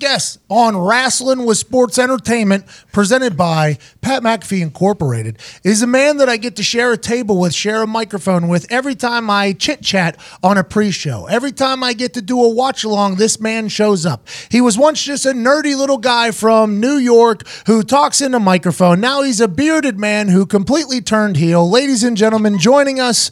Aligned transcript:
first 0.00 0.12
guest 0.12 0.38
on 0.48 0.76
Wrestling 0.76 1.46
with 1.46 1.58
Sports 1.58 1.98
Entertainment, 1.98 2.64
presented 2.92 3.36
by 3.36 3.78
Pat 4.00 4.22
McAfee 4.22 4.62
Incorporated, 4.62 5.38
is 5.62 5.82
a 5.82 5.86
man 5.86 6.16
that 6.18 6.28
I 6.28 6.36
get 6.36 6.56
to 6.56 6.62
share 6.62 6.92
a 6.92 6.96
table 6.96 7.38
with, 7.38 7.54
share 7.54 7.82
a 7.82 7.86
microphone 7.86 8.48
with 8.48 8.70
every 8.70 8.94
time 8.94 9.30
I 9.30 9.52
chit 9.52 9.82
chat 9.82 10.18
on 10.42 10.58
a 10.58 10.64
pre 10.64 10.90
show. 10.90 11.26
Every 11.26 11.52
time 11.52 11.84
I 11.84 11.92
get 11.92 12.14
to 12.14 12.22
do 12.22 12.42
a 12.42 12.48
watch 12.48 12.84
along, 12.84 13.16
this 13.16 13.40
man 13.40 13.68
shows 13.68 14.06
up. 14.06 14.26
He 14.50 14.60
was 14.60 14.78
once 14.78 15.02
just 15.02 15.26
a 15.26 15.32
nerdy 15.32 15.76
little 15.76 15.98
guy 15.98 16.30
from 16.30 16.80
New 16.80 16.96
York 16.96 17.46
who 17.66 17.82
talks 17.82 18.20
in 18.20 18.34
a 18.34 18.40
microphone. 18.40 19.00
Now 19.00 19.22
he's 19.22 19.40
a 19.40 19.48
bearded 19.48 19.98
man 19.98 20.28
who 20.28 20.46
completely 20.46 21.00
turned 21.00 21.36
heel. 21.36 21.68
Ladies 21.68 22.02
and 22.02 22.16
gentlemen, 22.16 22.58
joining 22.58 23.00
us 23.00 23.30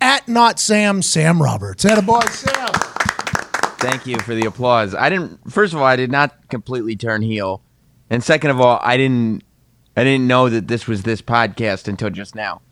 at 0.00 0.28
Not 0.28 0.58
Sam, 0.58 1.02
Sam 1.02 1.42
Roberts. 1.42 1.84
Attaboy, 1.84 2.28
Sam. 2.30 3.13
Thank 3.84 4.06
you 4.06 4.18
for 4.20 4.34
the 4.34 4.46
applause. 4.46 4.94
I 4.94 5.10
didn't. 5.10 5.50
First 5.52 5.74
of 5.74 5.78
all, 5.80 5.84
I 5.84 5.96
did 5.96 6.10
not 6.10 6.48
completely 6.48 6.96
turn 6.96 7.22
heel, 7.22 7.62
and 8.08 8.22
second 8.24 8.50
of 8.50 8.60
all, 8.60 8.80
I 8.82 8.96
didn't. 8.96 9.42
I 9.96 10.02
didn't 10.04 10.26
know 10.26 10.48
that 10.48 10.66
this 10.66 10.86
was 10.86 11.02
this 11.02 11.22
podcast 11.22 11.86
until 11.88 12.10
just 12.10 12.34
now. 12.34 12.62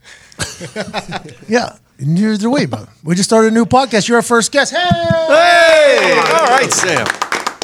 Yeah, 1.48 1.77
neither 1.98 2.36
do 2.36 2.51
we, 2.51 2.67
but 2.67 2.89
we 3.05 3.14
just 3.14 3.28
started 3.28 3.48
a 3.48 3.55
new 3.55 3.67
podcast. 3.67 4.09
You're 4.09 4.17
our 4.17 4.23
first 4.23 4.53
guest. 4.53 4.73
Hey! 4.73 4.78
Hey! 4.89 6.19
All 6.19 6.47
right, 6.47 6.73
Sam. 6.73 7.06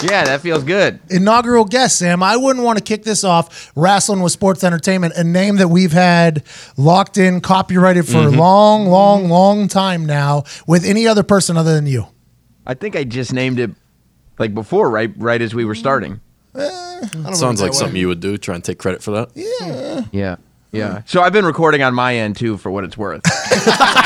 Yeah, 0.02 0.24
that 0.26 0.42
feels 0.42 0.62
good. 0.62 1.00
Inaugural 1.10 1.64
guest, 1.64 1.98
Sam. 1.98 2.22
I 2.22 2.36
wouldn't 2.36 2.64
want 2.64 2.78
to 2.78 2.84
kick 2.84 3.02
this 3.02 3.24
off 3.24 3.72
wrestling 3.74 4.20
with 4.22 4.32
sports 4.32 4.62
entertainment, 4.62 5.14
a 5.16 5.24
name 5.24 5.56
that 5.56 5.68
we've 5.68 5.92
had 5.92 6.44
locked 6.76 7.16
in, 7.18 7.40
copyrighted 7.40 8.06
for 8.06 8.18
a 8.18 8.28
long, 8.28 8.86
long, 8.86 9.28
long 9.28 9.68
time 9.68 10.06
now 10.06 10.44
with 10.66 10.84
any 10.84 11.08
other 11.08 11.22
person 11.22 11.56
other 11.56 11.74
than 11.74 11.86
you. 11.86 12.06
I 12.68 12.74
think 12.74 12.94
I 12.94 13.04
just 13.04 13.32
named 13.32 13.58
it 13.58 13.70
like 14.38 14.54
before, 14.54 14.90
right? 14.90 15.10
Right 15.16 15.40
as 15.40 15.54
we 15.54 15.64
were 15.64 15.74
mm. 15.74 15.78
starting. 15.78 16.20
Eh, 16.54 17.32
sounds 17.32 17.62
like 17.62 17.72
something 17.72 17.96
you 17.96 18.08
would 18.08 18.20
do. 18.20 18.36
Try 18.36 18.54
and 18.54 18.62
take 18.62 18.78
credit 18.78 19.02
for 19.02 19.10
that. 19.12 19.30
Yeah. 19.34 20.04
Yeah. 20.12 20.36
Yeah. 20.70 21.02
So 21.06 21.22
I've 21.22 21.32
been 21.32 21.46
recording 21.46 21.82
on 21.82 21.94
my 21.94 22.14
end 22.14 22.36
too, 22.36 22.58
for 22.58 22.70
what 22.70 22.84
it's 22.84 22.96
worth. 22.96 23.22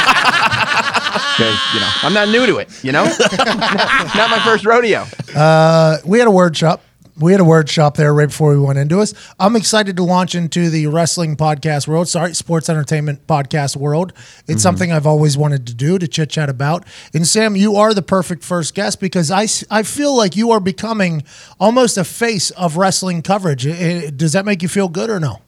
Because 1.33 1.59
you 1.73 1.81
know 1.81 1.91
I'm 2.03 2.13
not 2.13 2.29
new 2.29 2.45
to 2.45 2.59
it. 2.59 2.85
You 2.85 2.93
know, 2.93 3.05
not 3.39 4.31
my 4.31 4.41
first 4.45 4.67
rodeo. 4.67 5.07
Uh, 5.35 5.97
we 6.05 6.19
had 6.19 6.29
a 6.29 6.31
word 6.31 6.55
shop. 6.55 6.83
We 7.19 7.33
had 7.33 7.43
a 7.43 7.45
word 7.45 7.69
shop 7.69 7.97
there 7.97 8.15
right 8.15 8.29
before 8.29 8.51
we 8.53 8.59
went 8.59 8.79
into 8.79 8.99
us. 9.01 9.13
I'm 9.39 9.55
excited 9.55 9.97
to 9.99 10.03
launch 10.03 10.35
into 10.35 10.71
the 10.71 10.87
wrestling 10.87 11.37
podcast 11.37 11.87
world. 11.87 12.09
Sorry, 12.09 12.33
sports 12.35 12.71
entertainment 12.71 13.27
podcast 13.27 13.77
world. 13.77 14.15
It's 14.49 14.63
something 14.63 14.91
I've 14.91 15.07
always 15.07 15.37
wanted 15.37 15.67
to 15.67 15.75
do 15.75 15.99
to 15.99 16.09
chit 16.09 16.31
chat 16.31 16.49
about. 16.49 16.85
And 17.13 17.27
Sam, 17.27 17.55
you 17.55 17.77
are 17.77 17.93
the 17.93 18.01
perfect 18.01 18.43
first 18.43 18.75
guest 18.75 18.99
because 18.99 19.31
I 19.31 19.47
I 19.71 19.83
feel 19.83 20.17
like 20.17 20.37
you 20.37 20.53
are 20.53 20.61
becoming 20.61 21.23
almost 21.61 21.99
a 21.99 22.05
face 22.05 22.51
of 22.53 22.79
wrestling 22.79 23.21
coverage. 23.21 23.67
I- 23.67 24.05
I- 24.07 24.11
does 24.11 24.33
that 24.33 24.47
make 24.47 24.63
you 24.63 24.69
feel 24.69 24.89
good 24.89 25.11
or 25.11 25.21
no? 25.21 25.43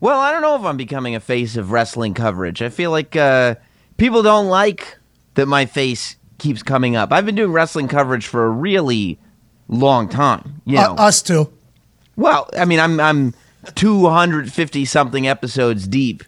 Well, 0.00 0.20
I 0.20 0.30
don't 0.30 0.42
know 0.42 0.54
if 0.54 0.62
I'm 0.62 0.76
becoming 0.76 1.16
a 1.16 1.20
face 1.20 1.56
of 1.56 1.72
wrestling 1.72 2.14
coverage. 2.14 2.62
I 2.62 2.68
feel 2.68 2.92
like 2.92 3.16
uh, 3.16 3.56
people 3.96 4.22
don't 4.22 4.46
like 4.46 4.96
that 5.34 5.46
my 5.46 5.66
face 5.66 6.14
keeps 6.38 6.62
coming 6.62 6.94
up. 6.94 7.12
I've 7.12 7.26
been 7.26 7.34
doing 7.34 7.50
wrestling 7.50 7.88
coverage 7.88 8.28
for 8.28 8.46
a 8.46 8.48
really 8.50 9.18
long 9.68 10.08
time. 10.08 10.60
You 10.64 10.76
know, 10.76 10.92
Uh, 10.98 11.06
us 11.08 11.22
too. 11.22 11.50
Well, 12.16 12.48
I 12.58 12.64
mean, 12.64 12.80
I'm 12.80 12.98
I'm 13.00 13.34
250 13.74 14.84
something 14.84 15.26
episodes 15.28 15.86
deep 15.86 16.24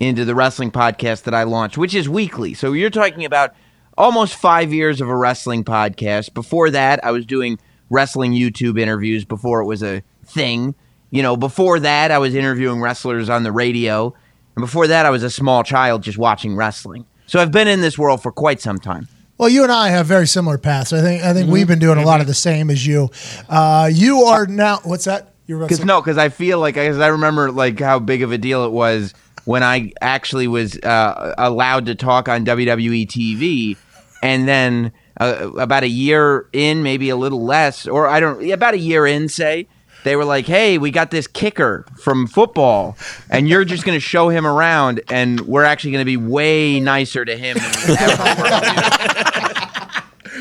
into 0.00 0.24
the 0.24 0.34
wrestling 0.34 0.70
podcast 0.70 1.24
that 1.24 1.34
I 1.34 1.42
launched, 1.44 1.78
which 1.78 1.94
is 1.94 2.08
weekly. 2.08 2.54
So 2.54 2.72
you're 2.72 2.90
talking 2.90 3.24
about 3.24 3.54
almost 3.96 4.34
five 4.36 4.72
years 4.72 5.00
of 5.00 5.08
a 5.08 5.16
wrestling 5.16 5.64
podcast. 5.64 6.34
Before 6.34 6.70
that, 6.70 7.04
I 7.04 7.10
was 7.10 7.26
doing 7.26 7.58
wrestling 7.90 8.32
YouTube 8.32 8.78
interviews 8.80 9.24
before 9.24 9.60
it 9.60 9.66
was 9.66 9.82
a 9.82 10.02
thing. 10.24 10.74
You 11.10 11.22
know, 11.22 11.36
before 11.36 11.80
that, 11.80 12.10
I 12.10 12.18
was 12.18 12.34
interviewing 12.34 12.80
wrestlers 12.80 13.28
on 13.30 13.42
the 13.42 13.52
radio, 13.52 14.14
and 14.56 14.62
before 14.62 14.86
that, 14.88 15.06
I 15.06 15.10
was 15.10 15.22
a 15.22 15.30
small 15.30 15.62
child 15.62 16.02
just 16.02 16.18
watching 16.18 16.54
wrestling. 16.54 17.06
So 17.26 17.40
I've 17.40 17.52
been 17.52 17.68
in 17.68 17.80
this 17.80 17.98
world 17.98 18.22
for 18.22 18.30
quite 18.32 18.60
some 18.60 18.78
time. 18.78 19.08
Well, 19.38 19.48
you 19.48 19.62
and 19.62 19.70
I 19.70 19.90
have 19.90 20.06
very 20.06 20.26
similar 20.26 20.58
paths. 20.58 20.92
I 20.92 21.00
think 21.00 21.22
I 21.22 21.32
think 21.32 21.48
we've 21.48 21.68
been 21.68 21.78
doing 21.78 21.98
a 21.98 22.04
lot 22.04 22.20
of 22.20 22.26
the 22.26 22.34
same 22.34 22.70
as 22.70 22.84
you. 22.84 23.08
Uh, 23.48 23.88
you 23.92 24.22
are 24.22 24.46
now. 24.46 24.80
What's 24.82 25.04
that? 25.04 25.32
You're 25.46 25.60
Because 25.60 25.84
no, 25.84 26.00
because 26.00 26.18
I 26.18 26.28
feel 26.28 26.58
like 26.58 26.74
because 26.74 26.98
I 26.98 27.06
remember 27.06 27.52
like 27.52 27.78
how 27.78 28.00
big 28.00 28.22
of 28.22 28.32
a 28.32 28.38
deal 28.38 28.64
it 28.64 28.72
was 28.72 29.14
when 29.44 29.62
I 29.62 29.92
actually 30.00 30.48
was 30.48 30.76
uh, 30.80 31.34
allowed 31.38 31.86
to 31.86 31.94
talk 31.94 32.28
on 32.28 32.44
WWE 32.44 33.06
TV, 33.06 33.76
and 34.22 34.48
then 34.48 34.92
uh, 35.20 35.50
about 35.56 35.84
a 35.84 35.88
year 35.88 36.48
in, 36.52 36.82
maybe 36.82 37.08
a 37.08 37.16
little 37.16 37.44
less, 37.44 37.86
or 37.86 38.08
I 38.08 38.20
don't, 38.20 38.50
about 38.50 38.74
a 38.74 38.78
year 38.78 39.06
in, 39.06 39.28
say. 39.28 39.68
They 40.04 40.16
were 40.16 40.24
like, 40.24 40.46
"Hey, 40.46 40.78
we 40.78 40.90
got 40.90 41.10
this 41.10 41.26
kicker 41.26 41.84
from 42.00 42.26
football, 42.26 42.96
and 43.30 43.48
you're 43.48 43.64
just 43.64 43.84
going 43.84 43.96
to 43.96 44.00
show 44.00 44.28
him 44.28 44.46
around, 44.46 45.00
and 45.10 45.40
we're 45.40 45.64
actually 45.64 45.92
going 45.92 46.02
to 46.02 46.06
be 46.06 46.16
way 46.16 46.80
nicer 46.80 47.24
to 47.24 47.36
him 47.36 47.56
than 47.58 47.72
we 47.88 47.96
ever 47.96 48.42
were." 48.42 49.47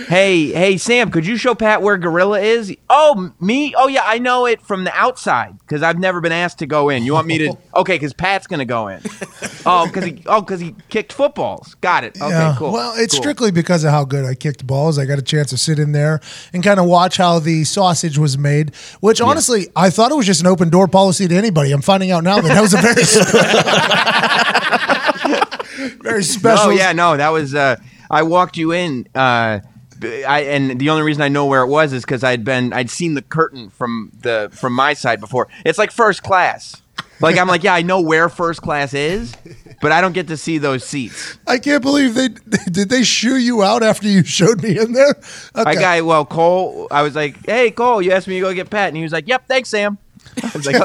Hey, 0.08 0.52
hey, 0.52 0.78
Sam, 0.78 1.10
could 1.12 1.26
you 1.26 1.38
show 1.38 1.56
Pat 1.56 1.82
where 1.82 1.98
Gorilla 1.98 2.40
is? 2.40 2.76
Oh, 2.90 3.34
me? 3.40 3.74
Oh, 3.76 3.88
yeah, 3.88 4.04
I 4.06 4.20
know 4.20 4.46
it 4.46 4.62
from 4.62 4.84
the 4.84 4.94
outside 4.94 5.58
because 5.60 5.82
I've 5.82 5.98
never 5.98 6.22
been 6.22 6.32
asked 6.32 6.60
to 6.60 6.66
go 6.68 6.90
in. 6.90 7.04
You 7.04 7.14
want 7.14 7.28
me 7.28 7.38
to? 7.40 7.58
Okay, 7.78 7.94
because 7.96 8.12
Pat's 8.14 8.48
gonna 8.48 8.66
go 8.66 8.88
in. 8.88 9.02
Oh, 9.64 9.86
because 9.86 10.04
he, 10.06 10.24
oh, 10.26 10.42
because 10.42 10.60
he 10.60 10.74
kicked 10.90 11.14
footballs. 11.14 11.76
Got 11.76 12.04
it. 12.06 12.18
Okay, 12.20 12.30
Yeah. 12.30 12.56
cool. 12.58 12.72
Well, 12.72 12.94
it's 12.96 13.14
Cool. 13.14 13.22
strictly 13.22 13.52
because 13.52 13.84
of 13.84 13.92
how 13.92 14.04
good 14.04 14.26
I 14.26 14.34
kicked 14.34 14.66
balls. 14.66 14.98
I 14.98 15.06
got 15.06 15.20
a 15.20 15.22
chance 15.22 15.52
to 15.52 15.58
sit 15.58 15.78
in 15.78 15.92
there 15.92 16.20
and 16.54 16.64
kind 16.64 16.80
of 16.80 16.88
watch 16.88 17.18
how 17.18 17.38
the 17.38 17.64
sausage 17.66 18.18
was 18.18 18.36
made. 18.36 18.74
Which 19.00 19.22
honestly, 19.22 19.68
I 19.76 19.92
thought 19.92 20.12
it 20.12 20.16
was 20.16 20.26
just 20.26 20.42
an 20.42 20.48
open 20.48 20.70
door 20.70 20.88
policy 20.88 21.28
to 21.28 21.36
anybody. 21.36 21.72
I'm 21.72 21.84
finding 21.84 22.10
out 22.10 22.24
now 22.24 22.42
that 22.42 22.48
that 22.48 22.62
was 22.62 22.74
a 22.74 22.78
very 22.78 23.04
very 26.02 26.24
special. 26.24 26.68
Oh 26.68 26.70
yeah, 26.72 26.94
no, 26.94 27.16
that 27.16 27.30
was. 27.30 27.54
Uh, 27.54 27.76
I 28.10 28.24
walked 28.24 28.58
you 28.58 28.72
in. 28.74 29.08
Uh, 29.14 29.60
I 30.04 30.42
and 30.50 30.80
the 30.80 30.90
only 30.90 31.04
reason 31.04 31.22
I 31.24 31.28
know 31.30 31.46
where 31.46 31.62
it 31.62 31.68
was 31.68 31.94
is 31.94 32.04
because 32.04 32.24
I'd 32.24 32.44
been 32.44 32.74
I'd 32.74 32.90
seen 32.90 33.14
the 33.16 33.22
curtain 33.22 33.70
from 33.70 34.12
the 34.22 34.50
from 34.52 34.74
my 34.74 34.94
side 34.94 35.20
before. 35.20 35.48
It's 35.66 35.78
like 35.78 35.92
first 35.92 36.24
class. 36.24 36.82
Like 37.20 37.38
I'm 37.38 37.48
like 37.48 37.64
yeah, 37.64 37.74
I 37.74 37.82
know 37.82 38.00
where 38.02 38.30
first 38.30 38.62
class 38.62 38.94
is, 38.94 39.34
but 39.82 39.92
I 39.92 40.02
don't 40.02 40.14
get 40.14 40.28
to 40.28 40.38
see 40.38 40.60
those 40.60 40.84
seats. 40.84 41.40
I 41.48 41.58
can't 41.58 41.82
believe 41.82 42.14
they 42.14 42.28
did. 42.72 42.90
They 42.90 43.02
shoo 43.04 43.38
you 43.38 43.64
out 43.64 43.82
after 43.82 44.08
you 44.08 44.24
showed 44.24 44.62
me 44.62 44.78
in 44.78 44.94
there. 44.94 45.16
I 45.56 45.62
Okay. 45.62 45.80
got 45.80 46.06
well, 46.06 46.26
Cole. 46.26 46.88
I 46.92 47.02
was 47.02 47.16
like, 47.16 47.44
"Hey, 47.46 47.72
Cole, 47.72 48.02
you 48.04 48.12
asked 48.12 48.28
me 48.28 48.36
to 48.36 48.42
go 48.42 48.54
get 48.54 48.70
Pat," 48.70 48.90
and 48.90 48.98
he 48.98 49.02
was 49.04 49.12
like, 49.14 49.28
"Yep, 49.28 49.48
thanks, 49.48 49.70
Sam." 49.70 49.98
I 50.44 50.52
was 50.54 50.68
like, 50.68 50.76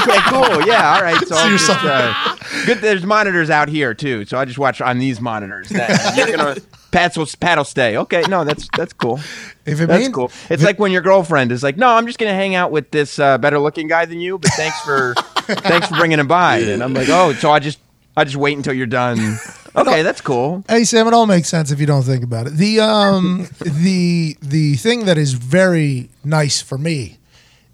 "Okay, 0.00 0.18
cool, 0.30 0.66
yeah, 0.66 0.94
all 0.96 1.02
right." 1.02 1.20
So 1.28 1.36
I'll 1.38 1.50
just, 1.50 1.70
uh, 1.70 2.36
good. 2.66 2.78
There's 2.78 3.04
monitors 3.06 3.48
out 3.50 3.68
here 3.68 3.94
too, 3.94 4.24
so 4.24 4.38
I 4.38 4.44
just 4.44 4.58
watch 4.58 4.80
on 4.80 4.98
these 4.98 5.20
monitors. 5.20 5.68
Then. 5.68 5.90
You're 6.16 6.36
gonna 6.36 6.56
Pat's 6.92 7.16
will 7.16 7.26
Pat'll 7.40 7.64
stay. 7.64 7.96
Okay, 7.96 8.22
no, 8.28 8.44
that's 8.44 8.68
that's 8.76 8.92
cool. 8.92 9.18
If 9.64 9.80
it 9.80 9.86
That's 9.86 10.02
means- 10.02 10.14
cool. 10.14 10.32
It's 10.50 10.64
like 10.64 10.80
when 10.80 10.90
your 10.90 11.02
girlfriend 11.02 11.52
is 11.52 11.62
like, 11.62 11.76
"No, 11.76 11.88
I'm 11.88 12.06
just 12.06 12.18
gonna 12.18 12.34
hang 12.34 12.56
out 12.56 12.72
with 12.72 12.90
this 12.90 13.18
uh, 13.20 13.38
better 13.38 13.60
looking 13.60 13.86
guy 13.86 14.06
than 14.06 14.20
you," 14.20 14.36
but 14.38 14.50
thanks 14.54 14.80
for 14.80 15.14
thanks 15.46 15.86
for 15.86 15.94
bringing 15.94 16.18
him 16.18 16.26
by. 16.26 16.58
And 16.58 16.82
I'm 16.82 16.92
like, 16.94 17.08
"Oh, 17.08 17.32
so 17.34 17.50
I 17.52 17.60
just 17.60 17.78
I 18.16 18.24
just 18.24 18.36
wait 18.36 18.56
until 18.56 18.74
you're 18.74 18.86
done." 18.86 19.38
Okay, 19.74 20.02
that's 20.02 20.20
cool. 20.20 20.62
Hey 20.68 20.84
Sam, 20.84 21.06
it 21.06 21.14
all 21.14 21.24
makes 21.24 21.48
sense 21.48 21.70
if 21.70 21.80
you 21.80 21.86
don't 21.86 22.02
think 22.02 22.22
about 22.22 22.46
it. 22.46 22.56
The 22.58 22.80
um 22.80 23.48
the 23.64 24.36
the 24.42 24.74
thing 24.74 25.06
that 25.06 25.16
is 25.16 25.32
very 25.32 26.10
nice 26.24 26.60
for 26.60 26.76
me 26.76 27.16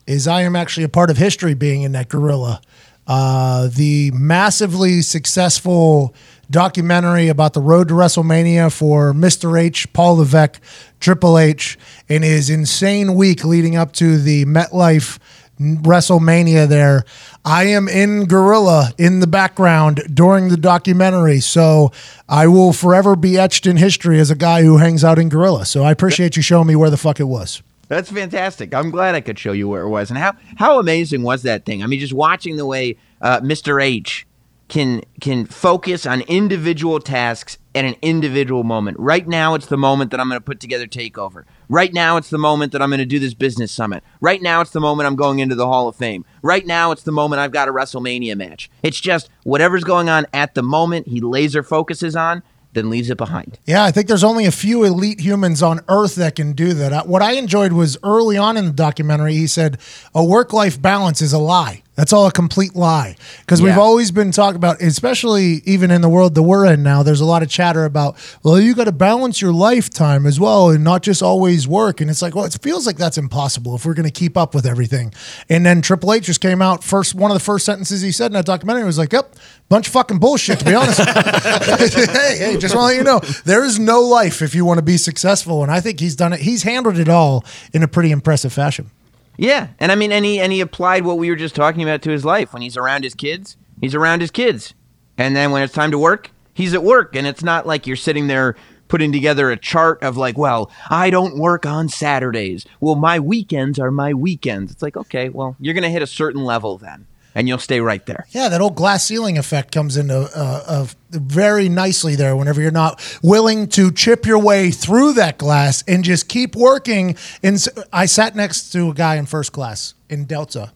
is 0.06 0.28
I 0.28 0.42
am 0.42 0.54
actually 0.54 0.84
a 0.84 0.88
part 0.88 1.10
of 1.10 1.16
history 1.16 1.54
being 1.54 1.82
in 1.82 1.90
that 1.92 2.08
gorilla. 2.08 2.60
Uh, 3.08 3.66
the 3.74 4.12
massively 4.12 5.02
successful 5.02 6.14
documentary 6.50 7.28
about 7.28 7.52
the 7.52 7.60
road 7.60 7.88
to 7.88 7.94
WrestleMania 7.94 8.72
for 8.72 9.12
Mr. 9.12 9.60
H, 9.60 9.92
Paul 9.92 10.16
Levesque, 10.16 10.60
Triple 11.00 11.38
H, 11.38 11.78
and 12.08 12.24
his 12.24 12.50
insane 12.50 13.14
week 13.14 13.44
leading 13.44 13.76
up 13.76 13.92
to 13.92 14.18
the 14.18 14.44
MetLife 14.46 15.18
WrestleMania 15.60 16.68
there. 16.68 17.04
I 17.44 17.64
am 17.64 17.88
in 17.88 18.26
Gorilla 18.26 18.92
in 18.98 19.20
the 19.20 19.26
background 19.26 20.02
during 20.12 20.48
the 20.48 20.56
documentary. 20.56 21.40
So 21.40 21.90
I 22.28 22.46
will 22.46 22.72
forever 22.72 23.16
be 23.16 23.38
etched 23.38 23.66
in 23.66 23.76
history 23.76 24.20
as 24.20 24.30
a 24.30 24.36
guy 24.36 24.62
who 24.62 24.78
hangs 24.78 25.04
out 25.04 25.18
in 25.18 25.28
Gorilla. 25.28 25.66
So 25.66 25.82
I 25.82 25.90
appreciate 25.90 26.36
you 26.36 26.42
showing 26.42 26.68
me 26.68 26.76
where 26.76 26.90
the 26.90 26.96
fuck 26.96 27.20
it 27.20 27.24
was. 27.24 27.62
That's 27.88 28.12
fantastic. 28.12 28.74
I'm 28.74 28.90
glad 28.90 29.14
I 29.14 29.22
could 29.22 29.38
show 29.38 29.52
you 29.52 29.66
where 29.66 29.82
it 29.82 29.88
was. 29.88 30.10
And 30.10 30.18
how, 30.18 30.34
how 30.56 30.78
amazing 30.78 31.22
was 31.22 31.42
that 31.42 31.64
thing? 31.64 31.82
I 31.82 31.86
mean, 31.86 32.00
just 32.00 32.12
watching 32.12 32.56
the 32.56 32.66
way 32.66 32.98
uh, 33.22 33.40
Mr. 33.40 33.82
H 33.82 34.26
can 34.68 35.02
can 35.20 35.46
focus 35.46 36.04
on 36.06 36.20
individual 36.22 37.00
tasks 37.00 37.58
at 37.74 37.84
an 37.84 37.94
individual 38.02 38.64
moment. 38.64 38.98
Right 38.98 39.26
now, 39.26 39.54
it's 39.54 39.66
the 39.66 39.78
moment 39.78 40.10
that 40.10 40.20
I'm 40.20 40.28
going 40.28 40.40
to 40.40 40.44
put 40.44 40.60
together 40.60 40.86
Takeover. 40.86 41.44
Right 41.68 41.92
now, 41.92 42.16
it's 42.16 42.30
the 42.30 42.38
moment 42.38 42.72
that 42.72 42.82
I'm 42.82 42.90
going 42.90 42.98
to 42.98 43.06
do 43.06 43.18
this 43.18 43.34
business 43.34 43.72
summit. 43.72 44.02
Right 44.20 44.42
now, 44.42 44.60
it's 44.60 44.70
the 44.72 44.80
moment 44.80 45.06
I'm 45.06 45.16
going 45.16 45.38
into 45.38 45.54
the 45.54 45.66
Hall 45.66 45.88
of 45.88 45.96
Fame. 45.96 46.24
Right 46.42 46.66
now, 46.66 46.90
it's 46.90 47.02
the 47.02 47.12
moment 47.12 47.40
I've 47.40 47.52
got 47.52 47.68
a 47.68 47.72
WrestleMania 47.72 48.36
match. 48.36 48.70
It's 48.82 49.00
just 49.00 49.30
whatever's 49.44 49.84
going 49.84 50.08
on 50.08 50.26
at 50.32 50.54
the 50.54 50.62
moment, 50.62 51.08
he 51.08 51.20
laser 51.20 51.62
focuses 51.62 52.14
on. 52.16 52.42
then 52.74 52.90
leaves 52.90 53.10
it 53.10 53.16
behind. 53.16 53.58
Yeah, 53.66 53.84
I 53.84 53.90
think 53.90 54.08
there's 54.08 54.24
only 54.24 54.44
a 54.44 54.50
few 54.52 54.84
elite 54.84 55.20
humans 55.20 55.62
on 55.62 55.80
Earth 55.88 56.14
that 56.16 56.36
can 56.36 56.52
do 56.52 56.74
that. 56.74 57.06
What 57.06 57.22
I 57.22 57.32
enjoyed 57.32 57.72
was 57.72 57.96
early 58.02 58.36
on 58.36 58.56
in 58.56 58.66
the 58.66 58.72
documentary, 58.72 59.34
he 59.34 59.46
said 59.46 59.78
a 60.14 60.24
work 60.24 60.52
life 60.52 60.80
balance 60.80 61.22
is 61.22 61.32
a 61.32 61.38
lie. 61.38 61.82
That's 61.98 62.12
all 62.12 62.28
a 62.28 62.32
complete 62.32 62.76
lie. 62.76 63.16
Because 63.40 63.60
we've 63.60 63.76
always 63.76 64.12
been 64.12 64.30
talking 64.30 64.54
about, 64.54 64.80
especially 64.80 65.62
even 65.64 65.90
in 65.90 66.00
the 66.00 66.08
world 66.08 66.36
that 66.36 66.44
we're 66.44 66.64
in 66.72 66.84
now, 66.84 67.02
there's 67.02 67.20
a 67.20 67.24
lot 67.24 67.42
of 67.42 67.48
chatter 67.48 67.84
about, 67.84 68.16
well, 68.44 68.60
you 68.60 68.76
got 68.76 68.84
to 68.84 68.92
balance 68.92 69.42
your 69.42 69.52
lifetime 69.52 70.24
as 70.24 70.38
well 70.38 70.70
and 70.70 70.84
not 70.84 71.02
just 71.02 71.24
always 71.24 71.66
work. 71.66 72.00
And 72.00 72.08
it's 72.08 72.22
like, 72.22 72.36
well, 72.36 72.44
it 72.44 72.56
feels 72.62 72.86
like 72.86 72.98
that's 72.98 73.18
impossible 73.18 73.74
if 73.74 73.84
we're 73.84 73.94
going 73.94 74.06
to 74.06 74.12
keep 74.12 74.36
up 74.36 74.54
with 74.54 74.64
everything. 74.64 75.12
And 75.48 75.66
then 75.66 75.82
Triple 75.82 76.12
H 76.12 76.22
just 76.22 76.40
came 76.40 76.62
out 76.62 76.84
first, 76.84 77.16
one 77.16 77.32
of 77.32 77.34
the 77.34 77.42
first 77.42 77.66
sentences 77.66 78.00
he 78.00 78.12
said 78.12 78.26
in 78.26 78.34
that 78.34 78.46
documentary 78.46 78.84
was 78.84 78.96
like, 78.96 79.12
yep, 79.12 79.34
bunch 79.68 79.88
of 79.88 79.92
fucking 79.92 80.20
bullshit, 80.20 80.60
to 80.60 80.64
be 80.64 80.76
honest. 80.76 81.00
hey, 81.04 82.38
hey, 82.38 82.56
just 82.58 82.76
want 82.76 82.94
to 82.94 82.94
let 82.94 82.96
you 82.96 83.02
know, 83.02 83.18
there 83.44 83.64
is 83.64 83.80
no 83.80 84.02
life 84.02 84.40
if 84.40 84.54
you 84.54 84.64
want 84.64 84.78
to 84.78 84.84
be 84.84 84.98
successful. 84.98 85.64
And 85.64 85.72
I 85.72 85.80
think 85.80 85.98
he's 85.98 86.14
done 86.14 86.32
it. 86.32 86.38
He's 86.38 86.62
handled 86.62 86.96
it 86.96 87.08
all 87.08 87.44
in 87.72 87.82
a 87.82 87.88
pretty 87.88 88.12
impressive 88.12 88.52
fashion. 88.52 88.92
Yeah, 89.38 89.68
and 89.78 89.92
I 89.92 89.94
mean, 89.94 90.10
and 90.10 90.24
he 90.24 90.40
and 90.40 90.52
he 90.52 90.60
applied 90.60 91.04
what 91.04 91.16
we 91.16 91.30
were 91.30 91.36
just 91.36 91.54
talking 91.54 91.82
about 91.82 92.02
to 92.02 92.10
his 92.10 92.24
life. 92.24 92.52
When 92.52 92.60
he's 92.60 92.76
around 92.76 93.04
his 93.04 93.14
kids, 93.14 93.56
he's 93.80 93.94
around 93.94 94.20
his 94.20 94.32
kids, 94.32 94.74
and 95.16 95.34
then 95.36 95.52
when 95.52 95.62
it's 95.62 95.72
time 95.72 95.92
to 95.92 95.98
work, 95.98 96.32
he's 96.52 96.74
at 96.74 96.82
work. 96.82 97.14
And 97.14 97.24
it's 97.24 97.44
not 97.44 97.64
like 97.64 97.86
you're 97.86 97.96
sitting 97.96 98.26
there 98.26 98.56
putting 98.88 99.12
together 99.12 99.50
a 99.50 99.56
chart 99.56 100.02
of 100.02 100.16
like, 100.16 100.36
well, 100.36 100.72
I 100.90 101.10
don't 101.10 101.38
work 101.38 101.64
on 101.66 101.88
Saturdays. 101.88 102.66
Well, 102.80 102.96
my 102.96 103.20
weekends 103.20 103.78
are 103.78 103.92
my 103.92 104.12
weekends. 104.12 104.72
It's 104.72 104.82
like, 104.82 104.96
okay, 104.96 105.28
well, 105.28 105.54
you're 105.60 105.74
gonna 105.74 105.88
hit 105.88 106.02
a 106.02 106.06
certain 106.06 106.42
level 106.44 106.76
then, 106.76 107.06
and 107.38 107.46
you'll 107.46 107.56
stay 107.58 107.80
right 107.80 108.04
there. 108.04 108.26
Yeah, 108.30 108.48
that 108.48 108.60
old 108.60 108.74
glass 108.74 109.04
ceiling 109.04 109.38
effect 109.38 109.70
comes 109.70 109.96
into 109.96 110.16
uh, 110.16 110.64
uh, 110.66 110.86
very 111.10 111.68
nicely 111.68 112.16
there 112.16 112.34
whenever 112.34 112.60
you're 112.60 112.72
not 112.72 113.00
willing 113.22 113.68
to 113.68 113.92
chip 113.92 114.26
your 114.26 114.40
way 114.40 114.72
through 114.72 115.12
that 115.12 115.38
glass 115.38 115.84
and 115.86 116.02
just 116.02 116.28
keep 116.28 116.56
working. 116.56 117.16
And 117.44 117.64
I 117.92 118.06
sat 118.06 118.34
next 118.34 118.72
to 118.72 118.90
a 118.90 118.94
guy 118.94 119.14
in 119.16 119.26
first 119.26 119.52
class 119.52 119.94
in 120.10 120.24
Delta. 120.24 120.72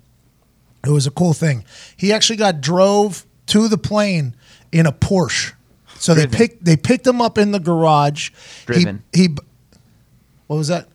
It 0.86 0.90
was 0.90 1.04
a 1.04 1.10
cool 1.10 1.32
thing. 1.32 1.64
He 1.96 2.12
actually 2.12 2.36
got 2.36 2.60
drove 2.60 3.26
to 3.46 3.66
the 3.66 3.78
plane 3.78 4.36
in 4.70 4.86
a 4.86 4.92
Porsche. 4.92 5.54
So 5.96 6.14
Driven. 6.14 6.30
they 6.30 6.36
picked 6.36 6.64
they 6.64 6.76
picked 6.76 7.06
him 7.06 7.20
up 7.20 7.38
in 7.38 7.50
the 7.50 7.60
garage. 7.60 8.30
He- 8.30 8.66
Driven. 8.66 9.02
He, 9.12 9.28
what 10.46 10.56
was 10.58 10.68
that? 10.68 10.88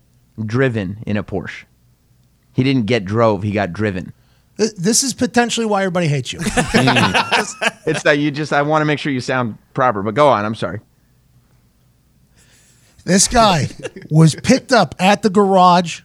Driven 0.46 1.04
in 1.06 1.18
a 1.18 1.24
Porsche. 1.26 1.66
He 2.54 2.64
didn't 2.64 2.86
get 2.86 3.04
drove. 3.04 3.44
He 3.44 3.52
got 3.52 3.74
driven. 3.74 4.14
Th- 4.58 4.74
This 4.76 5.04
is 5.04 5.14
potentially 5.14 5.66
why 5.66 5.82
everybody 5.82 6.08
hates 6.08 6.34
you. 6.34 6.40
It's 7.86 8.04
that 8.04 8.18
you 8.20 8.32
just. 8.32 8.52
I 8.52 8.62
want 8.64 8.82
to 8.82 8.86
make 8.86 9.00
sure 9.00 9.12
you 9.14 9.22
sound 9.22 9.58
proper. 9.74 10.04
But 10.04 10.14
go 10.14 10.28
on. 10.28 10.44
I'm 10.44 10.56
sorry. 10.56 10.82
This 13.06 13.28
guy 13.30 13.70
was 14.10 14.36
picked 14.36 14.74
up 14.74 14.94
at 15.00 15.22
the 15.22 15.30
garage, 15.30 16.02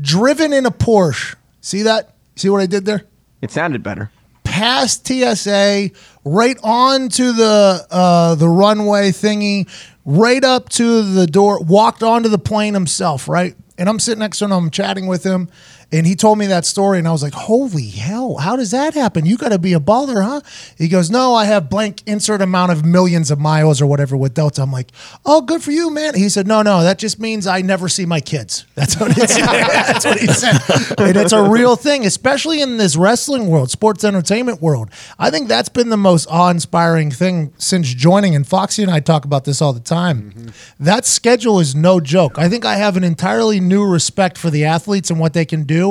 driven 0.00 0.52
in 0.54 0.64
a 0.64 0.70
Porsche. 0.70 1.34
See 1.60 1.82
that? 1.82 2.14
See 2.36 2.48
what 2.48 2.62
I 2.62 2.66
did 2.66 2.86
there? 2.86 3.02
It 3.42 3.50
sounded 3.50 3.82
better. 3.82 4.10
Past 4.44 5.06
TSA, 5.06 5.90
right 6.24 6.56
onto 6.62 7.32
the 7.32 7.86
uh, 7.90 8.34
the 8.36 8.48
runway 8.48 9.10
thingy, 9.10 9.68
right 10.06 10.42
up 10.42 10.70
to 10.70 11.02
the 11.02 11.26
door. 11.26 11.62
Walked 11.62 12.02
onto 12.02 12.28
the 12.30 12.38
plane 12.38 12.72
himself, 12.74 13.28
right? 13.28 13.54
And 13.76 13.88
I'm 13.88 13.98
sitting 13.98 14.20
next 14.20 14.38
to 14.38 14.46
him. 14.46 14.52
I'm 14.52 14.70
chatting 14.70 15.06
with 15.06 15.24
him, 15.24 15.48
and 15.92 16.06
he 16.06 16.16
told 16.16 16.38
me 16.38 16.46
that 16.46 16.64
story, 16.64 16.98
and 16.98 17.06
I 17.06 17.12
was 17.12 17.22
like, 17.22 17.34
"Holy 17.34 17.88
hell! 17.88 18.36
How 18.38 18.56
does 18.56 18.70
that 18.70 18.94
happen? 18.94 19.26
You 19.26 19.36
got 19.36 19.50
to 19.50 19.58
be 19.58 19.74
a 19.74 19.80
baller, 19.80 20.24
huh?" 20.24 20.40
He 20.78 20.88
goes, 20.88 21.10
"No, 21.10 21.34
I 21.34 21.44
have 21.44 21.68
blank 21.68 22.02
insert 22.06 22.40
amount 22.40 22.72
of 22.72 22.84
millions 22.84 23.30
of 23.30 23.38
miles 23.38 23.82
or 23.82 23.86
whatever 23.86 24.16
with 24.16 24.32
Delta." 24.32 24.62
I'm 24.62 24.72
like, 24.72 24.90
"Oh, 25.26 25.42
good 25.42 25.62
for 25.62 25.70
you, 25.70 25.90
man." 25.90 26.14
He 26.14 26.28
said, 26.30 26.46
"No, 26.46 26.62
no, 26.62 26.82
that 26.82 26.98
just 26.98 27.20
means 27.20 27.46
I 27.46 27.60
never 27.60 27.88
see 27.88 28.06
my 28.06 28.20
kids." 28.20 28.64
That's 28.74 28.98
what 28.98 29.16
it 29.16 29.28
said. 29.28 29.46
That's 29.46 30.04
what 30.04 30.18
he 30.18 30.26
said, 30.28 30.56
and 30.98 31.16
it's 31.16 31.32
a 31.32 31.42
real 31.42 31.76
thing, 31.76 32.06
especially 32.06 32.62
in 32.62 32.78
this 32.78 32.96
wrestling 32.96 33.48
world, 33.48 33.70
sports 33.70 34.02
entertainment 34.02 34.62
world. 34.62 34.90
I 35.18 35.30
think 35.30 35.48
that's 35.48 35.68
been 35.68 35.90
the 35.90 35.96
most 35.96 36.26
awe-inspiring 36.26 37.10
thing 37.10 37.52
since 37.58 37.92
joining. 37.92 38.34
And 38.34 38.46
Foxy 38.46 38.82
and 38.82 38.90
I 38.90 39.00
talk 39.00 39.24
about 39.24 39.44
this 39.44 39.60
all 39.60 39.72
the 39.72 39.80
time. 39.80 40.52
That 40.80 41.04
schedule 41.04 41.60
is 41.60 41.74
no 41.74 42.00
joke. 42.00 42.38
I 42.38 42.48
think 42.48 42.64
I 42.64 42.76
have 42.76 42.96
an 42.96 43.04
entirely 43.04 43.60
new 43.60 43.84
respect 43.84 44.38
for 44.38 44.50
the 44.50 44.64
athletes 44.64 45.10
and 45.10 45.20
what 45.20 45.32
they 45.32 45.44
can 45.44 45.64
do 45.64 45.81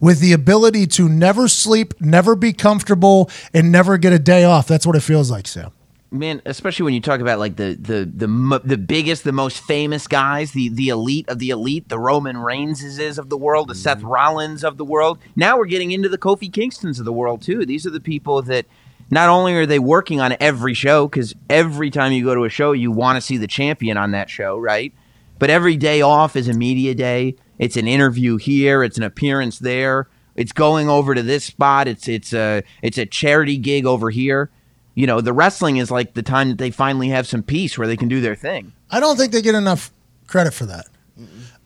with 0.00 0.20
the 0.20 0.32
ability 0.32 0.86
to 0.88 1.08
never 1.08 1.48
sleep, 1.48 1.94
never 2.00 2.36
be 2.36 2.52
comfortable, 2.52 3.30
and 3.54 3.70
never 3.72 3.98
get 3.98 4.12
a 4.12 4.18
day 4.18 4.44
off. 4.44 4.66
That's 4.66 4.86
what 4.86 4.96
it 4.96 5.00
feels 5.00 5.30
like, 5.30 5.46
Sam. 5.46 5.72
man, 6.10 6.40
especially 6.44 6.84
when 6.84 6.94
you 6.94 7.00
talk 7.00 7.20
about 7.20 7.38
like 7.38 7.56
the 7.56 7.76
the 7.80 8.04
the 8.04 8.60
the 8.64 8.78
biggest, 8.78 9.24
the 9.24 9.32
most 9.32 9.60
famous 9.60 10.06
guys, 10.06 10.52
the 10.52 10.68
the 10.68 10.88
elite 10.88 11.28
of 11.28 11.38
the 11.38 11.50
elite, 11.50 11.88
the 11.88 11.98
Roman 11.98 12.36
Reignses 12.36 13.18
of 13.18 13.28
the 13.28 13.36
world, 13.36 13.68
the 13.68 13.74
mm-hmm. 13.74 13.82
Seth 13.82 14.02
Rollins 14.02 14.64
of 14.64 14.76
the 14.76 14.84
world. 14.84 15.18
Now 15.34 15.58
we're 15.58 15.66
getting 15.66 15.92
into 15.92 16.08
the 16.08 16.18
Kofi 16.18 16.50
Kingstons 16.50 16.98
of 16.98 17.04
the 17.04 17.12
world 17.12 17.42
too. 17.42 17.66
These 17.66 17.86
are 17.86 17.90
the 17.90 18.00
people 18.00 18.42
that 18.42 18.66
not 19.10 19.28
only 19.28 19.54
are 19.54 19.66
they 19.66 19.78
working 19.78 20.20
on 20.20 20.36
every 20.40 20.74
show 20.74 21.06
because 21.06 21.34
every 21.48 21.90
time 21.90 22.12
you 22.12 22.24
go 22.24 22.34
to 22.34 22.44
a 22.44 22.48
show, 22.48 22.72
you 22.72 22.90
want 22.90 23.16
to 23.16 23.20
see 23.20 23.36
the 23.36 23.46
champion 23.46 23.96
on 23.96 24.10
that 24.12 24.28
show, 24.28 24.58
right? 24.58 24.92
But 25.38 25.50
every 25.50 25.76
day 25.76 26.00
off 26.00 26.34
is 26.34 26.48
a 26.48 26.54
media 26.54 26.94
day. 26.94 27.36
It's 27.58 27.76
an 27.76 27.88
interview 27.88 28.36
here. 28.36 28.82
It's 28.82 28.96
an 28.96 29.02
appearance 29.02 29.58
there. 29.58 30.08
It's 30.34 30.52
going 30.52 30.88
over 30.88 31.14
to 31.14 31.22
this 31.22 31.44
spot. 31.44 31.88
It's 31.88 32.08
it's 32.08 32.32
a 32.32 32.62
it's 32.82 32.98
a 32.98 33.06
charity 33.06 33.56
gig 33.56 33.86
over 33.86 34.10
here 34.10 34.50
you 34.96 35.06
know, 35.06 35.20
the 35.20 35.34
wrestling 35.34 35.76
is 35.76 35.90
like 35.90 36.14
the 36.14 36.22
time 36.22 36.48
that 36.48 36.58
they 36.58 36.70
finally 36.70 37.08
have 37.08 37.26
some 37.26 37.42
peace 37.42 37.78
where 37.78 37.86
they 37.86 37.98
can 37.98 38.08
do 38.08 38.20
their 38.22 38.34
thing. 38.34 38.72
I 38.90 38.98
don't 38.98 39.16
think 39.16 39.30
they 39.30 39.42
get 39.42 39.54
enough 39.54 39.92
credit 40.26 40.54
for 40.54 40.64
that. 40.66 40.86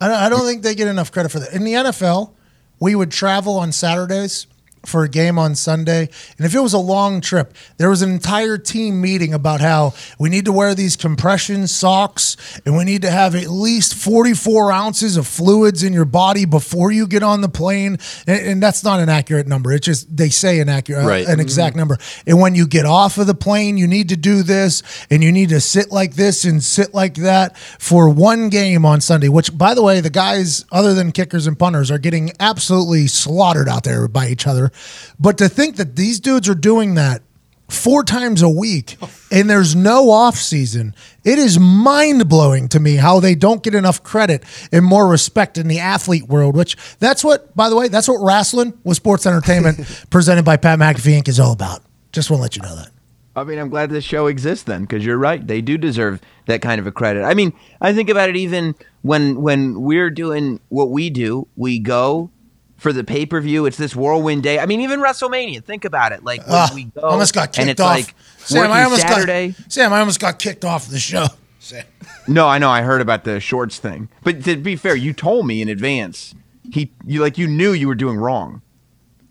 I 0.00 0.08
don't, 0.08 0.16
I 0.16 0.28
don't 0.28 0.44
think 0.44 0.62
they 0.62 0.74
get 0.74 0.88
enough 0.88 1.12
credit 1.12 1.30
for 1.30 1.38
that. 1.38 1.52
In 1.52 1.62
the 1.64 1.74
NFL, 1.74 2.32
we 2.80 2.94
would 2.96 3.12
travel 3.12 3.56
on 3.56 3.70
Saturdays 3.70 4.48
for 4.84 5.04
a 5.04 5.08
game 5.08 5.38
on 5.38 5.54
Sunday. 5.54 6.08
And 6.38 6.46
if 6.46 6.54
it 6.54 6.60
was 6.60 6.72
a 6.72 6.78
long 6.78 7.20
trip, 7.20 7.54
there 7.76 7.90
was 7.90 8.02
an 8.02 8.10
entire 8.10 8.58
team 8.58 9.00
meeting 9.00 9.34
about 9.34 9.60
how 9.60 9.94
we 10.18 10.28
need 10.28 10.44
to 10.46 10.52
wear 10.52 10.74
these 10.74 10.96
compression 10.96 11.66
socks 11.66 12.36
and 12.64 12.76
we 12.76 12.84
need 12.84 13.02
to 13.02 13.10
have 13.10 13.34
at 13.34 13.48
least 13.48 13.94
44 13.94 14.72
ounces 14.72 15.16
of 15.16 15.26
fluids 15.26 15.82
in 15.82 15.92
your 15.92 16.04
body 16.04 16.44
before 16.44 16.90
you 16.90 17.06
get 17.06 17.22
on 17.22 17.40
the 17.40 17.48
plane. 17.48 17.98
And, 18.26 18.46
and 18.46 18.62
that's 18.62 18.82
not 18.82 19.00
an 19.00 19.08
accurate 19.08 19.46
number. 19.46 19.72
It's 19.72 19.86
just 19.86 20.16
they 20.16 20.30
say 20.30 20.60
an 20.60 20.68
accurate, 20.68 21.04
uh, 21.04 21.08
Right. 21.08 21.26
an 21.26 21.32
mm-hmm. 21.32 21.40
exact 21.40 21.76
number. 21.76 21.98
And 22.26 22.40
when 22.40 22.54
you 22.54 22.66
get 22.66 22.86
off 22.86 23.18
of 23.18 23.26
the 23.26 23.34
plane, 23.34 23.76
you 23.76 23.86
need 23.86 24.08
to 24.10 24.16
do 24.16 24.42
this 24.42 24.82
and 25.10 25.22
you 25.22 25.32
need 25.32 25.50
to 25.50 25.60
sit 25.60 25.90
like 25.90 26.14
this 26.14 26.44
and 26.44 26.62
sit 26.62 26.94
like 26.94 27.14
that 27.16 27.56
for 27.58 28.08
one 28.08 28.48
game 28.48 28.84
on 28.84 29.00
Sunday, 29.00 29.28
which, 29.28 29.56
by 29.56 29.74
the 29.74 29.82
way, 29.82 30.00
the 30.00 30.10
guys, 30.10 30.64
other 30.72 30.94
than 30.94 31.12
kickers 31.12 31.46
and 31.46 31.58
punters, 31.58 31.90
are 31.90 31.98
getting 31.98 32.32
absolutely 32.40 33.06
slaughtered 33.06 33.68
out 33.68 33.84
there 33.84 34.08
by 34.08 34.28
each 34.28 34.46
other. 34.46 34.69
But 35.18 35.38
to 35.38 35.48
think 35.48 35.76
that 35.76 35.96
these 35.96 36.20
dudes 36.20 36.48
are 36.48 36.54
doing 36.54 36.94
that 36.94 37.22
four 37.68 38.02
times 38.02 38.42
a 38.42 38.48
week 38.48 38.96
and 39.30 39.48
there's 39.48 39.76
no 39.76 40.10
off 40.10 40.34
season 40.34 40.92
it 41.24 41.38
is 41.38 41.56
mind-blowing 41.56 42.68
to 42.68 42.80
me 42.80 42.96
how 42.96 43.20
they 43.20 43.34
don't 43.34 43.62
get 43.62 43.76
enough 43.76 44.02
credit 44.02 44.42
and 44.72 44.84
more 44.84 45.06
respect 45.06 45.56
in 45.56 45.68
the 45.68 45.78
athlete 45.78 46.24
world 46.24 46.56
which 46.56 46.76
that's 46.98 47.22
what 47.22 47.54
by 47.54 47.68
the 47.68 47.76
way 47.76 47.86
that's 47.86 48.08
what 48.08 48.16
wrestling 48.16 48.76
with 48.82 48.96
sports 48.96 49.24
entertainment 49.24 49.78
presented 50.10 50.44
by 50.44 50.56
pat 50.56 50.80
mcafee 50.80 51.16
inc 51.16 51.28
is 51.28 51.38
all 51.38 51.52
about 51.52 51.80
just 52.10 52.28
want 52.28 52.38
to 52.38 52.42
let 52.42 52.56
you 52.56 52.62
know 52.62 52.74
that 52.74 52.90
I 53.36 53.44
mean, 53.44 53.60
I'm 53.60 53.68
glad 53.68 53.90
this 53.90 54.04
show 54.04 54.26
exists 54.26 54.64
then 54.64 54.82
because 54.82 55.06
you're 55.06 55.16
right. 55.16 55.44
They 55.44 55.60
do 55.60 55.78
deserve 55.78 56.20
that 56.46 56.60
kind 56.60 56.80
of 56.80 56.86
a 56.86 56.92
credit. 56.92 57.22
I 57.22 57.34
mean, 57.34 57.52
I 57.80 57.92
think 57.92 58.10
about 58.10 58.28
it 58.28 58.36
even 58.36 58.74
when 59.02 59.40
when 59.40 59.82
we're 59.82 60.10
doing 60.10 60.60
what 60.68 60.90
we 60.90 61.10
do, 61.10 61.46
we 61.56 61.78
go 61.78 62.30
for 62.80 62.92
the 62.92 63.04
pay 63.04 63.26
per 63.26 63.40
view. 63.40 63.66
It's 63.66 63.76
this 63.76 63.94
whirlwind 63.94 64.42
day. 64.42 64.58
I 64.58 64.66
mean, 64.66 64.80
even 64.80 65.00
WrestleMania. 65.00 65.62
Think 65.62 65.84
about 65.84 66.10
it. 66.12 66.24
Like 66.24 66.40
when 66.40 66.56
Ah, 66.56 66.70
we 66.74 66.84
go, 66.84 67.02
almost 67.02 67.32
got 67.34 67.56
and 67.58 67.68
kicked 67.68 67.70
it's 67.70 67.80
off 67.80 67.94
like 67.96 68.14
sam 68.38 68.72
i 68.72 68.82
almost 68.82 69.02
Saturday. 69.02 69.48
got 69.52 69.70
sam 69.72 69.92
i 69.92 70.00
almost 70.00 70.18
got 70.18 70.38
kicked 70.38 70.64
off 70.64 70.88
the 70.88 70.98
show 70.98 71.26
sam. 71.60 71.84
No, 72.26 72.48
I 72.48 72.58
know. 72.58 72.70
I 72.70 72.82
heard 72.82 73.00
about 73.00 73.24
the 73.24 73.38
shorts 73.40 73.78
thing. 73.78 74.08
But 74.24 74.42
to 74.44 74.56
be 74.56 74.76
fair, 74.76 74.96
you 74.96 75.12
told 75.12 75.46
me 75.46 75.62
in 75.62 75.68
advance. 75.68 76.34
He, 76.72 76.90
you 77.04 77.20
like, 77.20 77.36
you 77.38 77.46
knew 77.48 77.72
you 77.72 77.86
were 77.88 77.94
doing 77.94 78.16
wrong. 78.16 78.62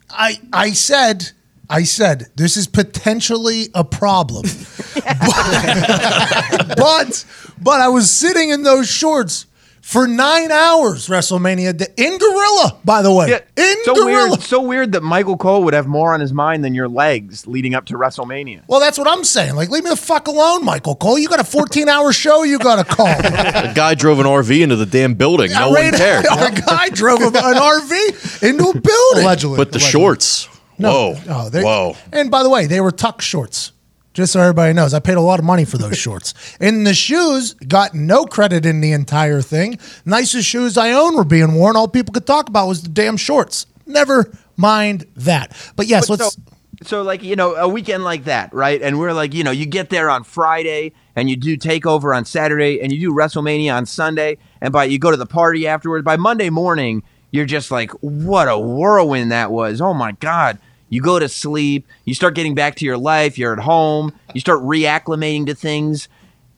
I 0.09 0.39
I 0.53 0.71
said 0.71 1.31
I 1.69 1.83
said 1.83 2.27
this 2.35 2.57
is 2.57 2.67
potentially 2.67 3.69
a 3.75 3.83
problem, 3.83 4.43
but, 4.95 6.73
but 6.77 7.25
but 7.61 7.81
I 7.81 7.87
was 7.89 8.09
sitting 8.11 8.49
in 8.49 8.63
those 8.63 8.89
shorts 8.89 9.45
for 9.89 10.07
nine 10.07 10.51
hours. 10.51 11.07
WrestleMania 11.07 11.71
in 11.97 12.17
Gorilla, 12.19 12.77
by 12.85 13.01
the 13.01 13.11
way, 13.11 13.39
in 13.57 13.75
so 13.85 13.95
Gorilla. 13.95 14.29
weird. 14.29 14.41
So 14.41 14.61
weird 14.61 14.91
that 14.91 15.01
Michael 15.01 15.35
Cole 15.35 15.63
would 15.63 15.73
have 15.73 15.87
more 15.87 16.13
on 16.13 16.19
his 16.19 16.31
mind 16.31 16.63
than 16.63 16.75
your 16.75 16.87
legs 16.87 17.47
leading 17.47 17.73
up 17.73 17.85
to 17.87 17.95
WrestleMania. 17.95 18.61
Well, 18.67 18.79
that's 18.79 18.97
what 18.99 19.07
I'm 19.07 19.23
saying. 19.23 19.55
Like, 19.55 19.69
leave 19.69 19.83
me 19.83 19.89
the 19.89 19.95
fuck 19.95 20.27
alone, 20.27 20.63
Michael 20.63 20.95
Cole. 20.95 21.17
You 21.17 21.27
got 21.27 21.39
a 21.39 21.43
14 21.43 21.89
hour 21.89 22.13
show 22.13 22.43
you 22.43 22.59
got 22.59 22.75
to 22.87 22.95
call. 22.95 23.07
A 23.19 23.73
guy 23.75 23.95
drove 23.95 24.19
an 24.19 24.25
RV 24.27 24.61
into 24.61 24.75
the 24.75 24.85
damn 24.85 25.15
building. 25.15 25.51
No 25.51 25.73
Right- 25.73 25.91
one 25.91 25.99
cared. 25.99 26.27
Our 26.31 26.51
guy 26.51 26.89
drove 26.89 27.21
an 27.21 27.33
RV 27.33 28.43
into 28.47 28.65
a 28.69 28.73
building. 28.73 29.23
Allegedly. 29.23 29.57
But 29.57 29.71
the 29.71 29.77
Allegedly. 29.79 29.91
shorts. 29.91 30.49
No, 30.77 31.13
Whoa. 31.13 31.21
no, 31.27 31.49
they- 31.49 31.63
Whoa. 31.63 31.95
And 32.13 32.29
by 32.31 32.43
the 32.43 32.49
way, 32.49 32.67
they 32.67 32.79
were 32.79 32.91
tuck 32.91 33.21
shorts. 33.21 33.71
Just 34.13 34.33
so 34.33 34.41
everybody 34.41 34.73
knows, 34.73 34.93
I 34.93 34.99
paid 34.99 35.17
a 35.17 35.21
lot 35.21 35.39
of 35.39 35.45
money 35.45 35.65
for 35.65 35.77
those 35.77 35.97
shorts. 36.05 36.33
And 36.59 36.85
the 36.85 36.93
shoes 36.93 37.53
got 37.53 37.93
no 37.93 38.25
credit 38.25 38.65
in 38.65 38.81
the 38.81 38.91
entire 38.91 39.41
thing. 39.41 39.77
Nicest 40.05 40.47
shoes 40.47 40.77
I 40.77 40.91
own 40.91 41.15
were 41.15 41.23
being 41.23 41.53
worn. 41.53 41.75
All 41.75 41.87
people 41.87 42.13
could 42.13 42.25
talk 42.27 42.49
about 42.49 42.67
was 42.67 42.81
the 42.83 42.89
damn 42.89 43.17
shorts. 43.17 43.65
Never 43.85 44.31
mind 44.57 45.05
that. 45.15 45.55
But 45.75 45.87
yes, 45.87 46.07
But 46.07 46.19
let's. 46.19 46.35
so, 46.35 46.41
so 46.83 47.01
like 47.03 47.23
you 47.23 47.35
know 47.35 47.55
a 47.55 47.67
weekend 47.67 48.03
like 48.03 48.25
that, 48.25 48.53
right? 48.53 48.81
And 48.81 48.99
we're 48.99 49.13
like 49.13 49.33
you 49.33 49.43
know 49.43 49.51
you 49.51 49.65
get 49.65 49.89
there 49.89 50.09
on 50.09 50.23
Friday 50.23 50.93
and 51.15 51.29
you 51.29 51.35
do 51.35 51.57
Takeover 51.57 52.15
on 52.15 52.23
Saturday 52.25 52.81
and 52.81 52.91
you 52.91 52.99
do 52.99 53.13
WrestleMania 53.13 53.73
on 53.75 53.85
Sunday, 53.85 54.37
and 54.61 54.71
by 54.71 54.85
you 54.85 54.97
go 54.99 55.11
to 55.11 55.17
the 55.17 55.25
party 55.25 55.67
afterwards. 55.67 56.05
By 56.05 56.17
Monday 56.17 56.49
morning, 56.49 57.03
you're 57.31 57.45
just 57.45 57.69
like, 57.71 57.91
what 58.01 58.47
a 58.47 58.57
whirlwind 58.57 59.31
that 59.31 59.51
was! 59.51 59.81
Oh 59.81 59.93
my 59.93 60.13
god. 60.13 60.57
You 60.89 61.01
go 61.01 61.19
to 61.19 61.29
sleep, 61.29 61.87
you 62.05 62.13
start 62.13 62.35
getting 62.35 62.55
back 62.55 62.75
to 62.75 62.85
your 62.85 62.97
life, 62.97 63.37
you're 63.37 63.53
at 63.53 63.59
home, 63.59 64.13
you 64.33 64.41
start 64.41 64.59
reacclimating 64.61 65.45
to 65.47 65.55
things. 65.55 66.09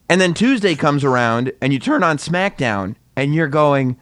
And 0.08 0.20
then 0.20 0.34
Tuesday 0.34 0.74
comes 0.74 1.04
around 1.04 1.52
and 1.60 1.72
you 1.72 1.78
turn 1.78 2.02
on 2.02 2.16
SmackDown 2.18 2.96
and 3.16 3.34
you're 3.34 3.48
going, 3.48 3.96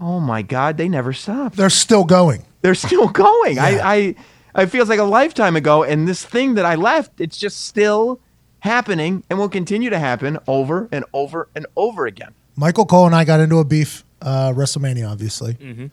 oh 0.00 0.20
my 0.20 0.42
God, 0.42 0.76
they 0.76 0.88
never 0.88 1.12
stop. 1.12 1.54
they're 1.54 1.70
still 1.70 2.04
going. 2.04 2.44
They're 2.62 2.74
still 2.74 3.08
going. 3.26 3.58
I, 3.58 3.80
I, 3.80 4.14
I 4.54 4.66
feels 4.66 4.88
like 4.88 4.98
a 4.98 5.04
lifetime 5.04 5.56
ago. 5.56 5.82
And 5.84 6.06
this 6.08 6.24
thing 6.24 6.54
that 6.54 6.64
I 6.64 6.74
left, 6.76 7.20
it's 7.20 7.36
just 7.36 7.66
still 7.66 8.20
happening 8.60 9.24
and 9.28 9.38
will 9.38 9.48
continue 9.48 9.90
to 9.90 9.98
happen 9.98 10.38
over 10.46 10.88
and 10.92 11.04
over 11.12 11.48
and 11.54 11.66
over 11.76 12.06
again. 12.06 12.34
Michael 12.54 12.86
Cole 12.86 13.06
and 13.06 13.14
I 13.14 13.24
got 13.24 13.40
into 13.40 13.58
a 13.58 13.64
beef, 13.64 14.04
uh, 14.20 14.52
WrestleMania, 14.54 15.10
obviously. 15.10 15.90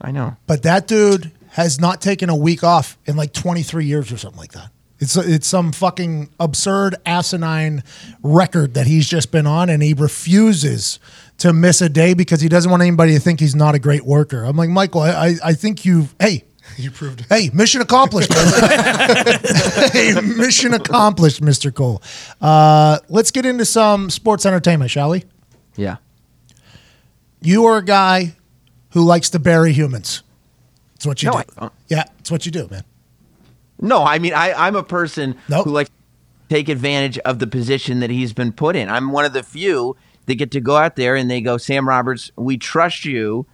I 0.00 0.10
know. 0.12 0.36
But 0.46 0.62
that 0.64 0.86
dude 0.86 1.32
has 1.52 1.78
not 1.78 2.00
taken 2.00 2.30
a 2.30 2.36
week 2.36 2.64
off 2.64 2.98
in 3.04 3.14
like 3.14 3.32
23 3.32 3.84
years 3.84 4.10
or 4.10 4.16
something 4.16 4.40
like 4.40 4.52
that. 4.52 4.70
It's 4.98 5.16
it's 5.16 5.48
some 5.48 5.72
fucking 5.72 6.30
absurd 6.38 6.94
asinine 7.04 7.82
record 8.22 8.74
that 8.74 8.86
he's 8.86 9.08
just 9.08 9.32
been 9.32 9.48
on, 9.48 9.68
and 9.68 9.82
he 9.82 9.94
refuses 9.94 11.00
to 11.38 11.52
miss 11.52 11.82
a 11.82 11.88
day 11.88 12.14
because 12.14 12.40
he 12.40 12.48
doesn't 12.48 12.70
want 12.70 12.84
anybody 12.84 13.14
to 13.14 13.18
think 13.18 13.40
he's 13.40 13.56
not 13.56 13.74
a 13.74 13.80
great 13.80 14.04
worker. 14.04 14.44
I'm 14.44 14.56
like, 14.56 14.70
Michael, 14.70 15.00
I 15.00 15.10
I, 15.10 15.34
I 15.44 15.52
think 15.54 15.84
you 15.84 16.08
hey. 16.20 16.44
You 16.78 16.90
proved 16.92 17.20
it. 17.20 17.26
Hey, 17.28 17.50
mission 17.52 17.82
accomplished. 17.82 18.32
hey, 19.92 20.14
mission 20.22 20.72
accomplished, 20.72 21.42
Mr. 21.42 21.74
Cole. 21.74 22.00
Uh, 22.40 22.98
let's 23.08 23.30
get 23.32 23.44
into 23.44 23.66
some 23.66 24.08
sports 24.08 24.46
entertainment, 24.46 24.90
shall 24.90 25.10
we? 25.10 25.24
Yeah. 25.76 25.96
You 27.42 27.64
are 27.66 27.78
a 27.78 27.84
guy 27.84 28.36
who 28.92 29.04
likes 29.04 29.28
to 29.30 29.38
bury 29.40 29.72
humans. 29.72 30.22
It's 31.02 31.06
what 31.08 31.20
you 31.20 31.26
No, 31.30 31.32
do. 31.32 31.38
I 31.38 31.60
don't. 31.62 31.72
yeah, 31.88 32.04
it's 32.20 32.30
what 32.30 32.46
you 32.46 32.52
do, 32.52 32.68
man. 32.70 32.84
No, 33.80 34.04
I 34.04 34.20
mean, 34.20 34.32
I, 34.34 34.52
I'm 34.52 34.76
a 34.76 34.84
person 34.84 35.34
Nope. 35.48 35.64
who 35.64 35.72
likes 35.72 35.90
to 35.90 35.94
take 36.54 36.68
advantage 36.68 37.18
of 37.18 37.40
the 37.40 37.48
position 37.48 37.98
that 37.98 38.10
he's 38.10 38.32
been 38.32 38.52
put 38.52 38.76
in. 38.76 38.88
I'm 38.88 39.10
one 39.10 39.24
of 39.24 39.32
the 39.32 39.42
few 39.42 39.96
that 40.26 40.36
get 40.36 40.52
to 40.52 40.60
go 40.60 40.76
out 40.76 40.94
there 40.94 41.16
and 41.16 41.28
they 41.28 41.40
go, 41.40 41.56
Sam 41.56 41.88
Roberts, 41.88 42.30
we 42.36 42.56
trust 42.56 43.04
you 43.04 43.46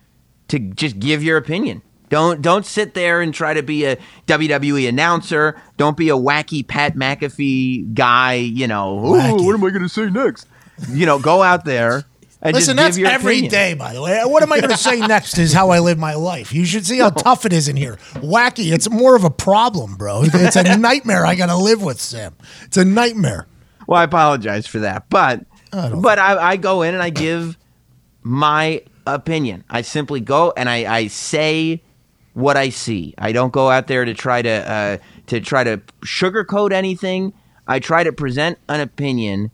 to 0.48 0.58
just 0.58 0.98
give 0.98 1.22
your 1.22 1.38
opinion. 1.38 1.80
Don't 2.10 2.42
don't 2.42 2.66
sit 2.66 2.92
there 2.92 3.22
and 3.22 3.32
try 3.32 3.54
to 3.54 3.62
be 3.62 3.86
a 3.86 3.96
WWE 4.26 4.86
announcer. 4.86 5.58
Don't 5.78 5.96
be 5.96 6.10
a 6.10 6.16
wacky 6.16 6.66
Pat 6.66 6.96
McAfee 6.96 7.94
guy. 7.94 8.34
You 8.34 8.66
know, 8.66 8.98
"Ooh, 8.98 9.42
what 9.46 9.54
am 9.54 9.64
I 9.64 9.70
going 9.70 9.82
to 9.82 9.88
say 9.88 10.10
next? 10.10 10.46
You 10.90 11.06
know, 11.06 11.18
go 11.18 11.42
out 11.42 11.64
there 11.64 12.04
and 12.40 12.54
Listen, 12.54 12.76
that's 12.76 12.97
every 12.99 13.42
day, 13.49 13.73
opinion. 13.73 13.78
by 13.78 13.92
the 13.95 14.00
way. 14.02 14.21
What 14.25 14.42
am 14.42 14.52
I 14.52 14.59
going 14.61 14.71
to 14.71 14.76
say 14.76 15.00
next 15.00 15.38
is 15.38 15.52
how 15.52 15.71
I 15.71 15.80
live 15.80 15.99
my 15.99 16.14
life. 16.14 16.52
You 16.52 16.64
should 16.64 16.87
see 16.87 16.99
how 16.99 17.11
tough 17.26 17.45
it 17.45 17.52
is 17.52 17.66
in 17.68 17.76
here. 17.76 17.97
Wacky. 18.14 18.73
It's 18.73 18.88
more 18.88 19.16
of 19.16 19.25
a 19.25 19.30
problem, 19.30 19.97
bro. 19.97 20.21
It's 20.25 20.57
a 20.57 20.76
nightmare 20.78 21.26
I 21.26 21.35
got 21.35 21.47
to 21.47 21.57
live 21.57 21.83
with, 21.83 22.00
Sam. 22.00 22.37
It's 22.64 22.76
a 22.76 22.85
nightmare. 22.85 23.47
Well, 23.88 24.00
I 24.00 24.04
apologize 24.04 24.66
for 24.66 24.78
that, 24.80 25.09
but 25.11 25.45
don't- 25.73 26.00
but 26.00 26.18
I, 26.18 26.50
I 26.52 26.57
go 26.57 26.83
in 26.83 26.95
and 26.95 27.02
I 27.02 27.11
give 27.11 27.57
my 28.23 28.83
opinion. 29.07 29.64
I 29.68 29.83
simply 29.83 30.21
go 30.21 30.52
and 30.57 30.68
I, 30.68 30.92
I 30.92 31.07
say 31.09 31.83
what 32.35 32.57
I 32.57 32.68
see. 32.68 33.14
I 33.18 33.33
don't 33.33 33.52
go 33.52 33.71
out 33.71 33.87
there 33.87 34.04
to 34.04 34.14
try 34.14 34.42
to 34.42 34.49
uh, 34.50 34.97
to 35.26 35.40
try 35.40 35.64
to 35.64 35.78
sugarcoat 36.04 36.73
anything. 36.73 37.33
I 37.66 37.80
try 37.80 38.04
to 38.04 38.12
present 38.12 38.59
an 38.68 38.80
opinion 38.80 39.50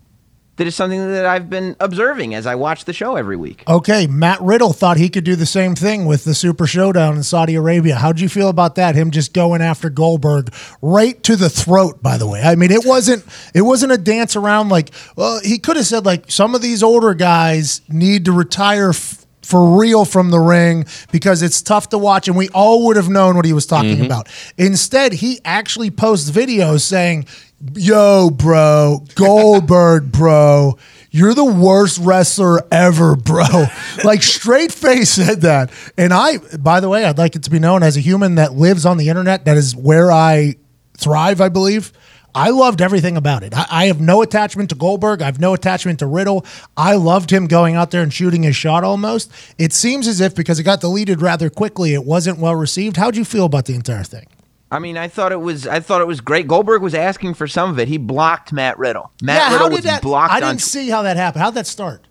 that 0.56 0.66
is 0.66 0.75
something 0.75 1.00
that 1.12 1.26
I've 1.26 1.50
been 1.50 1.75
observing 1.80 2.34
as 2.34 2.46
I 2.46 2.54
watch 2.54 2.84
the 2.84 2.92
show 2.92 3.16
every 3.16 3.37
week. 3.37 3.64
Okay, 3.66 4.06
Matt 4.06 4.40
Riddle 4.40 4.73
thought 4.73 4.96
he 4.96 5.08
could 5.08 5.25
do 5.25 5.37
the 5.37 5.46
same 5.46 5.75
thing 5.75 6.06
with 6.06 6.25
the 6.25 6.34
Super 6.34 6.66
Showdown 6.66 7.16
in 7.16 7.23
Saudi 7.23 7.56
Arabia. 7.56 7.96
How'd 7.96 8.20
you 8.20 8.28
feel 8.28 8.49
about 8.49 8.76
that? 8.76 8.94
Him 8.94 9.11
just 9.11 9.32
going 9.32 9.62
after 9.62 9.90
Goldberg 9.90 10.54
right 10.80 11.20
to 11.25 11.37
the 11.37 11.50
throat. 11.50 12.02
By 12.02 12.18
the 12.18 12.26
way, 12.26 12.42
I 12.42 12.54
mean 12.54 12.70
it 12.70 12.84
wasn't 12.84 13.25
it 13.52 13.62
wasn't 13.62 13.92
a 13.92 13.99
dance 13.99 14.37
around 14.37 14.68
like. 14.68 14.90
Well, 15.16 15.40
he 15.40 15.58
could 15.58 15.76
have 15.76 15.87
said 15.87 16.06
like 16.06 16.30
some 16.30 16.54
of 16.54 16.62
these 16.62 16.82
older 16.82 17.14
guys 17.14 17.80
need 17.88 18.25
to 18.26 18.32
retire. 18.32 18.90
F- 18.90 19.25
for 19.44 19.78
real 19.78 20.04
from 20.04 20.30
the 20.30 20.38
ring 20.38 20.87
because 21.12 21.42
it's 21.42 21.61
tough 21.62 21.90
to 21.90 21.99
watch 21.99 22.28
and 22.28 22.37
we 22.37 22.49
all 22.50 22.87
would 22.87 22.96
have 22.96 23.08
known 23.08 23.37
what 23.37 23.44
he 23.44 23.52
was 23.52 23.66
talking 23.66 23.96
mm-hmm. 23.96 24.06
about. 24.06 24.28
Instead, 24.56 25.12
he 25.12 25.38
actually 25.44 25.90
posts 25.90 26.30
videos 26.30 26.80
saying, 26.80 27.26
"Yo, 27.75 28.30
bro, 28.30 29.04
Goldberg, 29.14 30.12
bro, 30.12 30.78
you're 31.11 31.34
the 31.34 31.44
worst 31.44 31.99
wrestler 31.99 32.61
ever, 32.73 33.16
bro." 33.16 33.66
like 34.04 34.23
straight 34.23 34.73
face 34.73 35.11
said 35.11 35.42
that. 35.42 35.70
And 35.96 36.12
I, 36.12 36.38
by 36.58 36.80
the 36.80 36.88
way, 36.88 37.04
I'd 37.04 37.18
like 37.18 37.37
it 37.37 37.42
to 37.44 37.50
be 37.50 37.58
known 37.58 37.82
as 37.82 37.96
a 37.96 38.00
human 38.00 38.37
that 38.37 38.54
lives 38.54 38.84
on 38.84 38.96
the 38.96 39.08
internet, 39.08 39.44
that 39.44 39.56
is 39.56 39.75
where 39.75 40.11
I 40.11 40.56
thrive, 40.96 41.40
I 41.40 41.49
believe. 41.49 41.92
I 42.34 42.50
loved 42.50 42.80
everything 42.80 43.16
about 43.16 43.44
it. 43.44 43.54
I, 43.54 43.66
I 43.70 43.84
have 43.87 44.00
no 44.00 44.20
attachment 44.20 44.70
to 44.70 44.75
Goldberg. 44.75 45.23
I 45.23 45.26
have 45.26 45.38
no 45.38 45.54
attachment 45.54 46.00
to 46.00 46.06
Riddle. 46.06 46.44
I 46.76 46.96
loved 46.96 47.30
him 47.30 47.46
going 47.46 47.76
out 47.76 47.92
there 47.92 48.02
and 48.02 48.12
shooting 48.12 48.42
his 48.42 48.56
shot 48.56 48.82
almost. 48.82 49.30
It 49.56 49.73
seems 49.73 50.08
as 50.08 50.20
if 50.20 50.34
because 50.34 50.58
it 50.58 50.64
got 50.64 50.80
deleted 50.80 51.23
rather 51.23 51.49
quickly, 51.49 51.94
it 51.94 52.04
wasn't 52.04 52.38
well 52.38 52.56
received. 52.56 52.96
How'd 52.96 53.16
you 53.16 53.25
feel 53.25 53.44
about 53.44 53.66
the 53.66 53.75
entire 53.75 54.02
thing? 54.02 54.26
I 54.71 54.78
mean, 54.78 54.97
I 54.97 55.09
thought 55.09 55.30
it 55.30 55.40
was 55.40 55.66
I 55.66 55.80
thought 55.80 56.00
it 56.00 56.06
was 56.06 56.21
great. 56.21 56.49
Goldberg 56.49 56.83
was 56.83 56.94
asking 56.94 57.35
for 57.35 57.47
some 57.47 57.71
of 57.71 57.78
it. 57.78 57.88
He 57.88 57.97
blocked 57.99 58.52
Matt 58.52 58.78
Riddle. 58.78 59.12
Matt 59.23 59.37
yeah, 59.37 59.52
Riddle 59.52 59.59
how 59.59 59.71
was 59.71 59.80
did 59.83 59.88
that? 59.90 60.02
blocked 60.02 60.33
I 60.33 60.40
didn't 60.40 60.61
see 60.61 60.88
how 60.90 61.02
that 61.02 61.16
happened. 61.16 61.42
How'd 61.42 61.54
that 61.54 61.66
start? 61.66 62.09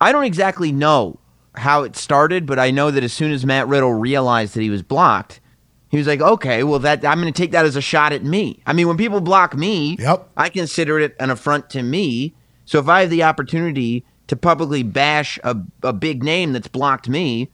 I 0.00 0.12
don't 0.12 0.24
exactly 0.24 0.72
know 0.72 1.18
how 1.54 1.84
it 1.84 1.96
started, 1.96 2.44
but 2.44 2.58
I 2.58 2.70
know 2.70 2.90
that 2.90 3.02
as 3.02 3.14
soon 3.14 3.32
as 3.32 3.46
Matt 3.46 3.66
Riddle 3.66 3.94
realized 3.94 4.54
that 4.54 4.60
he 4.60 4.68
was 4.68 4.82
blocked, 4.82 5.40
he 5.88 5.96
was 5.96 6.06
like, 6.06 6.20
"Okay, 6.20 6.62
well 6.64 6.80
that 6.80 7.04
I'm 7.04 7.18
going 7.20 7.32
to 7.32 7.36
take 7.42 7.52
that 7.52 7.64
as 7.64 7.76
a 7.76 7.80
shot 7.80 8.12
at 8.12 8.22
me." 8.22 8.60
I 8.66 8.74
mean, 8.74 8.88
when 8.88 8.98
people 8.98 9.20
block 9.22 9.56
me, 9.56 9.96
Yep. 9.98 10.28
I 10.36 10.50
consider 10.50 10.98
it 10.98 11.16
an 11.18 11.30
affront 11.30 11.70
to 11.70 11.82
me. 11.82 12.34
So 12.66 12.78
if 12.78 12.88
I 12.88 13.02
have 13.02 13.10
the 13.10 13.22
opportunity 13.22 14.04
to 14.26 14.36
publicly 14.36 14.82
bash 14.82 15.38
a, 15.44 15.56
a 15.82 15.92
big 15.92 16.22
name 16.22 16.52
that's 16.52 16.68
blocked 16.68 17.08
me, 17.08 17.48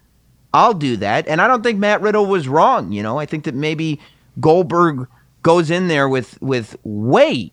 I'll 0.54 0.74
do 0.74 0.96
that. 0.96 1.28
And 1.28 1.40
I 1.40 1.46
don't 1.46 1.62
think 1.62 1.78
Matt 1.78 2.00
Riddle 2.00 2.26
was 2.26 2.48
wrong. 2.48 2.92
You 2.92 3.02
know, 3.02 3.18
I 3.18 3.26
think 3.26 3.44
that 3.44 3.54
maybe 3.54 4.00
Goldberg 4.40 5.08
goes 5.42 5.70
in 5.70 5.88
there 5.88 6.08
with 6.08 6.40
with 6.40 6.76
way 6.84 7.52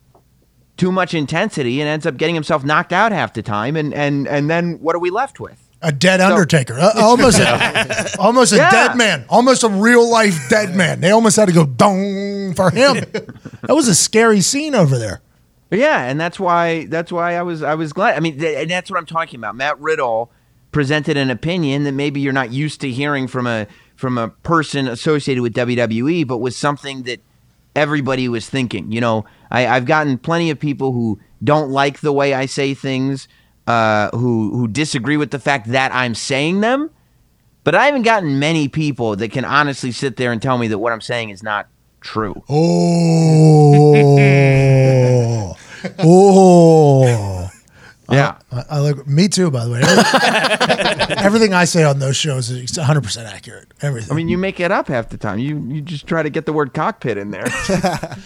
too 0.76 0.90
much 0.92 1.12
intensity 1.12 1.80
and 1.80 1.88
ends 1.88 2.06
up 2.06 2.16
getting 2.16 2.34
himself 2.34 2.64
knocked 2.64 2.92
out 2.92 3.12
half 3.12 3.32
the 3.34 3.42
time. 3.42 3.76
And 3.76 3.92
and 3.94 4.26
and 4.28 4.48
then 4.48 4.74
what 4.80 4.94
are 4.96 5.00
we 5.00 5.10
left 5.10 5.40
with? 5.40 5.66
A 5.82 5.92
dead 5.92 6.20
Undertaker, 6.20 6.74
Uh, 6.78 6.92
almost, 6.96 7.38
a, 7.38 8.10
almost 8.18 8.52
a 8.52 8.56
Yeah. 8.56 8.70
dead 8.70 8.96
man, 8.98 9.24
almost 9.30 9.62
a 9.62 9.68
real 9.70 10.10
life 10.10 10.38
dead 10.50 10.76
man. 10.76 11.00
They 11.00 11.10
almost 11.10 11.36
had 11.36 11.46
to 11.48 11.54
go 11.54 11.64
dong 11.64 12.52
for 12.54 12.70
him. 12.70 12.96
that 13.62 13.74
was 13.74 13.88
a 13.88 13.94
scary 13.94 14.42
scene 14.42 14.74
over 14.74 14.98
there. 14.98 15.22
Yeah, 15.70 16.02
and 16.04 16.20
that's 16.20 16.38
why 16.38 16.84
that's 16.86 17.10
why 17.10 17.34
I 17.36 17.42
was 17.42 17.62
I 17.62 17.74
was 17.76 17.92
glad. 17.94 18.14
I 18.16 18.20
mean, 18.20 18.38
th- 18.38 18.58
and 18.62 18.70
that's 18.70 18.90
what 18.90 18.98
I'm 18.98 19.06
talking 19.06 19.38
about. 19.40 19.56
Matt 19.56 19.80
Riddle 19.80 20.30
presented 20.72 21.16
an 21.16 21.30
opinion 21.30 21.84
that 21.84 21.92
maybe 21.92 22.20
you're 22.20 22.32
not 22.32 22.52
used 22.52 22.80
to 22.82 22.90
hearing 22.90 23.26
from 23.26 23.46
a 23.46 23.66
from 24.00 24.16
a 24.18 24.28
person 24.28 24.88
associated 24.88 25.42
with 25.42 25.54
WWE, 25.54 26.26
but 26.26 26.38
was 26.38 26.56
something 26.56 27.02
that 27.02 27.20
everybody 27.76 28.28
was 28.28 28.48
thinking. 28.48 28.90
You 28.90 29.00
know, 29.00 29.26
I, 29.50 29.66
I've 29.66 29.84
gotten 29.84 30.16
plenty 30.18 30.50
of 30.50 30.58
people 30.58 30.92
who 30.92 31.20
don't 31.44 31.70
like 31.70 32.00
the 32.00 32.12
way 32.12 32.32
I 32.34 32.46
say 32.46 32.72
things, 32.74 33.28
uh, 33.66 34.08
who 34.10 34.50
who 34.56 34.66
disagree 34.66 35.18
with 35.18 35.30
the 35.30 35.38
fact 35.38 35.68
that 35.68 35.94
I'm 35.94 36.14
saying 36.14 36.62
them. 36.62 36.90
But 37.62 37.74
I 37.74 37.84
haven't 37.86 38.02
gotten 38.02 38.38
many 38.38 38.68
people 38.68 39.16
that 39.16 39.32
can 39.32 39.44
honestly 39.44 39.92
sit 39.92 40.16
there 40.16 40.32
and 40.32 40.40
tell 40.40 40.56
me 40.56 40.68
that 40.68 40.78
what 40.78 40.94
I'm 40.94 41.02
saying 41.02 41.28
is 41.28 41.42
not 41.42 41.68
true. 42.00 42.42
Oh, 42.48 43.94
oh. 45.98 47.49
Yeah. 48.10 48.38
I, 48.50 48.64
I 48.70 48.78
like 48.80 49.06
me 49.06 49.28
too. 49.28 49.50
By 49.50 49.64
the 49.64 49.70
way, 49.72 49.80
Every- 49.82 51.16
everything 51.24 51.54
I 51.54 51.64
say 51.64 51.84
on 51.84 51.98
those 51.98 52.16
shows 52.16 52.50
is 52.50 52.76
100 52.76 53.02
percent 53.02 53.28
accurate. 53.32 53.68
Everything. 53.82 54.12
I 54.12 54.16
mean, 54.16 54.28
you 54.28 54.36
make 54.38 54.60
it 54.60 54.70
up 54.72 54.88
half 54.88 55.08
the 55.10 55.16
time. 55.16 55.38
You 55.38 55.58
you 55.68 55.80
just 55.80 56.06
try 56.06 56.22
to 56.22 56.30
get 56.30 56.46
the 56.46 56.52
word 56.52 56.74
cockpit 56.74 57.16
in 57.18 57.30
there. 57.30 57.48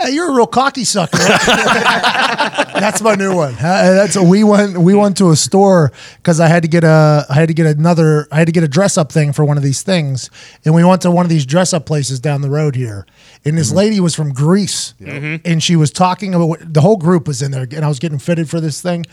Hey, 0.00 0.14
you're 0.14 0.32
a 0.32 0.34
real 0.34 0.48
cocky 0.48 0.82
sucker. 0.82 1.16
that's 1.18 3.00
my 3.02 3.14
new 3.14 3.36
one. 3.36 3.54
Uh, 3.54 3.92
that's 3.94 4.16
a, 4.16 4.22
we 4.22 4.42
went 4.42 4.76
we 4.78 4.94
went 4.94 5.16
to 5.18 5.30
a 5.30 5.36
store 5.36 5.92
because 6.16 6.40
I 6.40 6.48
had 6.48 6.62
to 6.62 6.68
get 6.68 6.82
a 6.82 7.24
I 7.30 7.34
had 7.34 7.48
to 7.48 7.54
get 7.54 7.66
another 7.66 8.26
I 8.32 8.38
had 8.38 8.46
to 8.46 8.52
get 8.52 8.64
a 8.64 8.68
dress 8.68 8.98
up 8.98 9.12
thing 9.12 9.32
for 9.32 9.44
one 9.44 9.56
of 9.56 9.62
these 9.62 9.82
things, 9.82 10.28
and 10.64 10.74
we 10.74 10.82
went 10.82 11.02
to 11.02 11.10
one 11.10 11.24
of 11.24 11.30
these 11.30 11.46
dress 11.46 11.72
up 11.72 11.86
places 11.86 12.18
down 12.18 12.40
the 12.40 12.50
road 12.50 12.74
here, 12.74 13.06
and 13.44 13.58
this 13.58 13.68
mm-hmm. 13.68 13.78
lady 13.78 14.00
was 14.00 14.14
from 14.14 14.32
Greece, 14.32 14.94
mm-hmm. 15.00 15.36
and 15.44 15.62
she 15.62 15.76
was 15.76 15.90
talking 15.90 16.34
about 16.34 16.46
what, 16.46 16.74
the 16.74 16.80
whole 16.80 16.96
group 16.96 17.26
was 17.26 17.42
in 17.42 17.50
there, 17.50 17.62
and 17.62 17.84
I 17.84 17.88
was 17.88 17.98
getting 17.98 18.18
fitted 18.18 18.48
for 18.48 18.60
this 18.60 18.80
thing. 18.80 19.04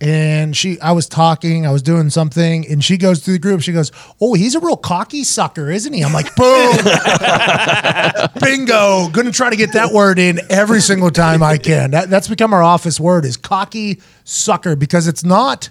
And 0.00 0.56
she, 0.56 0.78
I 0.80 0.92
was 0.92 1.08
talking, 1.08 1.66
I 1.66 1.72
was 1.72 1.82
doing 1.82 2.08
something, 2.08 2.64
and 2.68 2.84
she 2.84 2.96
goes 2.96 3.18
through 3.18 3.32
the 3.34 3.40
group. 3.40 3.62
She 3.62 3.72
goes, 3.72 3.90
"Oh, 4.20 4.34
he's 4.34 4.54
a 4.54 4.60
real 4.60 4.76
cocky 4.76 5.24
sucker, 5.24 5.70
isn't 5.70 5.92
he?" 5.92 6.02
I'm 6.04 6.12
like, 6.12 6.36
"Boom, 6.36 6.76
bingo!" 8.40 9.08
Going 9.08 9.26
to 9.26 9.32
try 9.32 9.50
to 9.50 9.56
get 9.56 9.72
that 9.72 9.92
word 9.92 10.20
in 10.20 10.38
every 10.50 10.80
single 10.80 11.10
time 11.10 11.42
I 11.42 11.58
can. 11.58 11.90
That, 11.90 12.10
that's 12.10 12.28
become 12.28 12.54
our 12.54 12.62
office 12.62 13.00
word 13.00 13.24
is 13.24 13.36
cocky 13.36 14.00
sucker 14.22 14.76
because 14.76 15.08
it's 15.08 15.24
not. 15.24 15.68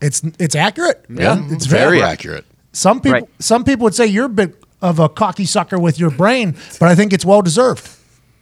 It's 0.00 0.22
it's 0.40 0.56
accurate. 0.56 1.04
Yeah, 1.08 1.40
it's 1.50 1.66
very 1.66 2.02
accurate. 2.02 2.44
Some 2.72 3.00
people 3.00 3.20
Right. 3.20 3.28
some 3.38 3.62
people 3.62 3.84
would 3.84 3.94
say 3.94 4.06
you're 4.06 4.26
a 4.26 4.28
bit 4.28 4.56
of 4.82 4.98
a 4.98 5.08
cocky 5.08 5.44
sucker 5.46 5.78
with 5.78 5.98
your 5.98 6.10
brain, 6.10 6.56
but 6.78 6.88
I 6.88 6.94
think 6.94 7.12
it's 7.12 7.24
well 7.24 7.40
deserved. 7.42 7.88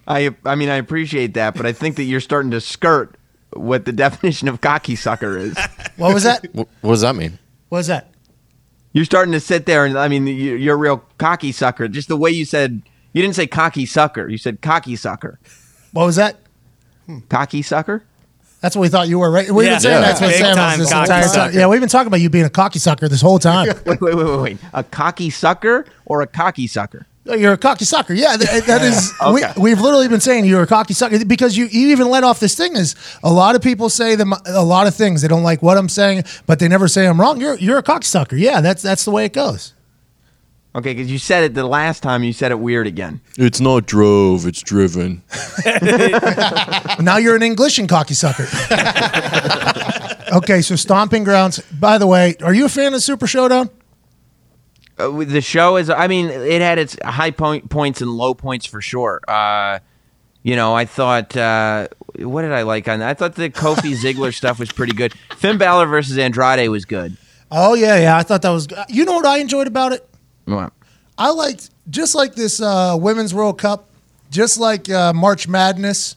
I 0.09 0.35
I 0.45 0.55
mean, 0.57 0.69
I 0.69 0.77
appreciate 0.77 1.35
that, 1.35 1.55
but 1.55 1.67
I 1.67 1.73
think 1.73 1.97
that 1.97 2.05
you're 2.05 2.21
starting 2.21 2.51
to 2.53 2.61
skirt 2.61 3.15
what 3.53 3.85
the 3.85 3.93
definition 4.07 4.49
of 4.49 4.61
cocky 4.61 4.97
sucker 4.97 5.37
is. 5.39 5.57
What 5.97 6.15
was 6.15 6.25
that? 6.25 6.47
What 6.55 6.69
does 6.83 7.03
that 7.03 7.15
mean? 7.15 7.39
What 7.69 7.79
was 7.79 7.87
that? 7.89 8.13
You're 8.93 9.05
starting 9.05 9.31
to 9.33 9.41
sit 9.41 9.67
there, 9.67 9.85
and 9.85 9.97
I 9.97 10.09
mean, 10.09 10.27
you- 10.27 10.57
you're 10.57 10.75
a 10.75 10.79
real 10.79 11.05
cocky 11.19 11.53
sucker. 11.53 11.87
Just 11.87 12.09
the 12.09 12.17
way 12.17 12.31
you 12.31 12.45
said, 12.45 12.83
you 13.13 13.23
didn't 13.23 13.37
say 13.37 13.47
cocky 13.47 13.87
sucker. 13.87 14.27
You 14.29 14.39
said 14.39 14.61
cocky 14.63 14.97
sucker. 14.97 15.39
What 15.93 16.07
was 16.07 16.17
that? 16.17 16.39
Cocky 17.29 17.63
sucker. 17.63 18.03
That's 18.61 18.77
what 18.77 18.83
we 18.83 18.89
thought 18.89 19.09
you 19.09 19.19
were, 19.19 19.31
right? 19.31 19.51
We've 19.51 19.67
Yeah. 19.67 19.75
been 19.75 19.81
saying 19.81 19.95
Yeah. 19.95 20.01
that's 20.09 20.21
what 20.21 20.31
Big 20.31 20.39
Sam 20.39 20.57
was 20.57 20.79
this 20.79 20.91
entire 20.93 21.23
time. 21.29 21.53
Yeah, 21.55 21.67
we've 21.67 21.81
been 21.81 21.89
talking 21.89 22.09
about 22.09 22.21
you 22.21 22.29
being 22.31 22.45
a 22.45 22.51
cocky 22.51 22.79
sucker 22.79 23.09
this 23.09 23.23
whole 23.23 23.39
time. 23.39 23.69
Wait, 23.87 23.87
wait, 24.01 24.15
wait, 24.15 24.15
wait, 24.27 24.41
wait. 24.41 24.59
A 24.75 24.83
cocky 24.85 25.31
sucker 25.31 25.87
or 26.05 26.21
a 26.23 26.27
cocky 26.27 26.67
sucker? 26.67 27.07
Oh, 27.29 27.35
you're 27.35 27.53
a 27.53 27.59
cocky 27.59 27.85
sucker. 27.85 28.13
Yeah, 28.15 28.37
that, 28.37 28.65
that 28.67 28.83
is. 28.83 29.13
Okay. 29.21 29.53
we, 29.57 29.63
we've 29.63 29.81
literally 29.81 30.09
been 30.09 30.21
saying 30.21 30.47
you're 30.47 30.63
a 30.63 30.67
cocky 30.67 30.95
sucker 30.95 31.23
because 31.25 31.57
you, 31.57 31.67
you 31.67 31.89
even 31.89 32.09
let 32.09 32.25
off 32.25 32.41
this 32.41 32.55
thing. 32.55 32.77
Is 32.77 32.97
a 33.23 33.31
lot 33.33 33.55
of 33.55 33.63
people 33.63 33.89
say 33.91 34.15
them 34.15 34.33
a 34.47 34.65
lot 34.65 34.87
of 34.87 34.95
things. 34.95 35.21
They 35.23 35.29
don't 35.29 35.43
like 35.43 35.63
what 35.63 35.77
I'm 35.77 35.89
saying, 35.89 36.25
but 36.47 36.59
they 36.59 36.67
never 36.67 36.89
say 36.89 37.07
I'm 37.07 37.21
wrong. 37.21 37.39
You're 37.41 37.57
you're 37.57 37.79
a 37.79 37.83
cocky 37.83 38.07
sucker. 38.07 38.37
Yeah, 38.37 38.61
that's 38.63 38.83
that's 38.83 39.05
the 39.05 39.11
way 39.11 39.27
it 39.27 39.33
goes. 39.35 39.75
Okay, 40.73 40.95
because 40.95 41.11
you 41.11 41.19
said 41.19 41.43
it 41.43 41.55
the 41.55 41.67
last 41.67 42.01
time. 42.03 42.23
You 42.23 42.33
said 42.33 42.53
it 42.53 42.61
weird 42.61 42.87
again. 42.87 43.21
It's 43.37 43.61
not 43.61 43.87
drove, 43.87 44.47
it's 44.47 44.63
driven. 44.63 45.23
Now 47.01 47.17
you're 47.17 47.35
an 47.37 47.43
English 47.43 47.79
and 47.79 47.89
cocky 47.89 48.15
sucker. 48.15 48.47
okay, 50.33 50.61
so 50.61 50.77
stomping 50.77 51.25
grounds. 51.25 51.59
By 51.73 51.99
the 51.99 52.07
way, 52.07 52.37
are 52.43 52.53
you 52.55 52.67
a 52.67 52.69
fan 52.69 52.95
of 52.95 53.03
Super 53.03 53.27
Showdown? 53.27 53.71
Uh, 54.99 55.25
the 55.25 55.41
show 55.41 55.77
is. 55.77 55.89
I 55.91 56.07
mean, 56.09 56.27
it 56.27 56.61
had 56.61 56.79
its 56.79 56.97
high 57.03 57.31
point 57.31 57.71
points 57.71 58.01
and 58.03 58.11
low 58.11 58.35
points 58.35 58.67
for 58.67 58.81
sure. 58.83 59.21
Uh, 59.27 59.79
you 60.43 60.57
know, 60.57 60.75
I 60.75 60.85
thought. 60.85 61.37
Uh, 61.37 61.89
what 62.19 62.43
did 62.43 62.53
I 62.53 62.63
like 62.63 62.87
on 62.87 62.99
that? 62.99 63.09
I 63.09 63.15
thought 63.15 63.35
the 63.35 63.49
Kofi 63.51 63.95
Ziggler 64.03 64.35
stuff 64.35 64.59
was 64.59 64.71
pretty 64.71 64.93
good. 64.93 65.15
Finn 65.37 65.57
Balor 65.59 65.87
versus 65.87 66.19
Andrade 66.19 66.69
was 66.69 66.85
good. 66.85 67.17
Oh 67.51 67.75
yeah, 67.75 67.99
yeah. 67.99 68.17
I 68.17 68.23
thought 68.23 68.43
that 68.43 68.51
was. 68.51 68.69
You 68.89 69.05
know 69.07 69.15
what 69.15 69.27
I 69.27 69.39
enjoyed 69.39 69.67
about 69.67 69.93
it? 69.93 70.07
Well, 70.57 70.73
I 71.19 71.31
liked 71.31 71.71
just 71.89 72.15
like 72.15 72.35
this 72.35 72.61
uh, 72.61 72.97
women's 72.99 73.35
World 73.35 73.59
Cup, 73.59 73.89
just 74.31 74.59
like 74.59 74.89
uh, 74.91 75.13
March 75.13 75.49
Madness, 75.49 76.17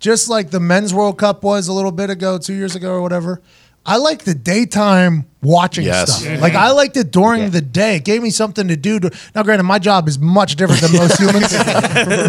just 0.00 0.28
like 0.28 0.50
the 0.50 0.60
men's 0.60 0.92
World 0.92 1.18
Cup 1.18 1.42
was 1.42 1.68
a 1.68 1.72
little 1.72 1.92
bit 1.92 2.10
ago, 2.10 2.38
two 2.38 2.54
years 2.54 2.74
ago 2.76 2.90
or 2.92 3.00
whatever. 3.02 3.40
I 3.86 3.98
like 3.98 4.24
the 4.24 4.34
daytime 4.34 5.26
watching 5.42 5.84
Yes. 5.84 6.22
stuff. 6.22 6.40
Like 6.40 6.54
I 6.54 6.70
liked 6.70 6.96
it 6.96 7.10
during 7.10 7.42
Yeah. 7.42 7.48
the 7.50 7.60
day. 7.60 7.96
It 7.96 8.04
gave 8.06 8.22
me 8.22 8.30
something 8.30 8.66
to 8.68 8.76
do. 8.76 8.98
To, 8.98 9.10
now, 9.34 9.42
granted, 9.42 9.64
my 9.64 9.78
job 9.78 10.08
is 10.08 10.18
much 10.18 10.56
different 10.56 10.80
than 10.80 10.92
most 10.92 11.18
humans, 11.20 11.52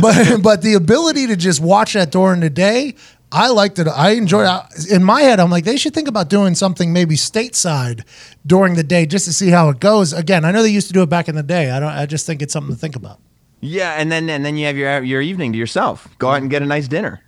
but 0.01 0.41
but 0.41 0.61
the 0.61 0.73
ability 0.73 1.27
to 1.27 1.37
just 1.37 1.61
watch 1.61 1.93
that 1.93 2.11
during 2.11 2.41
the 2.41 2.49
day. 2.49 2.95
I 3.31 3.49
liked 3.49 3.79
it. 3.79 3.87
I 3.87 4.11
enjoyed 4.11 4.47
it. 4.47 4.91
In 4.91 5.03
my 5.03 5.21
head, 5.21 5.39
I'm 5.39 5.49
like, 5.49 5.65
they 5.65 5.77
should 5.77 5.93
think 5.93 6.07
about 6.07 6.29
doing 6.29 6.55
something 6.55 6.93
maybe 6.93 7.15
stateside 7.15 8.05
during 8.45 8.75
the 8.75 8.83
day 8.83 9.05
just 9.05 9.25
to 9.25 9.33
see 9.33 9.49
how 9.49 9.69
it 9.69 9.79
goes. 9.79 10.13
Again, 10.13 10.45
I 10.45 10.51
know 10.51 10.61
they 10.61 10.69
used 10.69 10.87
to 10.87 10.93
do 10.93 11.01
it 11.01 11.09
back 11.09 11.27
in 11.27 11.35
the 11.35 11.43
day. 11.43 11.71
I 11.71 11.79
don't. 11.79 11.89
I 11.91 12.05
just 12.05 12.25
think 12.25 12.41
it's 12.41 12.53
something 12.53 12.73
to 12.73 12.79
think 12.79 12.95
about. 12.95 13.19
yeah, 13.61 13.93
and 13.99 14.11
then 14.11 14.29
and 14.29 14.45
then 14.45 14.55
you 14.57 14.67
have 14.67 14.77
your 14.77 15.03
your 15.03 15.21
evening 15.21 15.51
to 15.53 15.57
yourself. 15.57 16.07
Go 16.17 16.29
out 16.29 16.41
and 16.41 16.49
get 16.49 16.61
a 16.61 16.65
nice 16.65 16.87
dinner. 16.87 17.21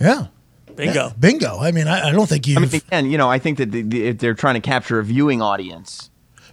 Yeah. 0.00 0.26
Bingo. 0.74 1.10
Bingo. 1.18 1.58
I 1.58 1.72
mean, 1.72 1.88
I, 1.88 2.08
I 2.08 2.12
don't 2.12 2.28
think 2.28 2.46
you. 2.46 2.56
I 2.56 2.60
mean, 2.60 2.70
again, 2.74 3.10
you 3.10 3.18
know, 3.18 3.28
I 3.28 3.38
think 3.40 3.58
that 3.58 3.72
the, 3.72 3.82
the, 3.82 4.06
if 4.06 4.18
they're 4.18 4.34
trying 4.34 4.54
to 4.54 4.60
capture 4.60 5.00
a 5.00 5.04
viewing 5.04 5.42
audience, 5.42 6.08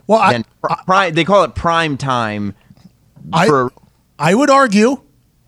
well, 0.07 0.19
I, 0.19 0.31
then 0.31 0.45
pr- 0.61 0.73
prime, 0.85 1.13
they 1.13 1.23
call 1.23 1.43
it 1.43 1.53
prime 1.53 1.95
time. 1.95 2.55
I, 3.31 3.47
for 3.47 3.71
I 4.17 4.33
would 4.33 4.49
argue, 4.49 5.01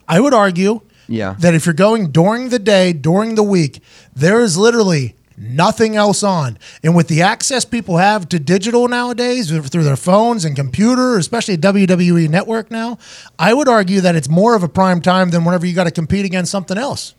I 0.07 0.19
would 0.19 0.33
argue, 0.33 0.81
Yeah. 1.07 1.35
that 1.39 1.53
if 1.53 1.65
you're 1.65 1.73
going 1.73 2.11
during 2.11 2.49
the 2.49 2.59
day, 2.59 2.93
during 2.93 3.35
the 3.35 3.43
week, 3.43 3.81
there 4.15 4.41
is 4.41 4.57
literally 4.57 5.15
nothing 5.37 5.95
else 5.95 6.23
on. 6.23 6.57
And 6.83 6.95
with 6.95 7.07
the 7.07 7.21
access 7.21 7.63
people 7.63 7.97
have 7.97 8.27
to 8.29 8.39
digital 8.39 8.87
nowadays 8.87 9.49
through 9.49 9.83
their 9.83 9.95
phones 9.95 10.43
and 10.43 10.55
computer, 10.55 11.17
especially 11.17 11.57
WWE 11.57 12.29
Network 12.29 12.71
now, 12.71 12.97
I 13.37 13.53
would 13.53 13.67
argue 13.67 14.01
that 14.01 14.15
it's 14.15 14.27
more 14.27 14.55
of 14.55 14.63
a 14.63 14.69
prime 14.69 15.01
time 15.01 15.29
than 15.29 15.45
whenever 15.45 15.65
you 15.65 15.73
got 15.73 15.85
to 15.85 15.91
compete 15.91 16.25
against 16.25 16.51
something 16.51 16.77
else. 16.77 17.13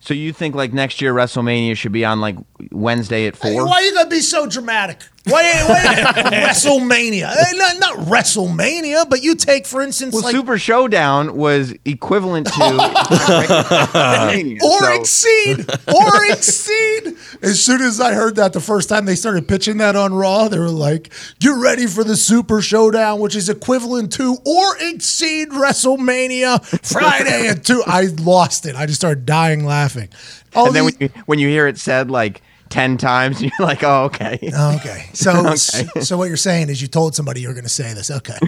So 0.00 0.14
you 0.14 0.32
think 0.32 0.54
like 0.54 0.72
next 0.72 1.00
year 1.00 1.12
WrestleMania 1.12 1.76
should 1.76 1.92
be 1.92 2.04
on 2.04 2.20
like 2.20 2.36
Wednesday 2.70 3.26
at 3.26 3.36
four? 3.36 3.66
Why 3.66 3.72
are 3.72 3.82
you 3.82 3.94
gonna 3.94 4.08
be 4.08 4.20
so 4.20 4.46
dramatic? 4.46 5.02
Why, 5.28 5.42
why 5.66 5.82
WrestleMania? 6.30 7.28
Eh, 7.36 7.52
Not, 7.54 7.78
not 7.80 7.96
WrestleMania, 8.06 9.10
but 9.10 9.22
you 9.22 9.34
take 9.34 9.66
for 9.66 9.82
instance 9.82 10.14
Well, 10.14 10.22
like 10.22 10.34
Super 10.36 10.56
Showdown 10.56 11.36
was 11.36 11.74
equivalent 11.84 12.46
to 12.46 12.52
or 14.62 14.80
so- 14.80 14.92
exceed 14.94 15.66
or 15.92 16.24
exceed. 16.30 17.16
As 17.42 17.62
soon 17.62 17.82
as 17.82 18.00
I 18.00 18.14
heard 18.14 18.36
that 18.36 18.52
the 18.52 18.60
first 18.60 18.88
time 18.88 19.04
they 19.04 19.14
started 19.16 19.48
pitching 19.48 19.78
that 19.78 19.96
on 19.96 20.14
Raw, 20.14 20.48
they 20.48 20.58
were 20.58 20.68
like, 20.68 21.12
"Get 21.40 21.54
ready 21.56 21.86
for 21.86 22.04
the 22.04 22.16
Super 22.16 22.62
Showdown, 22.62 23.20
which 23.20 23.36
is 23.36 23.48
equivalent 23.48 24.12
to 24.14 24.36
or 24.44 24.76
exceed 24.80 25.48
WrestleMania 25.50 26.64
Friday 26.86 27.48
at 27.48 27.64
two. 27.64 27.82
I 27.86 28.02
lost 28.20 28.66
it. 28.66 28.76
I 28.76 28.86
just 28.86 29.00
started 29.00 29.26
dying 29.26 29.64
laughing. 29.64 30.08
All 30.54 30.66
and 30.68 30.76
then 30.76 30.86
these- 30.86 30.98
when 30.98 31.10
you, 31.14 31.22
when 31.26 31.38
you 31.38 31.48
hear 31.48 31.66
it 31.66 31.78
said 31.78 32.10
like 32.10 32.42
ten 32.68 32.96
times, 32.96 33.40
you're 33.42 33.50
like, 33.58 33.82
oh 33.82 34.04
okay. 34.04 34.38
Okay. 34.42 35.08
So 35.12 35.30
Okay. 35.46 35.54
so 36.00 36.16
what 36.16 36.28
you're 36.28 36.36
saying 36.36 36.68
is 36.70 36.80
you 36.82 36.88
told 36.88 37.14
somebody 37.14 37.40
you 37.40 37.48
were 37.48 37.54
going 37.54 37.64
to 37.64 37.70
say 37.70 37.92
this. 37.94 38.10
Okay. 38.10 38.38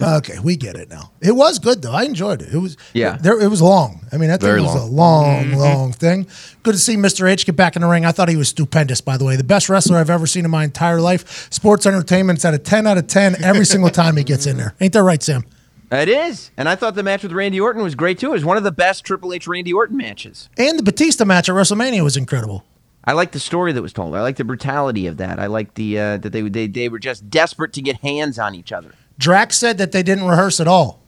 Okay, 0.00 0.38
we 0.38 0.56
get 0.56 0.76
it 0.76 0.88
now. 0.90 1.10
It 1.20 1.32
was 1.32 1.58
good 1.58 1.82
though. 1.82 1.92
I 1.92 2.02
enjoyed 2.04 2.42
it. 2.42 2.52
It 2.52 2.58
was 2.58 2.76
Yeah. 2.92 3.16
There 3.16 3.40
it 3.40 3.48
was 3.48 3.62
long. 3.62 4.00
I 4.12 4.16
mean, 4.18 4.28
that 4.28 4.40
Very 4.40 4.58
thing 4.60 4.66
was 4.66 4.74
long. 4.74 4.88
a 4.88 4.92
long, 4.92 5.44
Mm-hmm. 5.44 5.56
long 5.58 5.92
thing. 5.92 6.26
Good 6.62 6.72
to 6.72 6.78
see 6.78 6.96
Mr. 6.96 7.28
H 7.28 7.46
get 7.46 7.56
back 7.56 7.76
in 7.76 7.82
the 7.82 7.88
ring. 7.88 8.04
I 8.04 8.12
thought 8.12 8.28
he 8.28 8.36
was 8.36 8.48
stupendous, 8.48 9.00
by 9.00 9.16
the 9.16 9.24
way. 9.24 9.36
The 9.36 9.44
best 9.44 9.68
wrestler 9.68 9.98
I've 9.98 10.10
ever 10.10 10.26
seen 10.26 10.44
in 10.44 10.50
my 10.50 10.64
entire 10.64 11.00
life. 11.00 11.52
Sports 11.52 11.86
entertainment's 11.86 12.44
at 12.44 12.54
a 12.54 12.58
10 12.58 12.86
out 12.86 12.98
of 12.98 13.06
10 13.06 13.42
every 13.44 13.64
single 13.64 13.90
time 13.90 14.16
he 14.16 14.24
gets 14.24 14.46
in 14.46 14.56
there. 14.56 14.74
Ain't 14.80 14.92
that 14.92 15.02
right, 15.02 15.22
Sam? 15.22 15.44
It 15.92 16.08
is, 16.08 16.50
and 16.56 16.68
I 16.68 16.74
thought 16.74 16.96
the 16.96 17.04
match 17.04 17.22
with 17.22 17.30
Randy 17.32 17.60
Orton 17.60 17.80
was 17.82 17.94
great 17.94 18.18
too. 18.18 18.30
It 18.30 18.32
was 18.32 18.44
one 18.44 18.56
of 18.56 18.64
the 18.64 18.72
best 18.72 19.04
Triple 19.04 19.32
H 19.32 19.46
Randy 19.46 19.72
Orton 19.72 19.96
matches. 19.96 20.48
And 20.58 20.76
the 20.78 20.82
Batista 20.82 21.24
match 21.24 21.48
at 21.48 21.54
WrestleMania 21.54 22.02
was 22.02 22.16
incredible. 22.16 22.64
I 23.06 23.12
like 23.12 23.30
the 23.32 23.38
story 23.40 23.72
that 23.72 23.82
was 23.82 23.92
told. 23.92 24.14
I 24.16 24.22
like 24.22 24.36
the 24.36 24.44
brutality 24.44 25.06
of 25.06 25.16
that. 25.18 25.38
I 25.38 25.46
like 25.46 25.74
the 25.74 25.98
uh, 25.98 26.16
that 26.18 26.30
they, 26.30 26.42
they 26.42 26.66
they 26.66 26.88
were 26.88 26.98
just 26.98 27.30
desperate 27.30 27.72
to 27.74 27.82
get 27.82 27.98
hands 27.98 28.38
on 28.38 28.54
each 28.54 28.72
other. 28.72 28.92
Drax 29.18 29.56
said 29.56 29.78
that 29.78 29.92
they 29.92 30.02
didn't 30.02 30.24
rehearse 30.24 30.58
at 30.60 30.66
all. 30.68 31.00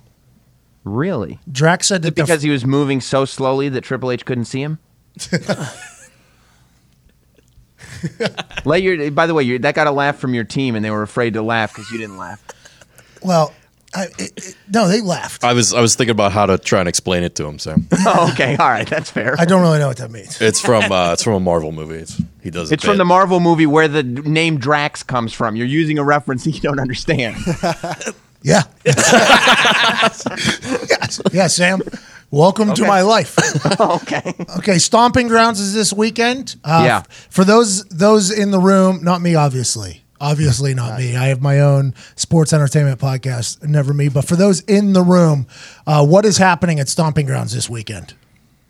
Really? 0.85 1.39
Drax 1.51 1.89
said 1.89 2.03
that 2.03 2.15
Because 2.15 2.43
he 2.43 2.51
was 2.51 2.65
moving 2.65 3.01
so 3.01 3.25
slowly 3.25 3.69
that 3.69 3.83
Triple 3.83 4.11
H 4.11 4.25
couldn't 4.25 4.47
see 4.47 4.63
him. 4.63 4.79
Let 8.65 8.83
your. 8.83 9.11
By 9.11 9.27
the 9.27 9.35
way, 9.35 9.43
you 9.43 9.59
that 9.59 9.75
got 9.75 9.87
a 9.87 9.91
laugh 9.91 10.19
from 10.19 10.35
your 10.35 10.45
team, 10.45 10.77
and 10.77 10.85
they 10.85 10.91
were 10.91 11.03
afraid 11.03 11.35
to 11.35 11.43
laugh 11.43 11.73
because 11.75 11.91
you 11.91 11.99
didn't 11.99 12.17
laugh. 12.17 12.43
well, 13.23 13.53
I, 13.99 14.05
it, 14.19 14.33
it- 14.37 14.57
no, 14.73 14.89
they 14.89 15.01
laughed. 15.01 15.45
I 15.45 15.53
was 15.53 15.75
I 15.75 15.81
was 15.81 15.95
thinking 15.97 16.13
about 16.13 16.33
how 16.33 16.47
to 16.47 16.59
try 16.59 16.81
and 16.81 16.89
explain 16.89 17.23
it 17.25 17.35
to 17.37 17.47
him. 17.47 17.59
So 17.59 17.75
oh, 18.07 18.31
okay, 18.33 18.57
all 18.57 18.69
right, 18.69 18.89
that's 18.89 19.11
fair. 19.11 19.35
I 19.39 19.45
don't 19.45 19.61
really 19.63 19.79
know 19.79 19.89
what 19.89 19.97
that 19.99 20.11
means. 20.11 20.41
it's 20.41 20.61
from 20.61 20.91
uh, 20.93 21.13
it's 21.15 21.23
from 21.23 21.35
a 21.35 21.41
Marvel 21.41 21.73
movie. 21.73 21.97
It's, 21.97 22.21
he 22.43 22.51
does. 22.51 22.71
a 22.71 22.75
It's 22.75 22.85
from 22.85 22.99
the 22.99 23.05
Marvel 23.05 23.41
movie 23.41 23.67
where 23.67 23.89
the 23.89 24.03
name 24.03 24.59
Drax 24.59 25.03
comes 25.03 25.33
from. 25.33 25.57
You're 25.57 25.67
using 25.67 25.99
a 25.99 26.05
reference 26.05 26.45
that 26.45 26.53
you 26.53 26.61
don't 26.61 26.81
understand. 26.81 27.37
Yeah. 28.41 28.63
yes. 28.85 30.23
Yeah, 31.33 31.47
Sam. 31.49 31.81
Welcome 32.31 32.73
to 32.75 32.87
my 32.87 33.01
life. 33.03 33.37
okay. 33.81 34.33
okay, 34.59 34.79
Stomping 34.79 35.27
Grounds 35.29 35.59
is 35.61 35.75
this 35.75 35.93
weekend. 35.93 36.55
Uh, 36.63 36.83
Yeah. 36.87 36.99
f- 36.99 37.27
For 37.31 37.43
those 37.45 37.85
those 37.87 38.31
in 38.31 38.51
the 38.53 38.61
room, 38.61 39.03
not 39.03 39.21
me, 39.23 39.35
obviously. 39.35 40.05
Obviously, 40.21 40.75
not 40.75 40.99
me. 40.99 41.17
I 41.17 41.27
have 41.27 41.41
my 41.41 41.61
own 41.61 41.95
sports 42.17 42.53
entertainment 42.53 43.01
podcast, 43.01 43.63
never 43.63 43.95
me. 43.95 44.09
But 44.09 44.25
for 44.27 44.37
those 44.37 44.61
in 44.63 44.93
the 44.93 45.03
room, 45.03 45.47
uh, 45.87 46.05
what 46.05 46.25
is 46.25 46.39
happening 46.39 46.81
at 46.81 46.89
Stomping 46.89 47.27
Grounds 47.27 47.53
this 47.53 47.71
weekend? 47.71 48.15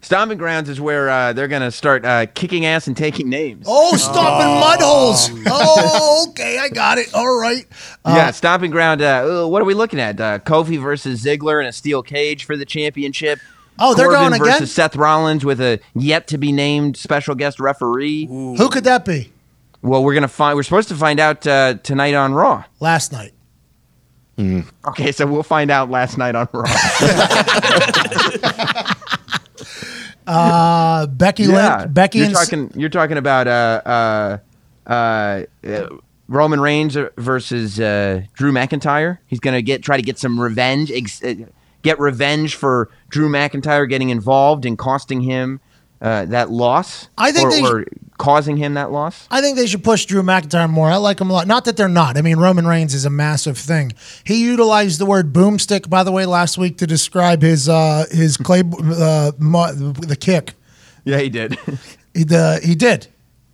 Stomping 0.01 0.39
Grounds 0.39 0.69
is 0.69 0.81
where 0.81 1.11
uh, 1.11 1.33
they're 1.33 1.49
going 1.49 1.63
to 1.63 1.73
start 1.73 2.05
uh, 2.05 2.27
kicking 2.27 2.65
ass 2.67 2.87
and 2.87 2.97
taking 2.97 3.29
names. 3.29 3.65
Oh, 3.67 3.97
stomping 3.97 4.61
mud 4.61 4.81
holes. 4.81 5.29
Oh, 5.47 6.29
okay, 6.31 6.59
I 6.59 6.69
got 6.69 6.99
it. 6.99 7.13
All 7.15 7.37
right. 7.39 7.67
yeah, 8.07 8.31
Stomping 8.31 8.71
Ground. 8.71 9.03
Uh, 9.03 9.45
uh, 9.45 9.49
what 9.49 9.61
are 9.61 9.65
we 9.65 9.75
looking 9.75 9.99
at? 9.99 10.21
Uh, 10.21 10.39
Kofi 10.39 10.81
versus 10.81 11.25
Ziggler 11.25 11.61
in 11.61 11.67
a 11.67 11.73
steel 11.73 12.03
cage 12.03 12.45
for 12.45 12.57
the 12.57 12.65
championship. 12.65 13.41
Oh, 13.79 13.95
they're 13.95 14.07
Corbin 14.07 14.31
going 14.31 14.39
versus 14.39 14.57
again? 14.57 14.67
Seth 14.67 14.97
Rollins 14.97 15.45
with 15.45 15.61
a 15.61 15.81
yet 15.95 16.29
to 16.29 16.39
be 16.39 16.53
named 16.53 16.97
special 16.97 17.35
guest 17.35 17.59
referee. 17.61 18.27
Who 18.27 18.69
could 18.71 18.85
that 18.85 19.05
be? 19.05 19.33
Well, 19.83 20.03
we're 20.05 20.14
gonna 20.14 20.29
find. 20.29 20.57
We're 20.57 20.62
supposed 20.64 20.88
to 20.88 20.95
find 20.97 21.21
out 21.21 21.47
uh, 21.47 21.75
tonight 21.83 22.14
on 22.14 22.35
Raw. 22.35 22.64
Last 22.81 23.12
night. 23.12 23.33
Okay, 24.87 25.11
so 25.11 25.27
we'll 25.27 25.43
find 25.43 25.69
out 25.71 25.91
last 25.91 26.17
night 26.17 26.37
on 26.37 26.49
Raw. 26.53 26.64
Uh, 30.29 31.07
Becky 31.07 31.47
Lynch. 31.47 31.93
Becky 31.95 32.19
you're 32.19 32.27
and 32.27 32.37
talking. 32.37 32.71
You're 32.75 32.91
talking 32.91 33.17
about 33.17 33.49
uh, 33.49 34.38
uh, 34.87 34.87
uh, 34.87 35.45
uh, 35.67 35.88
Roman 36.29 36.61
Reigns 36.61 36.99
versus 37.17 37.81
uh, 37.81 38.21
Drew 38.35 38.53
McIntyre. 38.53 39.19
He's 39.27 39.41
gonna 39.41 39.62
get 39.62 39.83
try 39.83 39.97
to 39.97 40.03
get 40.03 40.19
some 40.19 40.38
revenge. 40.38 40.93
Ex- 40.93 41.23
get 41.81 41.99
revenge 41.99 42.57
for 42.57 42.91
Drew 43.09 43.31
McIntyre 43.31 43.88
getting 43.88 44.11
involved 44.11 44.67
and 44.67 44.77
costing 44.77 45.23
him 45.23 45.61
uh, 46.01 46.25
that 46.27 46.51
loss. 46.51 47.09
I 47.19 47.33
think 47.33 47.49
or, 47.49 47.51
they- 47.51 47.63
or 47.63 47.85
causing 48.19 48.57
him 48.57 48.75
that 48.75 48.91
loss. 48.91 49.27
I 49.31 49.41
think 49.41 49.57
they 49.57 49.67
should 49.67 49.85
push 49.85 50.05
Drew 50.05 50.23
McIntyre 50.23 50.69
more. 50.69 50.91
I 50.91 50.97
like 50.97 51.21
him 51.21 51.31
a 51.31 51.33
lot. 51.33 51.47
Not 51.47 51.65
that 51.67 51.77
they're 51.77 51.89
not. 51.89 52.17
I 52.17 52.23
mean, 52.23 52.39
Roman 52.39 52.67
Reigns 52.67 52.93
is 52.95 53.05
a 53.05 53.11
massive 53.11 53.57
thing. 53.57 53.93
He 54.25 54.43
utilized 54.45 54.99
the 54.99 55.07
word 55.07 55.33
boomstick, 55.33 55.89
by 55.89 56.03
the 56.03 56.11
way, 56.13 56.27
last 56.27 56.59
week 56.59 56.79
to 56.79 56.87
describe 56.87 57.43
his 57.43 57.69
uh, 57.69 58.07
his 58.11 58.37
clay 58.37 58.61
uh, 58.61 59.31
the 59.33 60.17
kick. 60.19 60.55
Yeah, 61.05 61.19
he 61.19 61.29
did. 61.29 61.59
He, 62.15 62.25
the, 62.25 62.59
he 62.65 62.75
did. 62.75 63.07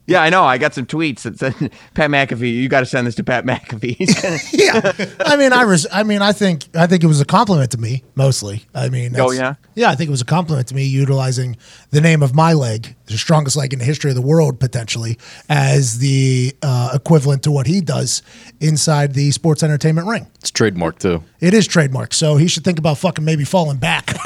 Yeah, 0.06 0.22
I 0.22 0.30
know. 0.30 0.44
I 0.44 0.58
got 0.58 0.74
some 0.74 0.86
tweets 0.86 1.22
that 1.22 1.38
said 1.38 1.54
Pat 1.94 2.10
McAfee. 2.10 2.52
You 2.52 2.68
got 2.68 2.80
to 2.80 2.86
send 2.86 3.06
this 3.06 3.14
to 3.16 3.24
Pat 3.24 3.44
McAfee. 3.44 3.96
Yeah. 4.52 4.92
I 5.24 5.36
mean, 5.36 5.52
I 5.52 5.62
res- 5.62 5.86
I 5.92 6.02
mean, 6.02 6.22
I 6.22 6.32
think 6.32 6.64
I 6.74 6.86
think 6.86 7.02
it 7.04 7.06
was 7.06 7.20
a 7.20 7.24
compliment 7.24 7.70
to 7.72 7.78
me 7.78 8.02
mostly. 8.14 8.64
I 8.74 8.88
mean, 8.88 9.18
Oh, 9.18 9.30
yeah? 9.32 9.54
yeah. 9.74 9.90
I 9.90 9.94
think 9.94 10.08
it 10.08 10.10
was 10.10 10.20
a 10.20 10.24
compliment 10.26 10.68
to 10.68 10.74
me 10.74 10.84
utilizing 10.84 11.56
the 11.90 12.00
name 12.00 12.22
of 12.22 12.34
my 12.34 12.52
leg, 12.52 12.94
the 13.06 13.18
strongest 13.18 13.56
leg 13.56 13.72
in 13.72 13.78
the 13.78 13.84
history 13.84 14.10
of 14.10 14.14
the 14.16 14.22
world, 14.22 14.58
potentially 14.60 15.18
as 15.48 15.98
the 15.98 16.54
uh, 16.62 16.90
equivalent 16.94 17.42
to 17.44 17.50
what 17.50 17.66
he 17.66 17.80
does 17.80 18.22
inside 18.60 19.14
the 19.14 19.30
sports 19.30 19.62
entertainment 19.62 20.08
ring. 20.08 20.26
It's 20.36 20.50
trademark 20.50 20.98
too. 20.98 21.22
It 21.40 21.54
is 21.54 21.68
trademarked, 21.68 22.14
so 22.14 22.36
he 22.36 22.48
should 22.48 22.64
think 22.64 22.78
about 22.78 22.98
fucking 22.98 23.24
maybe 23.24 23.44
falling 23.44 23.78
back. 23.78 24.06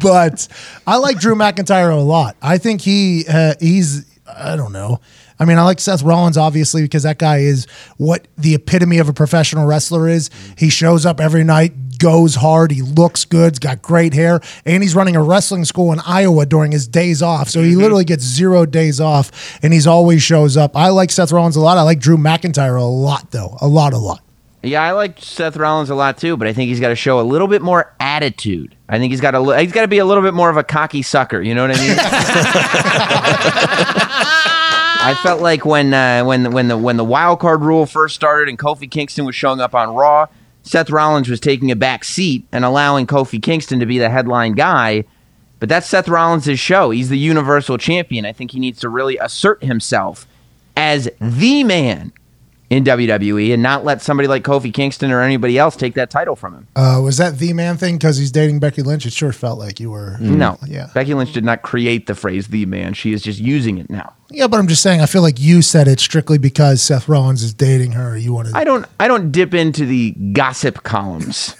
but 0.00 0.48
I 0.86 0.96
like 0.96 1.18
Drew 1.20 1.34
McIntyre 1.34 1.92
a 1.92 1.96
lot. 1.96 2.36
I 2.42 2.58
think 2.58 2.80
he 2.80 3.24
uh, 3.28 3.54
he's 3.60 4.04
I 4.26 4.56
don't 4.56 4.72
know. 4.72 5.00
I 5.38 5.44
mean, 5.44 5.58
I 5.58 5.62
like 5.62 5.80
Seth 5.80 6.02
Rollins 6.02 6.38
obviously 6.38 6.82
because 6.82 7.02
that 7.02 7.18
guy 7.18 7.38
is 7.38 7.66
what 7.96 8.28
the 8.36 8.54
epitome 8.54 8.98
of 8.98 9.08
a 9.08 9.12
professional 9.12 9.66
wrestler 9.66 10.08
is. 10.08 10.30
He 10.56 10.70
shows 10.70 11.04
up 11.04 11.20
every 11.20 11.44
night, 11.44 11.98
goes 11.98 12.36
hard, 12.36 12.70
he 12.70 12.82
looks 12.82 13.24
good, 13.24 13.52
he's 13.52 13.58
got 13.58 13.82
great 13.82 14.14
hair, 14.14 14.40
and 14.64 14.82
he's 14.82 14.94
running 14.94 15.16
a 15.16 15.22
wrestling 15.22 15.64
school 15.64 15.92
in 15.92 16.00
Iowa 16.00 16.46
during 16.46 16.72
his 16.72 16.88
days 16.88 17.22
off. 17.22 17.48
So 17.48 17.62
he 17.62 17.70
mm-hmm. 17.70 17.80
literally 17.80 18.04
gets 18.04 18.24
zero 18.24 18.66
days 18.66 19.00
off, 19.00 19.58
and 19.62 19.72
he's 19.72 19.86
always 19.86 20.22
shows 20.22 20.56
up. 20.56 20.76
I 20.76 20.88
like 20.88 21.10
Seth 21.10 21.32
Rollins 21.32 21.56
a 21.56 21.60
lot. 21.60 21.78
I 21.78 21.82
like 21.82 22.00
Drew 22.00 22.16
McIntyre 22.16 22.78
a 22.78 22.84
lot, 22.84 23.30
though, 23.30 23.56
a 23.60 23.68
lot, 23.68 23.92
a 23.92 23.98
lot. 23.98 24.22
Yeah, 24.62 24.82
I 24.82 24.92
like 24.92 25.20
Seth 25.20 25.56
Rollins 25.56 25.90
a 25.90 25.94
lot 25.94 26.18
too, 26.18 26.36
but 26.36 26.48
I 26.48 26.52
think 26.52 26.68
he's 26.68 26.80
got 26.80 26.88
to 26.88 26.96
show 26.96 27.20
a 27.20 27.22
little 27.22 27.46
bit 27.46 27.62
more 27.62 27.94
attitude. 28.00 28.74
I 28.88 28.98
think 28.98 29.12
he's 29.12 29.20
got 29.20 29.32
to 29.32 29.58
he's 29.58 29.70
got 29.70 29.82
to 29.82 29.88
be 29.88 29.98
a 29.98 30.04
little 30.04 30.24
bit 30.24 30.34
more 30.34 30.50
of 30.50 30.56
a 30.56 30.64
cocky 30.64 31.02
sucker. 31.02 31.40
You 31.40 31.54
know 31.54 31.68
what 31.68 31.76
I 31.76 33.94
mean? 33.94 34.02
I 35.06 35.14
felt 35.14 35.40
like 35.40 35.64
when 35.64 35.94
uh, 35.94 36.24
when 36.24 36.50
when 36.50 36.66
the 36.66 36.76
when 36.76 36.96
the 36.96 37.04
wild 37.04 37.38
card 37.38 37.62
rule 37.62 37.86
first 37.86 38.16
started 38.16 38.48
and 38.48 38.58
Kofi 38.58 38.90
Kingston 38.90 39.24
was 39.24 39.36
showing 39.36 39.60
up 39.60 39.72
on 39.72 39.94
Raw, 39.94 40.26
Seth 40.64 40.90
Rollins 40.90 41.28
was 41.28 41.38
taking 41.38 41.70
a 41.70 41.76
back 41.76 42.02
seat 42.02 42.44
and 42.50 42.64
allowing 42.64 43.06
Kofi 43.06 43.40
Kingston 43.40 43.78
to 43.78 43.86
be 43.86 43.98
the 44.00 44.10
headline 44.10 44.54
guy. 44.54 45.04
But 45.60 45.68
that's 45.68 45.86
Seth 45.86 46.08
Rollins' 46.08 46.58
show. 46.58 46.90
He's 46.90 47.08
the 47.08 47.18
Universal 47.18 47.78
Champion. 47.78 48.26
I 48.26 48.32
think 48.32 48.50
he 48.50 48.58
needs 48.58 48.80
to 48.80 48.88
really 48.88 49.16
assert 49.18 49.62
himself 49.62 50.26
as 50.76 51.08
the 51.20 51.62
man 51.62 52.12
in 52.68 52.84
WWE 52.84 53.52
and 53.54 53.62
not 53.62 53.84
let 53.84 54.02
somebody 54.02 54.26
like 54.28 54.42
Kofi 54.42 54.74
Kingston 54.74 55.12
or 55.12 55.20
anybody 55.20 55.56
else 55.56 55.76
take 55.76 55.94
that 55.94 56.10
title 56.10 56.34
from 56.34 56.54
him. 56.54 56.68
Uh, 56.74 57.00
was 57.02 57.16
that 57.18 57.38
the 57.38 57.52
man 57.52 57.76
thing 57.76 57.96
because 57.96 58.16
he's 58.16 58.32
dating 58.32 58.58
Becky 58.58 58.82
Lynch? 58.82 59.06
It 59.06 59.12
sure 59.12 59.32
felt 59.32 59.58
like 59.58 59.78
you 59.78 59.90
were. 59.90 60.16
No. 60.18 60.58
Yeah. 60.66 60.90
Becky 60.92 61.14
Lynch 61.14 61.32
did 61.32 61.44
not 61.44 61.62
create 61.62 62.06
the 62.06 62.14
phrase 62.14 62.48
the 62.48 62.66
man. 62.66 62.94
She 62.94 63.12
is 63.12 63.22
just 63.22 63.38
using 63.38 63.78
it 63.78 63.88
now. 63.88 64.14
Yeah, 64.30 64.48
but 64.48 64.58
I'm 64.58 64.66
just 64.66 64.82
saying. 64.82 65.00
I 65.00 65.06
feel 65.06 65.22
like 65.22 65.38
you 65.38 65.62
said 65.62 65.86
it 65.86 66.00
strictly 66.00 66.38
because 66.38 66.82
Seth 66.82 67.08
Rollins 67.08 67.42
is 67.44 67.54
dating 67.54 67.92
her. 67.92 68.16
You 68.16 68.32
wanted. 68.32 68.54
I 68.54 68.64
don't 68.64 68.84
I 68.98 69.06
don't 69.06 69.30
dip 69.30 69.54
into 69.54 69.86
the 69.86 70.10
gossip 70.32 70.82
columns 70.82 71.54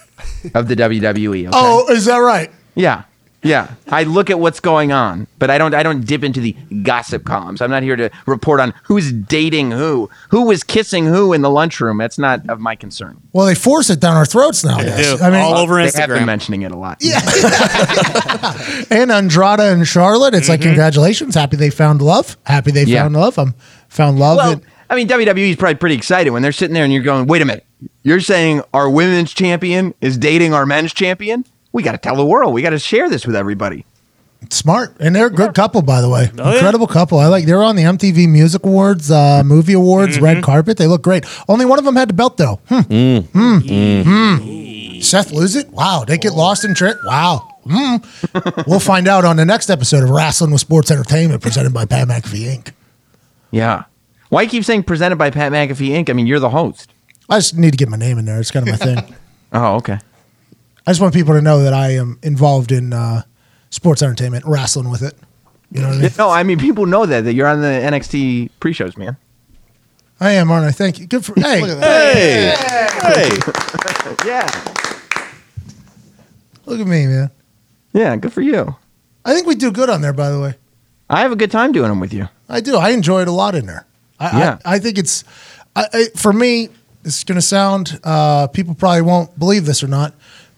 of 0.54 0.66
the 0.68 0.74
WWE. 0.74 1.46
Okay? 1.46 1.50
oh, 1.52 1.86
is 1.92 2.06
that 2.06 2.18
right? 2.18 2.50
Yeah. 2.74 3.04
Yeah. 3.46 3.70
I 3.88 4.02
look 4.02 4.30
at 4.30 4.38
what's 4.40 4.60
going 4.60 4.92
on, 4.92 5.26
but 5.38 5.50
I 5.50 5.58
don't 5.58 5.74
I 5.74 5.82
don't 5.82 6.04
dip 6.04 6.24
into 6.24 6.40
the 6.40 6.52
gossip 6.82 7.24
columns. 7.24 7.60
I'm 7.60 7.70
not 7.70 7.82
here 7.82 7.96
to 7.96 8.10
report 8.26 8.60
on 8.60 8.74
who's 8.84 9.12
dating 9.12 9.70
who, 9.70 10.10
who 10.30 10.42
was 10.42 10.62
kissing 10.64 11.06
who 11.06 11.32
in 11.32 11.42
the 11.42 11.50
lunchroom. 11.50 11.98
That's 11.98 12.18
not 12.18 12.48
of 12.50 12.60
my 12.60 12.74
concern. 12.76 13.16
Well, 13.32 13.46
they 13.46 13.54
force 13.54 13.90
it 13.90 14.00
down 14.00 14.16
our 14.16 14.26
throats 14.26 14.64
now. 14.64 14.76
I 14.78 15.30
mean, 15.30 15.40
All 15.40 15.56
over 15.58 15.76
They 15.76 15.84
have 15.84 16.08
been 16.08 16.18
Instagram. 16.22 16.26
mentioning 16.26 16.62
it 16.62 16.72
a 16.72 16.76
lot. 16.76 16.98
Yeah. 17.00 17.20
and 18.90 19.10
Andrade 19.12 19.60
and 19.60 19.86
Charlotte. 19.86 20.34
It's 20.34 20.48
like 20.48 20.60
congratulations, 20.62 21.34
happy 21.34 21.56
they 21.56 21.70
found 21.70 22.02
love. 22.02 22.36
Happy 22.44 22.70
they 22.70 22.82
Mm-hmm. 22.84 22.92
Yeah. 22.92 23.02
found 23.02 23.14
love. 23.16 23.38
I'm 23.38 23.54
found 23.88 24.18
love. 24.18 24.36
Well, 24.36 24.52
and- 24.52 24.62
I 24.88 24.94
mean, 24.94 25.08
WWE 25.08 25.50
is 25.50 25.56
probably 25.56 25.74
pretty 25.74 25.96
excited 25.96 26.30
when 26.30 26.42
they're 26.42 26.52
sitting 26.52 26.72
there 26.74 26.84
and 26.84 26.92
you're 26.92 27.02
going, 27.02 27.26
wait 27.26 27.42
a 27.42 27.44
minute. 27.44 27.64
You're 28.04 28.20
saying 28.20 28.62
our 28.72 28.88
women's 28.88 29.34
champion 29.34 29.94
is 30.00 30.16
dating 30.16 30.54
our 30.54 30.64
men's 30.64 30.92
champion? 30.94 31.44
We 31.76 31.82
got 31.82 31.92
to 31.92 31.98
tell 31.98 32.16
the 32.16 32.24
world. 32.24 32.54
We 32.54 32.62
got 32.62 32.70
to 32.70 32.78
share 32.78 33.10
this 33.10 33.26
with 33.26 33.36
everybody. 33.36 33.84
Smart, 34.48 34.96
and 34.98 35.14
they're 35.14 35.26
a 35.26 35.30
good 35.30 35.54
couple, 35.54 35.82
by 35.82 36.00
the 36.00 36.08
way. 36.08 36.30
Oh, 36.38 36.48
yeah. 36.48 36.54
Incredible 36.54 36.86
couple. 36.86 37.18
I 37.18 37.26
like. 37.26 37.44
They're 37.44 37.62
on 37.62 37.76
the 37.76 37.82
MTV 37.82 38.28
Music 38.30 38.64
Awards, 38.64 39.10
uh, 39.10 39.42
Movie 39.44 39.74
Awards, 39.74 40.16
Mm-hmm. 40.16 40.24
red 40.24 40.42
carpet. 40.42 40.78
They 40.78 40.86
look 40.86 41.02
great. 41.02 41.26
Only 41.48 41.66
one 41.66 41.78
of 41.78 41.84
them 41.84 41.94
had 41.96 42.08
the 42.08 42.14
belt, 42.14 42.38
though. 42.38 42.60
Hmm. 42.68 42.80
Mm. 42.80 43.26
Hmm. 43.26 44.02
Hmm. 44.02 45.00
Seth 45.00 45.32
lose 45.32 45.54
it. 45.54 45.68
Wow. 45.68 46.04
They 46.06 46.16
get 46.16 46.32
lost 46.32 46.64
in 46.64 46.74
trip. 46.74 46.96
Wow. 47.04 47.46
Hmm. 47.68 47.96
we'll 48.66 48.80
find 48.80 49.06
out 49.08 49.24
on 49.26 49.36
the 49.36 49.44
next 49.44 49.68
episode 49.68 50.02
of 50.02 50.08
Wrestling 50.10 50.52
with 50.52 50.60
Sports 50.62 50.90
Entertainment, 50.90 51.42
presented 51.42 51.74
by 51.74 51.84
Pat 51.84 52.08
McAfee 52.08 52.46
Inc. 52.56 52.72
Yeah. 53.50 53.84
Why 54.30 54.42
you 54.42 54.48
keep 54.48 54.64
saying 54.64 54.84
presented 54.84 55.16
by 55.16 55.30
Pat 55.30 55.52
McAfee 55.52 55.90
Inc.? 55.90 56.08
I 56.08 56.14
mean, 56.14 56.26
you're 56.26 56.40
the 56.40 56.50
host. 56.50 56.90
I 57.28 57.38
just 57.38 57.56
need 57.58 57.72
to 57.72 57.76
get 57.76 57.88
my 57.88 57.96
name 57.98 58.18
in 58.18 58.24
there. 58.24 58.40
It's 58.40 58.50
kind 58.50 58.66
of 58.66 58.78
my 58.78 58.84
thing. 58.84 59.14
Oh, 59.52 59.76
okay. 59.76 59.98
I 60.86 60.90
just 60.90 61.00
want 61.00 61.14
people 61.14 61.34
to 61.34 61.42
know 61.42 61.62
that 61.62 61.72
I 61.72 61.90
am 61.90 62.18
involved 62.22 62.70
in 62.72 62.92
uh, 62.92 63.22
sports 63.70 64.02
entertainment, 64.02 64.44
wrestling 64.46 64.88
with 64.90 65.02
it. 65.02 65.14
You 65.72 65.80
know 65.80 65.88
what 65.88 65.98
I 65.98 66.00
mean? 66.00 66.10
No, 66.18 66.30
I 66.30 66.42
mean, 66.44 66.58
people 66.58 66.86
know 66.86 67.06
that, 67.06 67.22
that 67.24 67.34
you're 67.34 67.48
on 67.48 67.60
the 67.60 67.66
NXT 67.66 68.50
pre 68.60 68.72
shows, 68.72 68.96
man. 68.96 69.16
I 70.20 70.32
am, 70.32 70.50
aren't 70.50 70.64
I? 70.66 70.70
Thank 70.70 70.98
you. 71.00 71.06
Good 71.06 71.24
for. 71.24 71.34
Hey, 71.40 71.60
Hey, 71.60 72.54
hey, 73.02 73.30
Yeah. 74.26 74.46
look 76.66 76.80
at 76.80 76.86
me, 76.86 77.06
man. 77.06 77.30
Yeah, 77.92 78.16
good 78.16 78.32
for 78.32 78.40
you. 78.40 78.76
I 79.24 79.34
think 79.34 79.46
we 79.46 79.54
do 79.56 79.72
good 79.72 79.90
on 79.90 80.00
there. 80.02 80.12
By 80.12 80.30
the 80.30 80.40
way. 80.40 80.54
I 81.08 81.20
have 81.20 81.32
a 81.32 81.36
good 81.36 81.50
time 81.50 81.72
doing 81.72 81.88
them 81.88 82.00
with 82.00 82.12
you. 82.12 82.28
I 82.48 82.60
do. 82.60 82.76
I 82.76 82.90
enjoy 82.90 83.22
it 83.22 83.28
a 83.28 83.32
lot 83.32 83.54
in 83.54 83.66
there. 83.66 83.86
I, 84.18 84.38
Yeah. 84.38 84.58
I, 84.64 84.74
I 84.74 84.78
think 84.78 84.98
it's, 84.98 85.22
I, 85.74 85.86
I, 85.92 86.04
for 86.16 86.32
me, 86.32 86.68
it's 87.04 87.22
going 87.22 87.36
to 87.36 87.42
sound, 87.42 88.00
uh, 88.02 88.48
people 88.48 88.74
probably 88.74 89.02
won't 89.02 89.38
believe 89.38 89.66
this 89.66 89.84
or 89.84 89.86
not, 89.88 90.14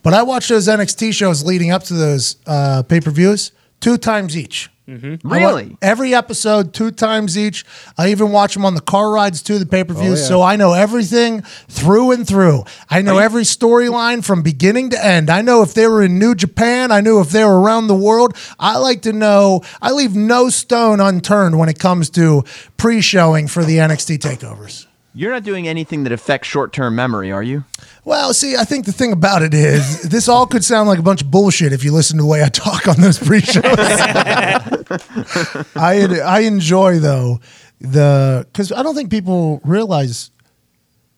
but 0.08 0.14
I 0.14 0.22
watch 0.22 0.48
those 0.48 0.68
NXT 0.68 1.12
shows 1.12 1.44
leading 1.44 1.70
up 1.70 1.82
to 1.84 1.94
those 1.94 2.36
uh, 2.46 2.82
pay 2.82 2.98
per 2.98 3.10
views 3.10 3.52
two 3.80 3.98
times 3.98 4.34
each. 4.38 4.70
Wa- 4.86 5.18
Really? 5.22 5.76
every 5.82 6.14
episode, 6.14 6.72
two 6.72 6.90
times 6.90 7.36
each. 7.36 7.66
I 7.98 8.08
even 8.08 8.32
watch 8.32 8.54
them 8.54 8.64
on 8.64 8.74
the 8.74 8.80
car 8.80 9.10
rides 9.10 9.42
to 9.42 9.58
the 9.58 9.66
pay 9.66 9.84
per 9.84 9.92
views. 9.92 10.20
Oh, 10.20 10.22
yeah. 10.22 10.28
So 10.28 10.40
I 10.40 10.56
know 10.56 10.72
everything 10.72 11.42
through 11.68 12.12
and 12.12 12.26
through. 12.26 12.64
I 12.88 13.02
know 13.02 13.18
every 13.18 13.42
storyline 13.42 14.24
from 14.24 14.40
beginning 14.40 14.88
to 14.90 15.04
end. 15.04 15.28
I 15.28 15.42
know 15.42 15.60
if 15.62 15.74
they 15.74 15.86
were 15.86 16.02
in 16.02 16.18
New 16.18 16.34
Japan. 16.34 16.90
I 16.90 17.02
knew 17.02 17.20
if 17.20 17.28
they 17.28 17.44
were 17.44 17.60
around 17.60 17.88
the 17.88 17.94
world. 17.94 18.34
I 18.58 18.78
like 18.78 19.02
to 19.02 19.12
know, 19.12 19.60
I 19.82 19.90
leave 19.90 20.16
no 20.16 20.48
stone 20.48 21.00
unturned 21.00 21.58
when 21.58 21.68
it 21.68 21.78
comes 21.78 22.08
to 22.10 22.44
pre 22.78 23.02
showing 23.02 23.46
for 23.46 23.66
the 23.66 23.76
NXT 23.76 24.20
takeovers. 24.20 24.86
You're 25.18 25.32
not 25.32 25.42
doing 25.42 25.66
anything 25.66 26.04
that 26.04 26.12
affects 26.12 26.46
short-term 26.46 26.94
memory, 26.94 27.32
are 27.32 27.42
you? 27.42 27.64
Well, 28.04 28.32
see, 28.32 28.54
I 28.54 28.62
think 28.62 28.86
the 28.86 28.92
thing 28.92 29.10
about 29.10 29.42
it 29.42 29.52
is 29.52 30.02
this 30.10 30.28
all 30.28 30.46
could 30.46 30.64
sound 30.64 30.88
like 30.88 31.00
a 31.00 31.02
bunch 31.02 31.22
of 31.22 31.30
bullshit 31.32 31.72
if 31.72 31.82
you 31.82 31.92
listen 31.92 32.18
to 32.18 32.22
the 32.22 32.28
way 32.28 32.44
I 32.44 32.48
talk 32.48 32.86
on 32.86 33.00
those 33.00 33.18
pre-shows. 33.18 33.64
I 35.74 36.20
I 36.24 36.42
enjoy 36.42 37.00
though 37.00 37.40
the 37.80 38.46
because 38.52 38.70
I 38.70 38.84
don't 38.84 38.94
think 38.94 39.10
people 39.10 39.60
realize 39.64 40.30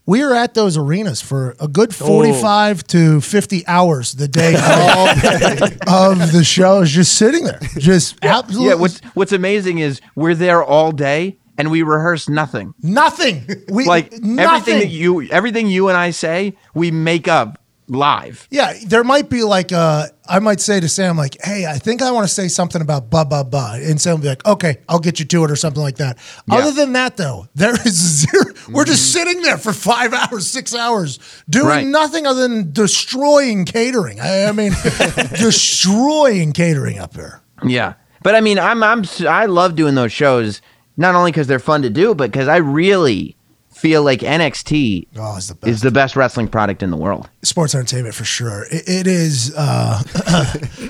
we 0.06 0.22
are 0.22 0.34
at 0.34 0.54
those 0.54 0.78
arenas 0.78 1.20
for 1.20 1.54
a 1.60 1.68
good 1.68 1.94
45 1.94 2.86
to 2.86 3.20
50 3.20 3.66
hours 3.66 4.14
the 4.14 4.28
day 4.28 4.54
of, 4.54 4.60
oh, 5.86 6.12
of 6.12 6.32
the 6.32 6.42
show 6.42 6.80
is 6.80 6.90
just 6.90 7.16
sitting 7.16 7.44
there 7.44 7.60
just 7.76 8.16
absolutely 8.24 8.70
Yeah. 8.70 8.76
What's 8.76 9.00
What's 9.12 9.32
amazing 9.32 9.78
is 9.78 10.00
we're 10.14 10.34
there 10.34 10.64
all 10.64 10.90
day 10.90 11.36
and 11.60 11.70
we 11.70 11.82
rehearse 11.82 12.28
nothing. 12.28 12.74
nothing 12.82 13.44
we 13.68 13.84
Like 13.84 14.12
nothing. 14.12 14.38
everything 14.40 14.78
that 14.80 14.88
you, 14.88 15.22
everything 15.30 15.66
you 15.68 15.88
and 15.88 15.96
I 15.96 16.10
say, 16.10 16.56
we 16.74 16.90
make 16.90 17.28
up 17.28 17.58
live. 17.88 18.46
Yeah, 18.50 18.72
there 18.86 19.02
might 19.02 19.28
be 19.28 19.42
like 19.42 19.72
uh 19.72 20.06
I 20.28 20.38
might 20.38 20.60
say 20.60 20.78
to 20.78 20.88
Sam 20.88 21.16
like, 21.16 21.36
"Hey, 21.42 21.66
I 21.66 21.76
think 21.78 22.02
I 22.02 22.12
want 22.12 22.28
to 22.28 22.32
say 22.32 22.46
something 22.46 22.80
about 22.80 23.10
blah 23.10 23.24
blah 23.24 23.42
blah," 23.42 23.74
and 23.74 24.00
Sam 24.00 24.14
will 24.14 24.22
be 24.22 24.28
like, 24.28 24.46
"Okay, 24.46 24.78
I'll 24.88 25.00
get 25.00 25.18
you 25.18 25.26
to 25.26 25.42
it" 25.44 25.50
or 25.50 25.56
something 25.56 25.82
like 25.82 25.96
that. 25.96 26.16
Yeah. 26.46 26.58
Other 26.58 26.70
than 26.70 26.92
that, 26.92 27.16
though, 27.16 27.48
there 27.56 27.74
is 27.84 27.94
zero. 28.30 28.44
We're 28.68 28.84
just 28.84 29.12
sitting 29.12 29.42
there 29.42 29.58
for 29.58 29.72
five 29.72 30.12
hours, 30.20 30.48
six 30.48 30.72
hours, 30.72 31.18
doing 31.48 31.66
Right. 31.66 31.86
nothing 31.86 32.26
other 32.28 32.42
than 32.46 32.70
destroying 32.72 33.64
catering. 33.64 34.20
I, 34.20 34.44
I 34.44 34.52
mean, 34.52 34.70
destroying 35.50 36.52
catering 36.52 36.98
up 36.98 37.14
here. 37.14 37.40
Yeah, 37.66 37.94
but 38.22 38.34
I 38.36 38.40
mean, 38.40 38.58
I'm 38.58 38.82
I'm 38.84 39.04
I 39.28 39.46
love 39.46 39.74
doing 39.74 39.94
those 39.96 40.12
shows 40.12 40.62
not 41.00 41.14
only 41.16 41.32
because 41.32 41.46
they're 41.48 41.58
fun 41.58 41.82
to 41.82 41.90
do, 41.90 42.14
but 42.14 42.30
because 42.30 42.46
I 42.46 42.58
really 42.58 43.34
feel 43.72 44.02
like 44.02 44.20
NXT 44.20 45.06
Oh, 45.16 45.40
the 45.40 45.56
is 45.68 45.80
the 45.80 45.90
best 45.90 46.14
wrestling 46.14 46.46
product 46.46 46.82
in 46.82 46.90
the 46.90 46.98
world. 46.98 47.30
Sports 47.42 47.74
entertainment 47.74 48.14
for 48.14 48.24
sure. 48.24 48.64
It, 48.70 48.86
it 48.86 49.06
is 49.06 49.54
uh, 49.56 50.02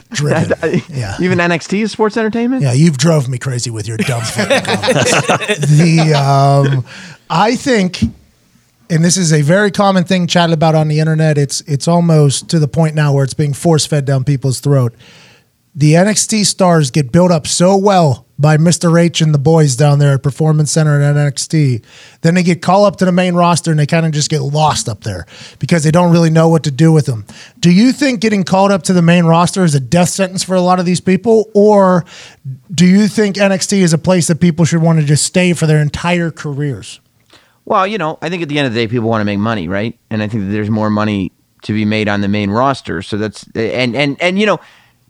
driven. 0.10 0.82
Yeah. 0.90 1.16
Even 1.20 1.38
NXT 1.38 1.82
is 1.82 1.92
sports 1.92 2.16
entertainment. 2.16 2.62
Yeah, 2.62 2.72
you've 2.72 2.98
drove 2.98 3.28
me 3.28 3.38
crazy 3.38 3.70
with 3.70 3.86
your 3.86 3.96
dumb 3.96 4.22
fucking 4.22 4.62
comments. 4.64 5.10
the 5.78 6.14
um, 6.14 6.84
I 7.30 7.54
think, 7.54 8.02
and 8.90 9.04
this 9.04 9.16
is 9.16 9.32
a 9.32 9.42
very 9.42 9.70
common 9.70 10.02
thing 10.02 10.26
chatted 10.26 10.54
about 10.54 10.74
on 10.74 10.88
the 10.88 10.98
internet. 10.98 11.38
It's 11.38 11.60
it's 11.62 11.86
almost 11.86 12.50
to 12.50 12.58
the 12.58 12.66
point 12.68 12.96
now 12.96 13.12
where 13.12 13.22
it's 13.22 13.34
being 13.34 13.52
force 13.52 13.86
fed 13.86 14.04
down 14.04 14.24
people's 14.24 14.58
throat. 14.58 14.92
The 15.74 15.94
NXT 15.94 16.46
stars 16.46 16.90
get 16.90 17.12
built 17.12 17.30
up 17.30 17.46
so 17.46 17.76
well 17.76 18.26
by 18.40 18.56
Mr. 18.56 19.00
H 19.00 19.20
and 19.20 19.32
the 19.32 19.38
boys 19.38 19.76
down 19.76 19.98
there 19.98 20.14
at 20.14 20.22
Performance 20.22 20.72
Center 20.72 21.00
at 21.00 21.14
NXT. 21.14 21.84
Then 22.22 22.34
they 22.34 22.42
get 22.42 22.62
called 22.62 22.86
up 22.86 22.96
to 22.96 23.04
the 23.04 23.12
main 23.12 23.34
roster 23.34 23.70
and 23.70 23.78
they 23.78 23.86
kind 23.86 24.06
of 24.06 24.12
just 24.12 24.30
get 24.30 24.40
lost 24.40 24.88
up 24.88 25.04
there 25.04 25.26
because 25.58 25.84
they 25.84 25.90
don't 25.90 26.10
really 26.10 26.30
know 26.30 26.48
what 26.48 26.64
to 26.64 26.70
do 26.70 26.90
with 26.90 27.06
them. 27.06 27.24
Do 27.60 27.70
you 27.70 27.92
think 27.92 28.20
getting 28.20 28.42
called 28.42 28.72
up 28.72 28.82
to 28.84 28.92
the 28.92 29.02
main 29.02 29.26
roster 29.26 29.62
is 29.62 29.74
a 29.74 29.80
death 29.80 30.08
sentence 30.08 30.42
for 30.42 30.56
a 30.56 30.60
lot 30.60 30.80
of 30.80 30.86
these 30.86 31.00
people? 31.00 31.50
Or 31.54 32.04
do 32.74 32.86
you 32.86 33.06
think 33.06 33.36
NXT 33.36 33.78
is 33.80 33.92
a 33.92 33.98
place 33.98 34.26
that 34.28 34.40
people 34.40 34.64
should 34.64 34.82
want 34.82 34.98
to 35.00 35.04
just 35.04 35.24
stay 35.24 35.52
for 35.52 35.66
their 35.66 35.80
entire 35.80 36.30
careers? 36.30 37.00
Well, 37.66 37.86
you 37.86 37.98
know, 37.98 38.18
I 38.22 38.30
think 38.30 38.42
at 38.42 38.48
the 38.48 38.58
end 38.58 38.66
of 38.66 38.74
the 38.74 38.80
day, 38.80 38.88
people 38.88 39.08
want 39.08 39.20
to 39.20 39.26
make 39.26 39.38
money, 39.38 39.68
right? 39.68 39.96
And 40.10 40.22
I 40.22 40.28
think 40.28 40.44
that 40.44 40.50
there's 40.50 40.70
more 40.70 40.90
money 40.90 41.30
to 41.62 41.72
be 41.72 41.84
made 41.84 42.08
on 42.08 42.20
the 42.20 42.28
main 42.28 42.50
roster. 42.50 43.02
So 43.02 43.16
that's 43.16 43.46
and 43.54 43.94
and 43.94 44.20
and 44.20 44.38
you 44.38 44.46
know, 44.46 44.60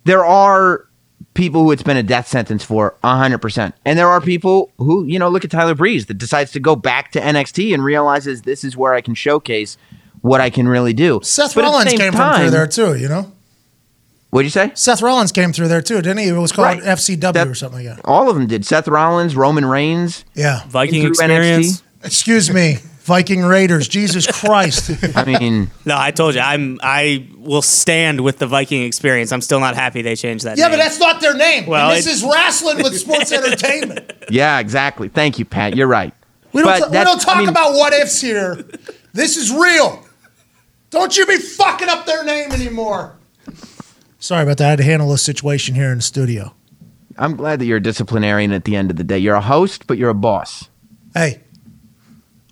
there 0.04 0.24
are 0.24 0.86
people 1.34 1.62
who 1.64 1.70
it's 1.72 1.82
been 1.82 1.96
a 1.96 2.02
death 2.02 2.26
sentence 2.26 2.64
for 2.64 2.96
hundred 3.04 3.38
percent, 3.38 3.74
and 3.84 3.98
there 3.98 4.08
are 4.08 4.20
people 4.20 4.72
who 4.78 5.04
you 5.04 5.18
know 5.18 5.28
look 5.28 5.44
at 5.44 5.50
Tyler 5.50 5.74
Breeze 5.74 6.06
that 6.06 6.14
decides 6.14 6.50
to 6.52 6.60
go 6.60 6.76
back 6.76 7.12
to 7.12 7.20
NXT 7.20 7.72
and 7.74 7.84
realizes 7.84 8.42
this 8.42 8.64
is 8.64 8.76
where 8.76 8.94
I 8.94 9.00
can 9.00 9.14
showcase 9.14 9.76
what 10.22 10.40
I 10.40 10.50
can 10.50 10.68
really 10.68 10.92
do. 10.92 11.20
Seth 11.22 11.54
But 11.54 11.64
Rollins 11.64 11.90
same 11.90 11.98
came 11.98 12.12
from 12.12 12.34
through 12.36 12.50
there 12.50 12.66
too, 12.66 12.94
you 12.96 13.08
know? 13.08 13.32
What'd 14.30 14.44
you 14.46 14.50
say? 14.50 14.70
Seth 14.74 15.02
Rollins 15.02 15.32
came 15.32 15.52
through 15.52 15.68
there 15.68 15.80
too, 15.82 15.96
didn't 15.96 16.18
he? 16.18 16.28
It 16.28 16.32
was 16.34 16.52
called 16.52 16.66
Right. 16.66 16.82
FCW 16.82 17.32
That- 17.32 17.48
or 17.48 17.54
something 17.54 17.84
like 17.86 17.96
that. 17.96 18.04
All 18.04 18.28
of 18.28 18.36
them 18.36 18.46
did. 18.46 18.64
Seth 18.64 18.86
Rollins, 18.86 19.34
Roman 19.34 19.64
Reigns. 19.66 20.24
Yeah. 20.34 20.60
Viking 20.68 21.00
Through 21.02 21.10
experience. 21.10 21.82
Excuse 22.04 22.50
me. 22.52 22.78
Viking 23.10 23.42
Raiders. 23.42 23.88
Jesus 23.88 24.24
Christ. 24.26 24.90
I 25.16 25.24
mean, 25.24 25.68
No, 25.84 25.96
I 25.98 26.12
told 26.12 26.36
you, 26.36 26.40
I'm 26.40 26.78
I 26.82 27.26
will 27.36 27.60
stand 27.60 28.20
with 28.20 28.38
the 28.38 28.46
Viking 28.46 28.84
experience. 28.84 29.32
I'm 29.32 29.40
still 29.40 29.58
not 29.58 29.74
happy 29.74 30.00
they 30.02 30.14
changed 30.14 30.44
that. 30.44 30.56
Yeah, 30.56 30.68
name. 30.68 30.78
but 30.78 30.84
that's 30.84 31.00
not 31.00 31.20
their 31.20 31.36
name. 31.36 31.66
Well, 31.66 31.90
and 31.90 31.98
this 31.98 32.06
it- 32.06 32.12
is 32.12 32.22
wrestling 32.24 32.78
with 32.84 32.96
sports 32.96 33.32
entertainment. 33.40 34.12
yeah, 34.30 34.60
exactly. 34.60 35.08
Thank 35.08 35.38
you, 35.40 35.44
Pat. 35.44 35.76
You're 35.76 35.88
right. 35.88 36.14
We 36.52 36.62
don't, 36.62 36.70
But 36.70 36.78
ta- 36.86 36.98
we 37.00 37.04
don't 37.04 37.20
talk 37.20 37.36
I 37.36 37.40
mean- 37.40 37.48
about 37.48 37.72
what 37.74 37.92
ifs 37.92 38.20
here. 38.20 38.64
This 39.12 39.36
is 39.36 39.52
real. 39.52 40.04
Don't 40.90 41.16
you 41.16 41.26
be 41.26 41.36
fucking 41.36 41.88
up 41.88 42.06
their 42.06 42.24
name 42.24 42.52
anymore. 42.52 43.16
Sorry 44.18 44.42
about 44.44 44.58
that. 44.58 44.66
I 44.66 44.70
had 44.70 44.78
to 44.78 44.84
handle 44.84 45.12
a 45.12 45.18
situation 45.18 45.74
here 45.74 45.90
in 45.90 45.98
the 45.98 46.02
studio. 46.02 46.54
I'm 47.18 47.36
glad 47.36 47.58
that 47.58 47.64
you're 47.66 47.78
a 47.78 47.82
disciplinarian 47.82 48.52
at 48.52 48.64
the 48.64 48.76
end 48.76 48.90
of 48.90 48.96
the 48.96 49.04
day. 49.04 49.18
You're 49.18 49.34
a 49.34 49.40
host, 49.40 49.86
but 49.86 49.98
you're 49.98 50.10
a 50.10 50.14
boss. 50.14 50.68
Hey, 51.14 51.40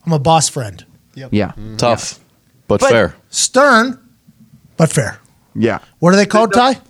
I'm 0.09 0.15
a 0.15 0.19
boss 0.19 0.49
friend. 0.49 0.87
Yep. 1.17 1.31
Yeah. 1.33 1.53
Tough, 1.77 2.19
but, 2.67 2.81
But- 2.81 2.91
fair. 2.91 3.15
Stern, 3.29 4.01
but 4.79 4.91
fair. 4.91 5.21
Yeah. 5.55 5.81
What 5.99 6.15
are 6.15 6.17
they 6.17 6.25
called, 6.25 6.55
Ty? 6.55 6.81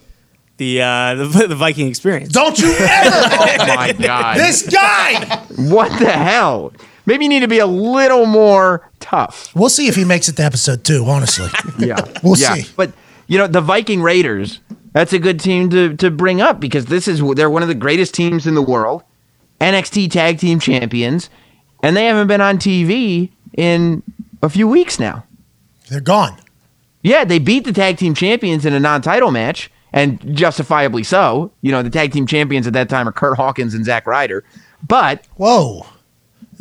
the 0.58 0.82
uh, 0.82 1.14
the, 1.16 1.46
the 1.48 1.56
Viking 1.56 1.88
experience. 1.88 2.32
Don't 2.32 2.56
you 2.58 2.72
ever. 2.78 3.10
Oh 3.60 3.74
my 3.76 3.92
God. 3.92 4.36
this 4.36 4.68
guy. 4.68 5.36
what 5.56 5.98
the 5.98 6.12
hell? 6.12 6.72
Maybe 7.06 7.24
you 7.24 7.28
need 7.28 7.40
to 7.40 7.48
be 7.48 7.58
a 7.58 7.66
little 7.66 8.24
more 8.26 8.88
tough. 9.00 9.52
We'll 9.54 9.68
see 9.68 9.88
if 9.88 9.96
he 9.96 10.04
makes 10.04 10.28
it 10.28 10.36
to 10.36 10.44
episode 10.44 10.84
two, 10.84 11.04
honestly. 11.04 11.48
Yeah. 11.78 12.00
We'll 12.22 12.38
yeah. 12.38 12.54
see. 12.54 12.70
But, 12.76 12.92
you 13.26 13.38
know, 13.38 13.46
the 13.48 13.60
Viking 13.60 14.00
Raiders, 14.00 14.60
that's 14.92 15.12
a 15.12 15.18
good 15.18 15.40
team 15.40 15.70
to, 15.70 15.96
to 15.96 16.10
bring 16.10 16.40
up 16.40 16.60
because 16.60 16.86
this 16.86 17.08
is, 17.08 17.20
they're 17.34 17.50
one 17.50 17.62
of 17.62 17.68
the 17.68 17.74
greatest 17.74 18.14
teams 18.14 18.46
in 18.46 18.54
the 18.54 18.62
world, 18.62 19.02
NXT 19.60 20.10
Tag 20.10 20.38
Team 20.38 20.60
Champions, 20.60 21.30
and 21.82 21.96
they 21.96 22.06
haven't 22.06 22.26
been 22.26 22.40
on 22.40 22.58
TV 22.58 23.30
in 23.56 24.02
a 24.42 24.48
few 24.48 24.68
weeks 24.68 24.98
now. 24.98 25.24
They're 25.88 26.00
gone. 26.00 26.38
Yeah, 27.02 27.24
they 27.24 27.38
beat 27.38 27.64
the 27.64 27.72
tag 27.72 27.96
team 27.96 28.14
champions 28.14 28.66
in 28.66 28.74
a 28.74 28.80
non-title 28.80 29.30
match, 29.30 29.70
and 29.92 30.36
justifiably 30.36 31.02
so. 31.04 31.52
You 31.62 31.70
know, 31.72 31.82
the 31.82 31.90
tag 31.90 32.12
team 32.12 32.26
champions 32.26 32.66
at 32.66 32.72
that 32.74 32.88
time 32.88 33.08
are 33.08 33.12
Kurt 33.12 33.36
Hawkins 33.36 33.72
and 33.74 33.84
Zack 33.84 34.06
Ryder. 34.06 34.44
But 34.86 35.24
Whoa. 35.36 35.86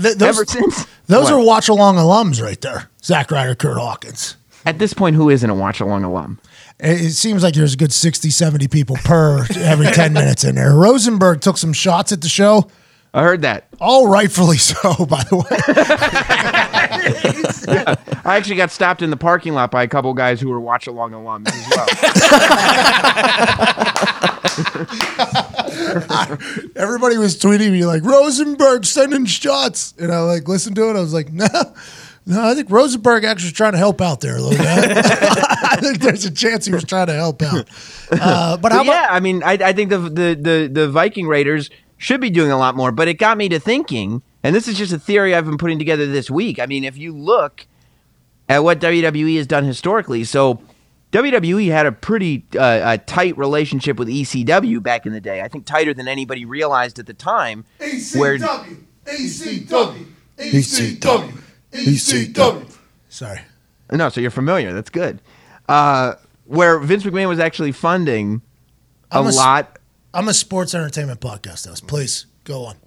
Th- 0.01 0.15
those 0.15 0.37
ever 0.37 0.45
since 0.45 0.85
those 1.07 1.25
What? 1.25 1.33
are 1.33 1.43
watch 1.43 1.69
along 1.69 1.95
alums 1.97 2.41
right 2.41 2.59
there. 2.61 2.89
Zack 3.03 3.31
Ryder, 3.31 3.55
Kurt 3.55 3.77
Hawkins. 3.77 4.37
at 4.65 4.79
this 4.79 4.93
point, 4.93 5.15
who 5.15 5.29
isn't 5.29 5.49
a 5.49 5.55
watch 5.55 5.79
along 5.79 6.03
alum? 6.03 6.39
It 6.79 7.01
it 7.01 7.11
seems 7.13 7.41
like 7.41 7.55
there's 7.55 7.73
a 7.73 7.77
good 7.77 7.91
60, 7.91 8.29
70 8.29 8.67
people 8.67 8.95
per 8.97 9.45
every 9.55 9.87
10 9.87 10.13
minutes 10.13 10.43
in 10.43 10.55
there. 10.55 10.73
Rosenberg 10.75 11.41
took 11.41 11.57
some 11.57 11.73
shots 11.73 12.11
at 12.11 12.21
the 12.21 12.29
show. 12.29 12.67
I 13.17 13.23
heard 13.23 13.41
that. 13.41 13.65
All 13.81 14.07
rightfully 14.07 14.59
so, 14.59 14.93
by 15.09 15.23
the 15.23 15.37
way. 15.37 15.43
I 18.23 18.37
actually 18.37 18.57
got 18.57 18.69
stopped 18.69 19.01
in 19.01 19.09
the 19.09 19.17
parking 19.17 19.53
lot 19.53 19.71
by 19.71 19.81
a 19.81 19.87
couple 19.87 20.13
guys 20.13 20.39
who 20.39 20.49
were 20.49 20.59
watch 20.59 20.85
along 20.85 21.13
alums 21.13 21.47
as 21.47 21.67
well. 21.75 21.87
Everybody 26.75 27.17
was 27.17 27.35
tweeting 27.39 27.71
me 27.71 27.87
like, 27.87 28.03
Rosenberg 28.03 28.85
sending 28.85 29.25
shots. 29.25 29.95
And 29.97 30.11
I 30.11 30.19
like 30.19 30.47
listened 30.47 30.75
to 30.75 30.87
it. 30.91 30.95
I 30.95 30.99
was 30.99 31.13
like, 31.13 31.33
no, 31.33 31.47
no, 32.27 32.47
I 32.47 32.53
think 32.53 32.69
Rosenberg 32.69 33.23
actually 33.23 33.47
was 33.47 33.53
trying 33.53 33.71
to 33.71 33.79
help 33.79 33.99
out 33.99 34.21
there 34.21 34.35
a 34.37 34.41
little 34.41 34.59
bit. 34.59 34.67
I 34.67 35.77
think 35.81 36.01
there's 36.01 36.25
a 36.25 36.31
chance 36.31 36.67
he 36.67 36.71
was 36.71 36.83
trying 36.83 37.07
to 37.07 37.13
help 37.13 37.41
out. 37.41 37.67
Uh, 38.11 38.17
but 38.17 38.19
how 38.19 38.57
But 38.57 38.71
about 38.73 38.85
yeah, 38.85 39.07
I 39.09 39.19
mean, 39.21 39.41
I, 39.41 39.53
I 39.53 39.73
think 39.73 39.89
the, 39.89 39.97
the 39.97 40.37
the 40.39 40.69
the 40.71 40.87
Viking 40.87 41.25
Raiders 41.27 41.71
should 41.97 42.21
be 42.21 42.29
doing 42.29 42.51
a 42.51 42.57
lot 42.57 42.75
more. 42.75 42.91
But 42.91 43.07
it 43.07 43.15
got 43.15 43.37
me 43.37 43.49
to 43.49 43.59
thinking, 43.59 44.21
and 44.43 44.55
this 44.55 44.67
is 44.67 44.77
just 44.77 44.93
a 44.93 44.99
theory 44.99 45.35
I've 45.35 45.45
been 45.45 45.57
putting 45.57 45.79
together 45.79 46.05
this 46.05 46.29
week. 46.29 46.59
I 46.59 46.65
mean, 46.65 46.83
if 46.83 46.97
you 46.97 47.15
look 47.15 47.65
at 48.47 48.63
what 48.63 48.79
WWE 48.79 49.37
has 49.37 49.47
done 49.47 49.63
historically, 49.63 50.23
so 50.23 50.61
WWE 51.11 51.71
had 51.71 51.85
a 51.85 51.91
pretty 51.91 52.45
uh, 52.57 52.81
a 52.83 52.97
tight 52.97 53.37
relationship 53.37 53.97
with 53.97 54.07
ECW 54.07 54.81
back 54.81 55.05
in 55.05 55.13
the 55.13 55.21
day. 55.21 55.41
I 55.41 55.47
think 55.47 55.65
tighter 55.65 55.93
than 55.93 56.07
anybody 56.07 56.45
realized 56.45 56.99
at 56.99 57.05
the 57.05 57.13
time. 57.13 57.65
Where 57.79 58.37
ECW, 58.37 58.83
ECW, 59.05 60.05
ECW, 60.37 61.41
ECW. 61.71 62.77
Sorry. 63.09 63.41
no, 63.91 64.09
so 64.09 64.21
you're 64.21 64.31
familiar. 64.31 64.73
That's 64.73 64.89
good. 64.89 65.21
Uh, 65.67 66.15
where 66.45 66.79
Vince 66.79 67.03
McMahon 67.03 67.27
was 67.27 67.39
actually 67.39 67.71
funding 67.71 68.41
a 69.11 69.19
a 69.19 69.21
lot. 69.21 69.76
I'm 70.17 70.27
a 70.27 70.33
sports 70.33 70.73
entertainment 70.73 71.19
podcast 71.19 71.67
host. 71.67 71.85
Please 71.85 72.25
go 72.43 72.65
on. 72.65 72.77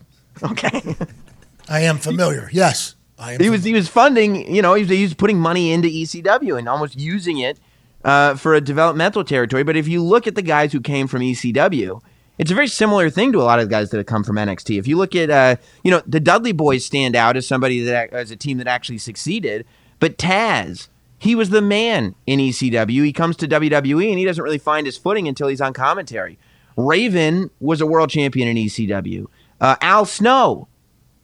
Okay. 0.43 0.97
I 1.69 1.83
am 1.83 1.99
familiar. 1.99 2.51
Yes, 2.53 2.97
I 3.21 3.35
am. 3.35 3.41
he 3.41 3.49
was 3.49 3.63
he 3.63 3.73
was 3.73 3.89
funding 3.89 4.53
you 4.53 4.61
know 4.61 4.75
he 4.75 4.83
was, 4.83 4.91
he 4.91 5.03
was 5.05 5.15
putting 5.15 5.39
money 5.39 5.71
into 5.71 5.87
ECW 5.87 6.59
and 6.59 6.69
almost 6.69 6.99
using 6.99 7.39
it 7.39 7.61
uh, 8.05 8.35
for 8.35 8.55
a 8.55 8.61
developmental 8.61 9.23
territory. 9.23 9.63
But 9.63 9.77
if 9.77 9.87
you 9.87 10.03
look 10.03 10.27
at 10.27 10.35
the 10.35 10.43
guys 10.43 10.73
who 10.73 10.81
came 10.81 11.07
from 11.07 11.21
ECW 11.21 12.03
it's 12.37 12.51
a 12.51 12.55
very 12.55 12.67
similar 12.67 13.11
thing 13.11 13.31
to 13.33 13.39
a 13.41 13.45
lot 13.45 13.61
of 13.61 13.69
the 13.69 13.71
guys 13.71 13.91
that 13.91 13.99
have 13.99 14.07
come 14.07 14.25
from 14.25 14.37
NXT. 14.37 14.79
If 14.79 14.89
you 14.89 14.97
look 14.97 15.15
at, 15.15 15.29
uh, 15.29 15.57
you 15.85 15.91
know, 15.91 16.01
the 16.07 16.21
Dudley 16.21 16.53
Boys 16.53 16.87
stand 16.87 17.15
out 17.15 17.37
as 17.37 17.47
somebody 17.47 17.81
that 17.81 18.15
as 18.15 18.31
a 18.31 18.37
team 18.37 18.57
that 18.57 18.67
actually 18.67 18.97
succeeded, 18.97 19.67
but 19.99 20.17
Taz, 20.17 20.89
he 21.19 21.35
was 21.35 21.51
the 21.51 21.61
man 21.61 22.15
in 22.27 22.41
ECW. 22.41 23.05
He 23.05 23.13
comes 23.13 23.37
to 23.37 23.47
WWE 23.47 24.09
and 24.09 24.19
he 24.19 24.25
doesn't 24.25 24.43
really 24.43 24.57
find 24.57 24.87
his 24.87 24.97
footing 24.97 25.29
until 25.29 25.49
he's 25.49 25.61
on 25.61 25.75
commentary. 25.75 26.39
Raven 26.87 27.51
was 27.61 27.81
a 27.81 27.87
world 27.87 28.11
champion 28.11 28.49
in 28.49 28.57
ECW. 28.57 29.27
Uh, 29.61 29.77
Al 29.81 30.05
Snow 30.05 30.69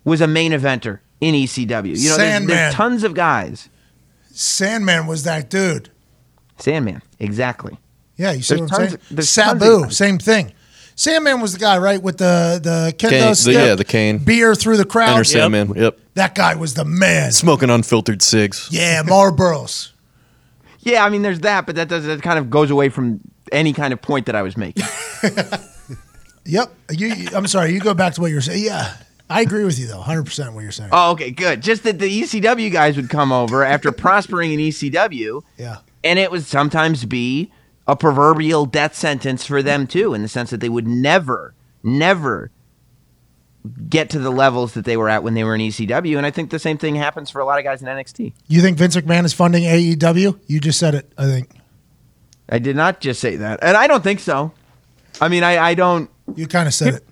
was 0.05 0.21
a 0.21 0.27
main 0.27 0.53
eventer 0.53 1.01
in 1.21 1.35
ECW. 1.35 1.69
You 1.69 1.71
know, 1.71 1.83
there's, 1.93 2.17
Sandman. 2.17 2.47
there's 2.57 2.75
tons 2.75 3.05
of 3.05 3.15
guys. 3.15 3.69
Sandman 4.33 5.07
was 5.07 5.25
that 5.25 5.49
dude. 5.51 5.91
Sandman, 6.59 7.03
exactly. 7.19 7.79
Yeah, 8.17 8.33
you 8.33 8.43
see 8.43 8.57
There's 8.57 8.71
what 8.71 8.81
I'm 8.81 8.89
saying? 8.89 8.95
of- 8.95 9.09
there's 9.17 9.35
tons 9.35 9.63
of 9.63 9.69
Sabu, 9.69 9.91
same 9.91 10.19
thing. 10.19 10.53
Sandman 10.95 11.43
was 11.43 11.53
the 11.53 11.59
guy, 11.59 11.77
right, 11.77 12.03
with 12.03 12.17
the 12.17 12.59
the 12.63 12.95
kendo 12.97 13.11
Cane- 13.11 13.29
the- 13.29 13.35
stick, 13.35 13.55
yeah, 13.55 13.75
the 13.75 13.85
cane. 13.85 14.19
beer 14.19 14.55
through 14.55 14.79
the 14.79 14.87
crowd. 14.87 15.11
Enter 15.11 15.25
Sandman. 15.25 15.75
Yep. 15.77 15.99
That 16.15 16.35
guy 16.35 16.55
was 16.55 16.73
the 16.75 16.87
man. 16.87 17.33
Smoking 17.33 17.69
unfiltered 17.69 18.23
cigs. 18.23 18.69
Yeah, 18.71 19.03
Marlboros. 19.03 19.93
Yeah, 20.81 21.05
I 21.05 21.09
mean, 21.09 21.23
there's 21.23 21.41
that, 21.41 21.67
but 21.67 21.75
that 21.75 21.89
does 21.89 22.05
that 22.05 22.23
kind 22.23 22.39
of 22.39 22.49
goes 22.49 22.71
away 22.71 22.91
from 22.91 23.21
any 23.53 23.73
kind 23.73 23.93
of 23.93 24.01
point 24.03 24.27
that 24.27 24.35
I 24.35 24.43
was 24.43 24.57
making. 24.57 24.85
Yep. 26.49 26.73
You, 26.93 27.09
you- 27.09 27.29
I'm 27.35 27.47
sorry. 27.49 27.73
You 27.73 27.81
go 27.81 27.93
back 27.93 28.15
to 28.15 28.21
what 28.21 28.29
you 28.29 28.37
were 28.37 28.41
saying. 28.41 28.65
Yeah, 28.65 28.97
I 29.29 29.41
agree 29.41 29.65
with 29.65 29.79
you 29.81 29.87
though. 29.89 29.97
100 29.97 30.23
percent 30.25 30.55
what 30.55 30.63
you're 30.63 30.71
saying. 30.71 30.91
oh, 30.93 31.11
okay, 31.13 31.33
good. 31.33 31.61
Just 31.61 31.83
that 31.83 31.99
the 31.99 32.23
ECW 32.23 32.71
guys 32.73 32.95
would 32.97 33.11
come 33.11 33.33
over 33.33 33.65
after 33.65 33.91
prospering 33.93 34.53
in 34.53 34.61
ECW, 34.61 35.43
yeah. 35.59 35.79
and 36.05 36.21
it 36.21 36.31
would 36.31 36.45
sometimes 36.45 37.05
be 37.05 37.51
a 37.89 37.97
proverbial 37.97 38.65
death 38.65 38.95
sentence 38.95 39.45
for 39.45 39.61
them 39.61 39.89
too, 39.89 40.15
in 40.15 40.23
the 40.23 40.29
sense 40.29 40.51
that 40.51 40.61
they 40.61 40.69
would 40.69 40.87
never, 40.87 41.53
never 41.83 42.53
get 43.89 44.09
to 44.11 44.21
the 44.21 44.31
levels 44.31 44.75
that 44.75 44.85
they 44.85 44.97
were 44.97 45.09
at 45.09 45.25
when 45.25 45.35
they 45.35 45.43
were 45.43 45.57
in 45.57 45.61
ECW. 45.61 46.17
And 46.17 46.25
I 46.25 46.31
think 46.31 46.51
the 46.51 46.61
same 46.61 46.79
thing 46.79 46.95
happens 46.95 47.29
for 47.31 47.41
a 47.41 47.45
lot 47.45 47.59
of 47.59 47.65
guys 47.65 47.83
in 47.83 47.89
NXT. 47.89 48.33
You 48.47 48.61
think 48.61 48.79
Vince 48.79 48.95
McMahon 48.95 49.25
is 49.25 49.33
funding 49.33 49.65
AEW? 49.65 50.39
You 50.47 50.61
just 50.61 50.79
said 50.79 50.95
it. 50.95 51.13
I 51.19 51.25
think 51.25 51.51
I 52.49 52.59
did 52.59 52.77
not 52.77 53.01
just 53.01 53.21
say 53.21 53.37
that, 53.37 53.59
and 53.63 53.77
I 53.77 53.87
don't 53.87 54.03
think 54.05 54.21
so. 54.21 54.53
I 55.21 55.29
mean, 55.29 55.43
I, 55.43 55.59
I 55.59 55.75
don't. 55.75 56.11
you 56.35 56.47
kind 56.47 56.69
of 56.69 56.75
said 56.75 56.95
it. 56.95 57.05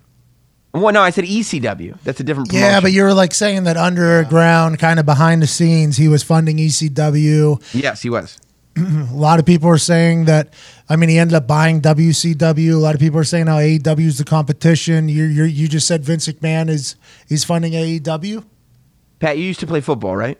Well, 0.73 0.91
no, 0.91 1.01
I 1.01 1.09
said 1.09 1.23
ECW. 1.23 1.97
That's 2.03 2.19
a 2.19 2.23
different. 2.23 2.51
Yeah, 2.51 2.81
but 2.81 2.91
you 2.91 3.03
were 3.03 3.13
like 3.13 3.33
saying 3.33 3.63
that 3.63 3.77
underground, 3.77 4.77
kind 4.77 4.99
of 4.99 5.05
behind 5.05 5.41
the 5.41 5.47
scenes, 5.47 5.95
he 5.95 6.09
was 6.09 6.21
funding 6.21 6.57
ECW. 6.57 7.61
yes, 7.73 8.01
he 8.01 8.09
was. 8.09 8.39
A 8.77 9.07
lot 9.13 9.39
of 9.39 9.45
people 9.45 9.69
are 9.69 9.77
saying 9.77 10.25
that. 10.25 10.53
I 10.89 10.97
mean, 10.97 11.09
he 11.09 11.17
ended 11.17 11.33
up 11.33 11.47
buying 11.47 11.81
WCW. 11.81 12.73
A 12.73 12.77
lot 12.77 12.93
of 12.93 12.99
people 12.99 13.17
are 13.19 13.23
saying 13.23 13.47
how 13.47 13.57
AEW 13.57 14.05
is 14.05 14.17
the 14.17 14.25
competition. 14.25 15.07
You 15.07 15.23
you 15.23 15.45
you 15.45 15.67
just 15.69 15.87
said 15.87 16.03
Vince 16.03 16.27
McMahon 16.27 16.69
is 16.69 16.97
is 17.29 17.45
funding 17.45 17.71
AEW. 17.71 18.43
Pat, 19.19 19.37
you 19.37 19.45
used 19.45 19.61
to 19.61 19.67
play 19.67 19.79
football, 19.79 20.17
right? 20.17 20.37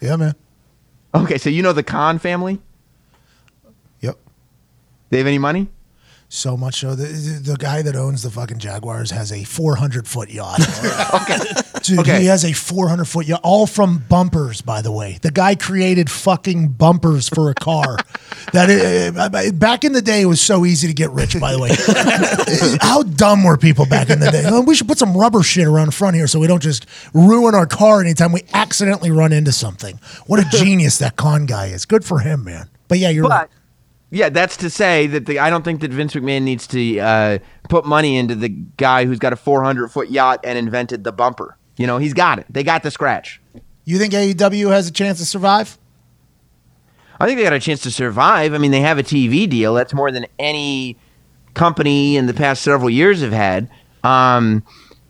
Yeah, 0.00 0.16
man. 0.16 0.34
Okay, 1.14 1.38
so 1.38 1.48
you 1.48 1.62
know 1.62 1.72
the 1.72 1.82
Khan 1.82 2.18
family? 2.18 2.60
They 5.10 5.18
have 5.18 5.26
any 5.26 5.38
money? 5.38 5.68
So 6.30 6.58
much 6.58 6.80
so 6.80 6.94
the, 6.94 7.06
the 7.42 7.56
guy 7.56 7.80
that 7.80 7.96
owns 7.96 8.22
the 8.22 8.30
fucking 8.30 8.58
Jaguars 8.58 9.10
has 9.12 9.32
a 9.32 9.44
400 9.44 10.06
foot 10.06 10.28
yacht. 10.30 10.60
Okay. 11.22 11.38
Dude, 11.82 12.00
Okay. 12.00 12.20
he 12.20 12.26
has 12.26 12.44
a 12.44 12.52
400 12.52 13.06
foot 13.06 13.24
yacht, 13.26 13.40
all 13.42 13.66
from 13.66 14.04
bumpers, 14.10 14.60
by 14.60 14.82
the 14.82 14.92
way. 14.92 15.18
The 15.22 15.30
guy 15.30 15.54
created 15.54 16.10
fucking 16.10 16.68
bumpers 16.72 17.30
for 17.30 17.48
a 17.50 17.54
car. 17.54 17.96
that 18.52 18.68
uh, 19.16 19.52
back 19.52 19.84
in 19.84 19.92
the 19.92 20.02
day, 20.02 20.20
it 20.20 20.26
was 20.26 20.40
so 20.42 20.66
easy 20.66 20.86
to 20.88 20.92
get 20.92 21.10
rich. 21.12 21.38
By 21.40 21.52
the 21.52 21.58
way, 21.58 21.70
how 22.82 23.04
dumb 23.04 23.42
were 23.44 23.56
people 23.56 23.86
back 23.86 24.10
in 24.10 24.20
the 24.20 24.30
day? 24.30 24.50
We 24.66 24.74
should 24.74 24.88
put 24.88 24.98
some 24.98 25.16
rubber 25.16 25.42
shit 25.42 25.66
around 25.66 25.86
the 25.86 25.92
front 25.92 26.14
here 26.16 26.26
so 26.26 26.38
we 26.40 26.46
don't 26.46 26.62
just 26.62 26.84
ruin 27.14 27.54
our 27.54 27.66
car 27.66 28.02
anytime 28.02 28.32
we 28.32 28.42
accidentally 28.52 29.10
run 29.10 29.32
into 29.32 29.52
something. 29.52 29.98
What 30.26 30.40
a 30.40 30.58
genius 30.58 30.98
that 30.98 31.16
Khan 31.16 31.46
guy 31.46 31.66
is. 31.68 31.86
Good 31.86 32.04
for 32.04 32.18
him, 32.18 32.44
man. 32.44 32.68
But 32.88 32.98
yeah, 32.98 33.08
you're 33.08 33.28
right. 33.28 33.48
Yeah, 34.10 34.28
that's 34.30 34.56
to 34.58 34.70
say 34.70 35.06
that 35.08 35.26
the 35.26 35.38
I 35.38 35.50
don't 35.50 35.64
think 35.64 35.80
that 35.80 35.92
Vince 35.92 36.14
McMahon 36.14 36.42
needs 36.42 36.66
to 36.68 36.98
uh, 36.98 37.38
put 37.68 37.84
money 37.84 38.16
into 38.16 38.34
the 38.34 38.48
guy 38.48 39.04
who's 39.04 39.18
got 39.18 39.32
a 39.32 39.36
400 39.36 39.88
foot 39.88 40.10
yacht 40.10 40.40
and 40.44 40.58
invented 40.58 41.04
the 41.04 41.12
bumper. 41.12 41.56
You 41.76 41.86
know, 41.86 41.98
he's 41.98 42.14
got 42.14 42.38
it. 42.38 42.46
They 42.48 42.62
got 42.64 42.82
the 42.82 42.90
scratch. 42.90 43.40
You 43.84 43.98
think 43.98 44.12
AEW 44.12 44.70
has 44.70 44.88
a 44.88 44.92
chance 44.92 45.18
to 45.18 45.26
survive? 45.26 45.78
I 47.20 47.26
think 47.26 47.38
they 47.38 47.44
got 47.44 47.52
a 47.52 47.60
chance 47.60 47.82
to 47.82 47.90
survive. 47.90 48.54
I 48.54 48.58
mean, 48.58 48.70
they 48.70 48.80
have 48.80 48.98
a 48.98 49.02
TV 49.02 49.48
deal. 49.48 49.74
That's 49.74 49.92
more 49.92 50.10
than 50.10 50.26
any 50.38 50.98
company 51.54 52.16
in 52.16 52.26
the 52.26 52.34
past 52.34 52.62
several 52.62 52.90
years 52.90 53.20
have 53.22 53.32
had. 53.32 53.70
Um, 54.04 54.62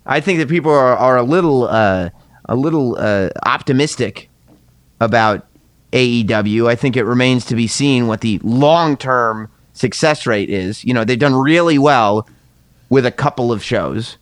I 0.06 0.20
think 0.20 0.38
that 0.38 0.48
people 0.48 0.72
are, 0.72 0.96
are 0.96 1.16
a 1.16 1.22
little 1.22 1.68
uh, 1.68 2.10
a 2.46 2.56
little 2.56 2.96
uh, 2.98 3.30
optimistic 3.44 4.30
about 5.00 5.46
AEW. 5.92 6.68
I 6.68 6.74
think 6.74 6.96
it 6.96 7.04
remains 7.04 7.44
to 7.46 7.54
be 7.54 7.66
seen 7.66 8.06
what 8.06 8.20
the 8.20 8.40
long 8.42 8.96
term 8.96 9.50
success 9.72 10.26
rate 10.26 10.50
is. 10.50 10.84
You 10.84 10.94
know, 10.94 11.04
they've 11.04 11.18
done 11.18 11.34
really 11.34 11.78
well 11.78 12.28
with 12.88 13.06
a 13.06 13.12
couple 13.12 13.52
of 13.52 13.62
shows. 13.62 14.18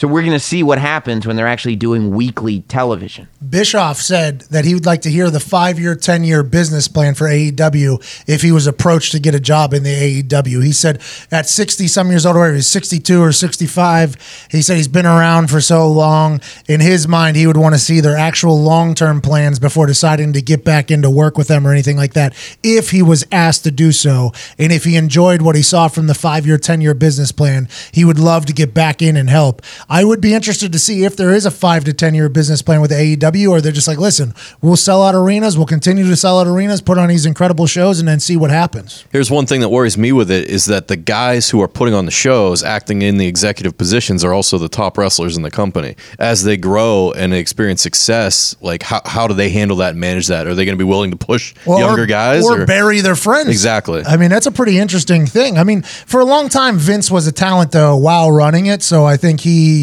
So 0.00 0.08
we're 0.08 0.22
going 0.22 0.32
to 0.32 0.40
see 0.40 0.62
what 0.62 0.78
happens 0.78 1.26
when 1.26 1.36
they're 1.36 1.46
actually 1.46 1.76
doing 1.76 2.12
weekly 2.12 2.60
television. 2.60 3.28
Bischoff 3.46 3.98
said 3.98 4.40
that 4.50 4.64
he 4.64 4.72
would 4.72 4.86
like 4.86 5.02
to 5.02 5.10
hear 5.10 5.28
the 5.28 5.40
five 5.40 5.78
year, 5.78 5.94
10 5.94 6.24
year 6.24 6.42
business 6.42 6.88
plan 6.88 7.12
for 7.12 7.26
AEW 7.26 8.24
if 8.26 8.40
he 8.40 8.50
was 8.50 8.66
approached 8.66 9.12
to 9.12 9.18
get 9.18 9.34
a 9.34 9.40
job 9.40 9.74
in 9.74 9.82
the 9.82 10.22
AEW. 10.22 10.64
He 10.64 10.72
said 10.72 11.02
at 11.30 11.50
60 11.50 11.86
some 11.86 12.08
years 12.08 12.24
old, 12.24 12.36
or 12.36 12.50
he's 12.54 12.66
62 12.66 13.20
or 13.20 13.30
65, 13.30 14.46
he 14.50 14.62
said 14.62 14.78
he's 14.78 14.88
been 14.88 15.04
around 15.04 15.50
for 15.50 15.60
so 15.60 15.86
long. 15.86 16.40
In 16.66 16.80
his 16.80 17.06
mind, 17.06 17.36
he 17.36 17.46
would 17.46 17.58
want 17.58 17.74
to 17.74 17.78
see 17.78 18.00
their 18.00 18.16
actual 18.16 18.58
long 18.58 18.94
term 18.94 19.20
plans 19.20 19.58
before 19.58 19.84
deciding 19.84 20.32
to 20.32 20.40
get 20.40 20.64
back 20.64 20.90
into 20.90 21.10
work 21.10 21.36
with 21.36 21.48
them 21.48 21.66
or 21.66 21.72
anything 21.72 21.98
like 21.98 22.14
that 22.14 22.34
if 22.62 22.90
he 22.90 23.02
was 23.02 23.26
asked 23.30 23.64
to 23.64 23.70
do 23.70 23.92
so. 23.92 24.32
And 24.56 24.72
if 24.72 24.84
he 24.84 24.96
enjoyed 24.96 25.42
what 25.42 25.56
he 25.56 25.62
saw 25.62 25.88
from 25.88 26.06
the 26.06 26.14
five 26.14 26.46
year, 26.46 26.56
10 26.56 26.80
year 26.80 26.94
business 26.94 27.32
plan, 27.32 27.68
he 27.92 28.02
would 28.02 28.18
love 28.18 28.46
to 28.46 28.54
get 28.54 28.72
back 28.72 29.02
in 29.02 29.18
and 29.18 29.28
help. 29.28 29.60
I 29.90 30.04
would 30.04 30.20
be 30.20 30.34
interested 30.34 30.72
to 30.72 30.78
see 30.78 31.02
if 31.04 31.16
there 31.16 31.34
is 31.34 31.44
a 31.44 31.50
five 31.50 31.84
to 31.84 31.92
10 31.92 32.14
year 32.14 32.28
business 32.28 32.62
plan 32.62 32.80
with 32.80 32.92
AEW, 32.92 33.50
or 33.50 33.60
they're 33.60 33.72
just 33.72 33.88
like, 33.88 33.98
listen, 33.98 34.34
we'll 34.62 34.76
sell 34.76 35.02
out 35.02 35.16
arenas, 35.16 35.56
we'll 35.56 35.66
continue 35.66 36.06
to 36.06 36.14
sell 36.14 36.38
out 36.38 36.46
arenas, 36.46 36.80
put 36.80 36.96
on 36.96 37.08
these 37.08 37.26
incredible 37.26 37.66
shows, 37.66 37.98
and 37.98 38.08
then 38.08 38.20
see 38.20 38.36
what 38.36 38.50
happens. 38.50 39.04
Here's 39.10 39.32
one 39.32 39.46
thing 39.46 39.60
that 39.62 39.68
worries 39.68 39.98
me 39.98 40.12
with 40.12 40.30
it 40.30 40.48
is 40.48 40.66
that 40.66 40.86
the 40.86 40.96
guys 40.96 41.50
who 41.50 41.60
are 41.60 41.66
putting 41.66 41.92
on 41.92 42.04
the 42.04 42.12
shows, 42.12 42.62
acting 42.62 43.02
in 43.02 43.16
the 43.16 43.26
executive 43.26 43.76
positions, 43.76 44.22
are 44.22 44.32
also 44.32 44.58
the 44.58 44.68
top 44.68 44.96
wrestlers 44.96 45.36
in 45.36 45.42
the 45.42 45.50
company. 45.50 45.96
As 46.20 46.44
they 46.44 46.56
grow 46.56 47.12
and 47.16 47.34
experience 47.34 47.82
success, 47.82 48.54
like 48.60 48.84
how, 48.84 49.00
how 49.04 49.26
do 49.26 49.34
they 49.34 49.48
handle 49.48 49.78
that 49.78 49.90
and 49.90 50.00
manage 50.00 50.28
that? 50.28 50.46
Are 50.46 50.54
they 50.54 50.64
going 50.64 50.78
to 50.78 50.84
be 50.84 50.88
willing 50.88 51.10
to 51.10 51.16
push 51.16 51.52
younger 51.66 52.02
or, 52.02 52.06
guys? 52.06 52.44
or, 52.44 52.64
bury 52.64 53.00
their 53.00 53.16
friends. 53.16 53.48
Exactly. 53.48 54.04
I 54.06 54.16
mean, 54.16 54.30
that's 54.30 54.46
a 54.46 54.52
pretty 54.52 54.78
interesting 54.78 55.26
thing. 55.26 55.58
I 55.58 55.64
mean, 55.64 55.82
for 55.82 56.20
a 56.20 56.24
long 56.24 56.48
time, 56.48 56.78
Vince 56.78 57.10
was 57.10 57.26
a 57.26 57.32
talent 57.32 57.72
though 57.72 57.96
while 57.96 58.30
running 58.30 58.66
it. 58.66 58.84
So 58.84 59.04
I 59.04 59.16
think 59.16 59.40
he, 59.40 59.79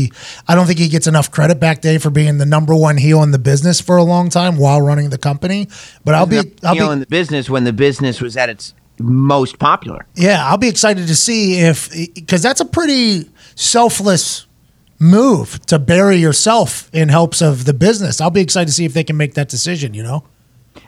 I 0.48 0.56
don't 0.56 0.68
think 0.68 0.80
he 0.80 0.88
gets 0.88 1.08
enough 1.08 1.32
credit 1.32 1.60
back 1.60 1.82
day 1.82 1.98
for 1.98 2.10
being 2.10 2.38
the 2.38 2.46
number 2.46 2.76
one 2.76 2.98
heel 2.98 3.24
in 3.24 3.32
the 3.32 3.40
business 3.40 3.82
for 3.82 3.98
a 3.98 4.04
long 4.04 4.30
time 4.30 4.58
while 4.58 4.82
running 4.82 5.10
the 5.10 5.18
company. 5.18 5.68
But 6.04 6.16
I'll 6.16 6.26
be, 6.26 6.38
I'll 6.64 6.76
know, 6.76 6.88
be, 6.88 6.94
in 6.94 7.00
the 7.00 7.08
business 7.08 7.50
when 7.50 7.64
the 7.64 7.74
business 7.74 8.22
was 8.22 8.38
at 8.38 8.50
its 8.50 8.74
most 9.00 9.60
popular. 9.60 10.06
yeah, 10.16 10.46
I'll 10.48 10.58
be 10.58 10.68
excited 10.68 11.08
to 11.08 11.16
see 11.16 11.60
if 11.60 11.92
because 12.16 12.42
that's 12.42 12.62
a 12.62 12.66
pretty 12.66 13.30
selfless 13.56 14.48
move 15.00 15.64
to 15.68 15.78
bury 15.78 16.18
yourself 16.18 16.90
in 16.94 17.10
helps 17.10 17.42
of 17.42 17.66
the 17.66 17.74
business. 17.74 18.20
I'll 18.20 18.32
be 18.32 18.42
excited 18.42 18.68
to 18.68 18.74
see 18.74 18.86
if 18.86 18.94
they 18.94 19.04
can 19.04 19.18
make 19.18 19.36
that 19.36 19.50
decision. 19.50 19.94
You 19.94 20.04
know. 20.04 20.24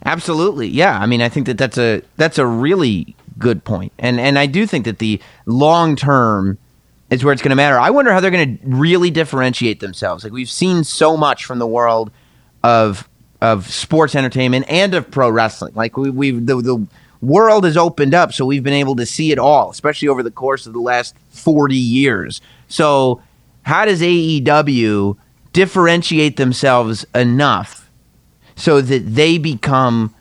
Absolutely, 0.05 0.67
yeah. 0.67 0.97
I 0.97 1.05
mean, 1.05 1.21
I 1.21 1.29
think 1.29 1.45
that 1.47 1.57
that's 1.57 1.77
a 1.77 2.01
that's 2.15 2.37
a 2.37 2.45
really 2.45 3.15
good 3.37 3.63
point, 3.63 3.91
and 3.99 4.19
and 4.19 4.39
I 4.39 4.45
do 4.45 4.65
think 4.65 4.85
that 4.85 4.99
the 4.99 5.19
long 5.45 5.95
term 5.95 6.57
is 7.09 7.23
where 7.23 7.33
it's 7.33 7.41
going 7.41 7.49
to 7.49 7.55
matter. 7.55 7.79
I 7.79 7.89
wonder 7.89 8.11
how 8.11 8.19
they're 8.19 8.31
going 8.31 8.57
to 8.57 8.67
really 8.67 9.09
differentiate 9.09 9.79
themselves. 9.79 10.23
Like 10.23 10.33
we've 10.33 10.49
seen 10.49 10.83
so 10.83 11.17
much 11.17 11.45
from 11.45 11.59
the 11.59 11.67
world 11.67 12.11
of 12.63 13.07
of 13.41 13.71
sports 13.71 14.15
entertainment 14.15 14.65
and 14.67 14.93
of 14.93 15.09
pro 15.09 15.29
wrestling. 15.29 15.73
Like 15.73 15.97
we, 15.97 16.09
we've 16.09 16.45
the 16.45 16.61
the 16.61 16.87
world 17.21 17.63
has 17.63 17.77
opened 17.77 18.13
up, 18.13 18.33
so 18.33 18.45
we've 18.45 18.63
been 18.63 18.73
able 18.73 18.95
to 18.97 19.05
see 19.05 19.31
it 19.31 19.39
all, 19.39 19.69
especially 19.69 20.07
over 20.07 20.23
the 20.23 20.31
course 20.31 20.65
of 20.67 20.73
the 20.73 20.79
last 20.79 21.15
forty 21.29 21.75
years. 21.75 22.41
So, 22.67 23.21
how 23.63 23.85
does 23.85 24.01
AEW 24.01 25.17
differentiate 25.53 26.37
themselves 26.37 27.05
enough 27.15 27.89
so 28.55 28.81
that 28.81 28.99
they 29.15 29.37
become 29.37 30.13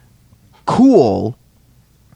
cool 0.64 1.37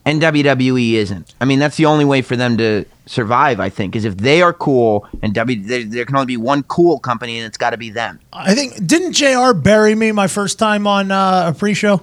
and 0.04 0.20
WWE 0.20 0.94
isn't. 0.94 1.34
I 1.40 1.44
mean, 1.44 1.58
that's 1.58 1.76
the 1.76 1.86
only 1.86 2.04
way 2.04 2.22
for 2.22 2.36
them 2.36 2.56
to 2.58 2.84
survive, 3.06 3.60
I 3.60 3.68
think, 3.68 3.94
is 3.94 4.04
if 4.04 4.16
they 4.16 4.42
are 4.42 4.52
cool 4.52 5.08
and 5.22 5.34
W 5.34 5.62
there, 5.62 5.84
there 5.84 6.04
can 6.04 6.16
only 6.16 6.26
be 6.26 6.36
one 6.36 6.62
cool 6.64 6.98
company 6.98 7.38
and 7.38 7.46
it's 7.46 7.58
got 7.58 7.70
to 7.70 7.76
be 7.76 7.90
them. 7.90 8.20
I 8.32 8.54
think 8.54 8.84
didn't 8.86 9.12
Jr. 9.12 9.52
bury 9.52 9.94
me 9.94 10.12
my 10.12 10.26
first 10.26 10.58
time 10.58 10.86
on 10.86 11.10
uh, 11.10 11.52
a 11.54 11.58
pre-show? 11.58 12.02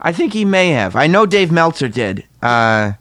I 0.00 0.12
think 0.12 0.32
he 0.32 0.44
may 0.44 0.70
have. 0.70 0.94
I 0.94 1.06
know 1.06 1.26
Dave 1.26 1.50
Meltzer 1.50 1.88
did. 1.88 2.24
Uh, 2.42 2.92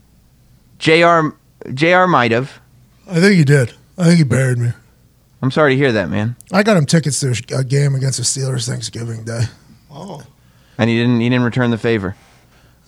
JR 0.79 1.29
Jr. 1.73 2.05
might 2.05 2.31
have. 2.31 2.59
I 3.07 3.19
think 3.19 3.35
he 3.35 3.43
did. 3.43 3.73
I 3.97 4.05
think 4.05 4.17
he 4.17 4.23
buried 4.23 4.57
me. 4.57 4.71
I'm 5.41 5.51
sorry 5.51 5.73
to 5.73 5.77
hear 5.77 5.91
that, 5.91 6.09
man. 6.09 6.35
I 6.51 6.63
got 6.63 6.77
him 6.77 6.85
tickets 6.85 7.19
to 7.19 7.35
a 7.55 7.63
game 7.63 7.93
against 7.93 8.17
the 8.17 8.23
Steelers 8.23 8.67
Thanksgiving 8.67 9.23
Day. 9.25 9.43
Oh, 9.91 10.23
and 10.77 10.89
he 10.89 10.97
didn't. 10.97 11.19
He 11.19 11.29
didn't 11.29 11.45
return 11.45 11.71
the 11.71 11.77
favor. 11.77 12.15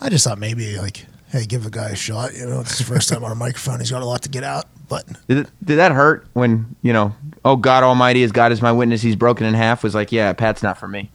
I 0.01 0.09
just 0.09 0.23
thought 0.23 0.39
maybe 0.39 0.77
like, 0.77 1.05
hey, 1.29 1.45
give 1.45 1.65
a 1.65 1.69
guy 1.69 1.89
a 1.89 1.95
shot. 1.95 2.33
You 2.35 2.45
know, 2.45 2.61
it's 2.61 2.77
his 2.77 2.87
first 2.87 3.09
time 3.09 3.23
on 3.23 3.31
a 3.31 3.35
microphone. 3.35 3.79
He's 3.79 3.91
got 3.91 4.01
a 4.01 4.05
lot 4.05 4.21
to 4.23 4.29
get 4.29 4.43
out. 4.43 4.65
But 4.89 5.05
Did 5.27 5.39
it, 5.39 5.49
did 5.63 5.75
that 5.77 5.91
hurt 5.91 6.25
when 6.33 6.75
you 6.81 6.93
know? 6.93 7.13
Oh 7.43 7.55
God 7.57 7.83
Almighty, 7.83 8.23
as 8.23 8.31
God 8.31 8.51
is 8.51 8.61
my 8.61 8.71
witness, 8.71 9.01
he's 9.01 9.15
broken 9.15 9.45
in 9.45 9.53
half. 9.53 9.83
Was 9.83 9.93
like, 9.95 10.11
yeah, 10.11 10.31
Pat's 10.33 10.63
not 10.63 10.77
for 10.77 10.87
me. 10.87 11.09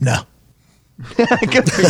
no, 0.00 0.22
Good 1.16 1.70
for 1.70 1.82
you. 1.82 1.88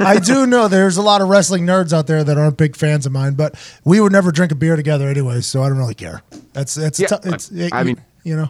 I 0.00 0.18
do 0.24 0.46
know 0.46 0.68
there's 0.68 0.96
a 0.96 1.02
lot 1.02 1.20
of 1.20 1.28
wrestling 1.28 1.66
nerds 1.66 1.92
out 1.92 2.06
there 2.06 2.24
that 2.24 2.38
aren't 2.38 2.56
big 2.56 2.76
fans 2.76 3.04
of 3.06 3.12
mine. 3.12 3.34
But 3.34 3.54
we 3.84 4.00
would 4.00 4.12
never 4.12 4.32
drink 4.32 4.52
a 4.52 4.54
beer 4.54 4.76
together 4.76 5.08
anyway, 5.08 5.40
so 5.42 5.62
I 5.62 5.68
don't 5.68 5.78
really 5.78 5.94
care. 5.94 6.22
That's 6.54 6.74
that's 6.74 6.98
Yeah, 6.98 7.08
tou- 7.08 7.28
it's. 7.34 7.50
I 7.72 7.82
mean- 7.82 8.00
you 8.24 8.36
know. 8.36 8.48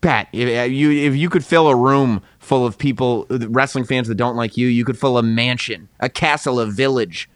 Pat, 0.00 0.28
if 0.32 0.70
you 0.72 0.90
if 0.92 1.16
you 1.16 1.28
could 1.28 1.44
fill 1.44 1.66
a 1.68 1.74
room 1.74 2.22
full 2.48 2.66
of 2.66 2.78
people, 2.78 3.26
uh, 3.30 3.38
wrestling 3.50 3.84
fans 3.84 4.08
that 4.08 4.14
don't 4.16 4.36
like 4.36 4.56
you, 4.56 4.66
you 4.68 4.84
could 4.84 4.98
fill 4.98 5.18
a 5.18 5.22
mansion, 5.22 5.88
a 6.00 6.08
castle, 6.08 6.58
a 6.58 6.66
village 6.66 7.28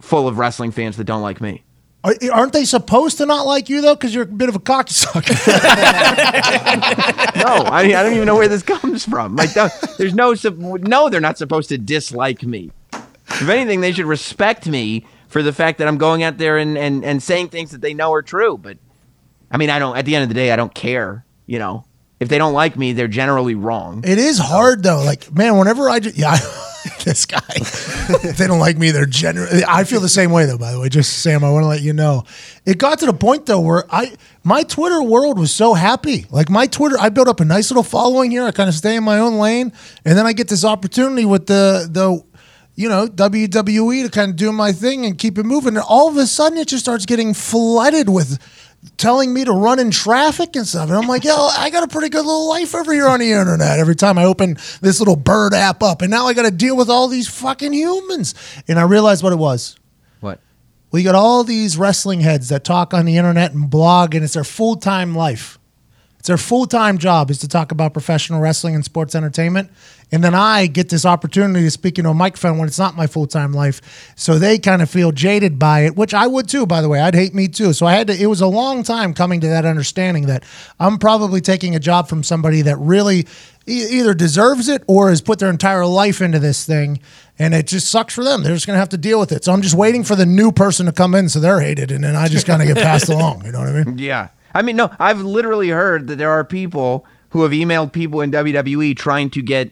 full 0.00 0.26
of 0.26 0.38
wrestling 0.38 0.70
fans 0.70 0.96
that 0.96 1.04
don't 1.04 1.22
like 1.22 1.40
me. 1.40 1.62
Are- 2.04 2.14
Aren't 2.32 2.52
they 2.54 2.64
supposed 2.64 3.18
to 3.18 3.26
not 3.26 3.46
like 3.46 3.68
you 3.68 3.80
though? 3.82 3.94
Because 3.94 4.14
you're 4.14 4.24
a 4.24 4.26
bit 4.26 4.48
of 4.48 4.56
a 4.56 4.60
cocksucker. 4.60 5.28
No, 7.38 7.44
I 7.64 7.86
mean 7.86 7.94
I 7.94 8.02
don't 8.02 8.14
even 8.14 8.26
know 8.26 8.36
where 8.36 8.48
this 8.48 8.62
comes 8.62 9.04
from. 9.04 9.36
Like, 9.36 9.50
there's 9.96 10.14
no 10.14 10.34
no, 10.56 11.08
they're 11.08 11.20
not 11.20 11.38
supposed 11.38 11.68
to 11.68 11.78
dislike 11.78 12.42
me. 12.42 12.70
If 13.30 13.48
anything, 13.48 13.80
they 13.80 13.92
should 13.92 14.06
respect 14.06 14.66
me 14.66 15.04
for 15.28 15.42
the 15.42 15.52
fact 15.52 15.78
that 15.78 15.86
I'm 15.88 15.98
going 15.98 16.22
out 16.22 16.38
there 16.38 16.56
and, 16.56 16.78
and, 16.78 17.04
and 17.04 17.22
saying 17.22 17.50
things 17.50 17.70
that 17.72 17.80
they 17.82 17.92
know 17.94 18.12
are 18.12 18.22
true. 18.22 18.56
But 18.58 18.78
I 19.50 19.58
mean, 19.58 19.70
I 19.70 19.78
don't. 19.78 19.96
At 19.96 20.04
the 20.06 20.14
end 20.16 20.22
of 20.22 20.28
the 20.28 20.34
day, 20.34 20.50
I 20.50 20.56
don't 20.56 20.74
care. 20.74 21.24
You 21.46 21.58
know, 21.58 21.84
if 22.20 22.28
they 22.28 22.38
don't 22.38 22.52
like 22.52 22.76
me, 22.76 22.92
they're 22.92 23.08
generally 23.08 23.54
wrong. 23.54 24.02
It 24.04 24.18
is 24.18 24.38
hard 24.38 24.82
though. 24.82 25.02
Like 25.04 25.32
man, 25.32 25.56
whenever 25.56 25.88
I 25.88 26.00
just, 26.00 26.16
yeah, 26.16 26.36
this 27.04 27.26
guy, 27.26 27.40
if 27.56 28.36
they 28.36 28.46
don't 28.46 28.58
like 28.58 28.76
me, 28.76 28.90
they're 28.90 29.06
generally. 29.06 29.62
I 29.66 29.84
feel 29.84 30.00
the 30.00 30.08
same 30.08 30.30
way 30.30 30.46
though. 30.46 30.58
By 30.58 30.72
the 30.72 30.80
way, 30.80 30.88
just 30.88 31.20
Sam, 31.20 31.44
I 31.44 31.50
want 31.50 31.64
to 31.64 31.68
let 31.68 31.82
you 31.82 31.92
know. 31.92 32.24
It 32.66 32.78
got 32.78 32.98
to 33.00 33.06
the 33.06 33.12
point 33.12 33.46
though 33.46 33.60
where 33.60 33.84
I 33.94 34.12
my 34.42 34.62
Twitter 34.62 35.02
world 35.02 35.38
was 35.38 35.54
so 35.54 35.74
happy. 35.74 36.26
Like 36.30 36.50
my 36.50 36.66
Twitter, 36.66 36.96
I 36.98 37.08
built 37.08 37.28
up 37.28 37.40
a 37.40 37.44
nice 37.44 37.70
little 37.70 37.82
following 37.82 38.30
here. 38.30 38.44
I 38.44 38.50
kind 38.50 38.68
of 38.68 38.74
stay 38.74 38.96
in 38.96 39.04
my 39.04 39.18
own 39.18 39.34
lane, 39.38 39.72
and 40.04 40.18
then 40.18 40.26
I 40.26 40.32
get 40.32 40.48
this 40.48 40.64
opportunity 40.64 41.24
with 41.24 41.46
the 41.46 41.88
the. 41.90 42.26
You 42.74 42.88
know, 42.88 43.08
WWE 43.08 44.04
to 44.04 44.08
kind 44.08 44.30
of 44.30 44.36
do 44.36 44.52
my 44.52 44.70
thing 44.70 45.04
and 45.04 45.18
keep 45.18 45.36
it 45.36 45.42
moving. 45.42 45.76
And 45.76 45.84
all 45.88 46.08
of 46.08 46.16
a 46.16 46.28
sudden, 46.28 46.58
it 46.58 46.68
just 46.68 46.84
starts 46.84 47.06
getting 47.06 47.34
flooded 47.34 48.08
with 48.08 48.38
telling 48.96 49.32
me 49.32 49.44
to 49.44 49.52
run 49.52 49.78
in 49.78 49.90
traffic 49.90 50.56
and 50.56 50.66
stuff. 50.66 50.88
And 50.88 50.96
I'm 50.96 51.08
like, 51.08 51.24
yo, 51.24 51.34
I 51.34 51.70
got 51.70 51.82
a 51.82 51.88
pretty 51.88 52.08
good 52.08 52.24
little 52.24 52.48
life 52.48 52.74
over 52.74 52.92
here 52.92 53.08
on 53.08 53.20
the 53.20 53.32
internet. 53.32 53.78
Every 53.78 53.94
time 53.94 54.18
I 54.18 54.24
open 54.24 54.54
this 54.80 55.00
little 55.00 55.16
bird 55.16 55.54
app 55.54 55.82
up, 55.82 56.02
and 56.02 56.10
now 56.10 56.26
I 56.26 56.34
got 56.34 56.44
to 56.44 56.50
deal 56.50 56.76
with 56.76 56.88
all 56.88 57.08
these 57.08 57.28
fucking 57.28 57.72
humans. 57.72 58.34
And 58.66 58.78
I 58.78 58.82
realized 58.82 59.22
what 59.22 59.32
it 59.32 59.38
was. 59.38 59.76
What? 60.20 60.40
We 60.90 61.02
got 61.02 61.14
all 61.14 61.44
these 61.44 61.76
wrestling 61.76 62.20
heads 62.20 62.48
that 62.48 62.64
talk 62.64 62.94
on 62.94 63.04
the 63.04 63.16
internet 63.16 63.52
and 63.52 63.68
blog, 63.68 64.14
and 64.14 64.24
it's 64.24 64.34
their 64.34 64.44
full 64.44 64.76
time 64.76 65.14
life. 65.14 65.58
It's 66.18 66.28
their 66.28 66.36
full 66.36 66.66
time 66.66 66.98
job 66.98 67.30
is 67.30 67.38
to 67.38 67.48
talk 67.48 67.70
about 67.72 67.92
professional 67.92 68.40
wrestling 68.40 68.74
and 68.74 68.84
sports 68.84 69.14
entertainment. 69.14 69.70
And 70.10 70.24
then 70.24 70.34
I 70.34 70.66
get 70.66 70.88
this 70.88 71.04
opportunity 71.04 71.60
to 71.64 71.70
speak 71.70 71.98
into 71.98 72.10
a 72.10 72.14
microphone 72.14 72.58
when 72.58 72.66
it's 72.66 72.78
not 72.78 72.96
my 72.96 73.06
full 73.06 73.26
time 73.26 73.52
life. 73.52 74.12
So 74.16 74.38
they 74.38 74.58
kind 74.58 74.82
of 74.82 74.90
feel 74.90 75.12
jaded 75.12 75.58
by 75.58 75.80
it, 75.80 75.96
which 75.96 76.14
I 76.14 76.26
would 76.26 76.48
too, 76.48 76.66
by 76.66 76.80
the 76.80 76.88
way. 76.88 77.00
I'd 77.00 77.14
hate 77.14 77.34
me 77.34 77.46
too. 77.46 77.72
So 77.72 77.86
I 77.86 77.92
had 77.92 78.06
to, 78.08 78.20
it 78.20 78.26
was 78.26 78.40
a 78.40 78.46
long 78.46 78.82
time 78.82 79.14
coming 79.14 79.40
to 79.42 79.48
that 79.48 79.64
understanding 79.64 80.26
that 80.26 80.44
I'm 80.80 80.98
probably 80.98 81.40
taking 81.40 81.76
a 81.76 81.80
job 81.80 82.08
from 82.08 82.22
somebody 82.22 82.62
that 82.62 82.76
really 82.78 83.26
e- 83.66 83.86
either 83.90 84.14
deserves 84.14 84.68
it 84.68 84.82
or 84.88 85.10
has 85.10 85.20
put 85.20 85.38
their 85.38 85.50
entire 85.50 85.86
life 85.86 86.20
into 86.20 86.38
this 86.38 86.64
thing. 86.66 87.00
And 87.38 87.54
it 87.54 87.68
just 87.68 87.88
sucks 87.90 88.14
for 88.14 88.24
them. 88.24 88.42
They're 88.42 88.54
just 88.54 88.66
going 88.66 88.74
to 88.74 88.80
have 88.80 88.88
to 88.88 88.98
deal 88.98 89.20
with 89.20 89.30
it. 89.30 89.44
So 89.44 89.52
I'm 89.52 89.62
just 89.62 89.76
waiting 89.76 90.02
for 90.02 90.16
the 90.16 90.26
new 90.26 90.50
person 90.50 90.86
to 90.86 90.92
come 90.92 91.14
in 91.14 91.28
so 91.28 91.38
they're 91.38 91.60
hated. 91.60 91.92
And 91.92 92.02
then 92.02 92.16
I 92.16 92.26
just 92.26 92.46
kind 92.46 92.60
of 92.60 92.66
get 92.66 92.78
passed 92.78 93.08
along. 93.10 93.44
You 93.44 93.52
know 93.52 93.60
what 93.60 93.68
I 93.68 93.84
mean? 93.84 93.98
Yeah. 93.98 94.28
I 94.58 94.62
mean, 94.62 94.74
no, 94.74 94.90
I've 94.98 95.20
literally 95.20 95.68
heard 95.68 96.08
that 96.08 96.16
there 96.16 96.32
are 96.32 96.42
people 96.42 97.06
who 97.28 97.42
have 97.42 97.52
emailed 97.52 97.92
people 97.92 98.20
in 98.22 98.32
WWE 98.32 98.96
trying 98.96 99.30
to 99.30 99.40
get 99.40 99.70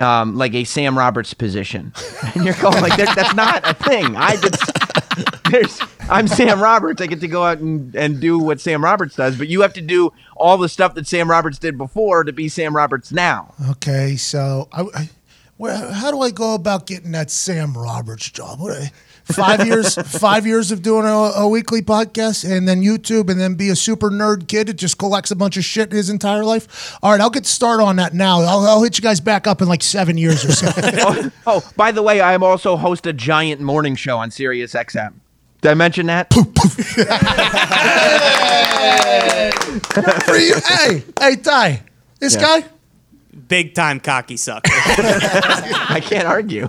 um, 0.00 0.34
like 0.34 0.54
a 0.54 0.64
Sam 0.64 0.98
Roberts 0.98 1.32
position. 1.34 1.92
And 2.34 2.44
you're 2.44 2.54
going 2.54 2.82
like, 2.82 2.96
that, 2.96 3.14
that's 3.14 3.34
not 3.34 3.62
a 3.64 3.74
thing. 3.74 4.16
I 4.16 4.34
just, 4.34 4.72
there's, 5.50 5.80
I'm 6.10 6.26
Sam 6.26 6.60
Roberts. 6.60 7.00
I 7.00 7.06
get 7.06 7.20
to 7.20 7.28
go 7.28 7.44
out 7.44 7.58
and, 7.58 7.94
and 7.94 8.18
do 8.18 8.40
what 8.40 8.60
Sam 8.60 8.82
Roberts 8.82 9.14
does, 9.14 9.38
but 9.38 9.46
you 9.46 9.60
have 9.60 9.74
to 9.74 9.80
do 9.80 10.12
all 10.36 10.58
the 10.58 10.68
stuff 10.68 10.94
that 10.94 11.06
Sam 11.06 11.30
Roberts 11.30 11.60
did 11.60 11.78
before 11.78 12.24
to 12.24 12.32
be 12.32 12.48
Sam 12.48 12.74
Roberts 12.74 13.12
now. 13.12 13.54
Okay, 13.70 14.16
so 14.16 14.68
I, 14.72 14.82
I 14.94 15.10
where, 15.58 15.92
how 15.92 16.10
do 16.10 16.22
I 16.22 16.32
go 16.32 16.54
about 16.54 16.86
getting 16.86 17.12
that 17.12 17.30
Sam 17.30 17.78
Roberts 17.78 18.28
job? 18.30 18.58
What 18.58 18.76
I, 18.76 18.90
five 19.24 19.66
years, 19.70 19.94
five 19.94 20.46
years 20.46 20.70
of 20.70 20.82
doing 20.82 21.06
a, 21.06 21.10
a 21.10 21.48
weekly 21.48 21.82
podcast, 21.82 22.48
and 22.50 22.68
then 22.68 22.82
YouTube, 22.82 23.30
and 23.30 23.40
then 23.40 23.54
be 23.54 23.70
a 23.70 23.76
super 23.76 24.10
nerd 24.10 24.48
kid 24.48 24.68
that 24.68 24.74
just 24.74 24.98
collects 24.98 25.30
a 25.30 25.36
bunch 25.36 25.56
of 25.56 25.64
shit 25.64 25.92
his 25.92 26.10
entire 26.10 26.44
life. 26.44 26.96
All 27.02 27.12
right, 27.12 27.20
I'll 27.20 27.30
get 27.30 27.46
started 27.46 27.84
on 27.84 27.96
that 27.96 28.14
now. 28.14 28.40
I'll, 28.40 28.60
I'll 28.66 28.82
hit 28.82 28.98
you 28.98 29.02
guys 29.02 29.20
back 29.20 29.46
up 29.46 29.62
in 29.62 29.68
like 29.68 29.82
seven 29.82 30.18
years 30.18 30.44
or 30.44 30.52
so. 30.52 30.70
oh, 30.76 31.30
oh, 31.46 31.72
by 31.76 31.92
the 31.92 32.02
way, 32.02 32.20
I'm 32.20 32.42
also 32.42 32.76
host 32.76 33.06
a 33.06 33.12
giant 33.12 33.60
morning 33.60 33.96
show 33.96 34.18
on 34.18 34.30
Sirius 34.30 34.74
XM. 34.74 35.14
Did 35.60 35.70
I 35.70 35.74
mention 35.74 36.06
that? 36.06 36.32
For 36.32 36.40
you- 40.36 40.54
hey, 40.66 41.02
hey, 41.20 41.36
Ty, 41.36 41.82
this 42.20 42.34
Yeah. 42.34 42.60
guy. 42.60 42.68
Big 43.34 43.74
time 43.74 44.00
cocky 44.00 44.36
sucker. 44.36 44.70
I 44.72 46.00
can't 46.02 46.26
argue. 46.26 46.68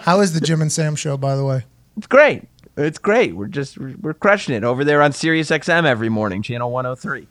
How 0.00 0.20
is 0.20 0.34
the 0.34 0.40
Jim 0.40 0.60
and 0.60 0.70
Sam 0.70 0.96
show, 0.96 1.16
by 1.16 1.36
the 1.36 1.44
way? 1.44 1.64
It's 1.96 2.06
great. 2.06 2.46
It's 2.76 2.98
great. 2.98 3.34
We're 3.34 3.48
just 3.48 3.76
we're 3.78 4.14
crushing 4.14 4.54
it 4.54 4.62
over 4.62 4.84
there 4.84 5.02
on 5.02 5.12
Sirius 5.12 5.50
XM 5.50 5.84
every 5.84 6.08
morning, 6.08 6.42
channel 6.42 6.70
103. 6.70 7.26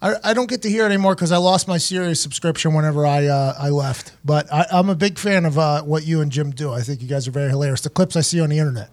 I, 0.00 0.14
I 0.22 0.34
don't 0.34 0.48
get 0.48 0.62
to 0.62 0.70
hear 0.70 0.84
it 0.84 0.86
anymore 0.86 1.14
because 1.14 1.32
I 1.32 1.38
lost 1.38 1.66
my 1.66 1.76
Sirius 1.76 2.20
subscription 2.20 2.72
whenever 2.72 3.04
I 3.04 3.26
uh, 3.26 3.54
I 3.58 3.68
left. 3.70 4.12
But 4.24 4.50
I, 4.52 4.66
I'm 4.70 4.88
a 4.88 4.94
big 4.94 5.18
fan 5.18 5.44
of 5.44 5.58
uh, 5.58 5.82
what 5.82 6.06
you 6.06 6.20
and 6.20 6.30
Jim 6.30 6.50
do. 6.50 6.72
I 6.72 6.80
think 6.80 7.02
you 7.02 7.08
guys 7.08 7.28
are 7.28 7.32
very 7.32 7.50
hilarious. 7.50 7.80
The 7.82 7.90
clips 7.90 8.16
I 8.16 8.20
see 8.20 8.40
on 8.40 8.50
the 8.50 8.58
internet. 8.58 8.90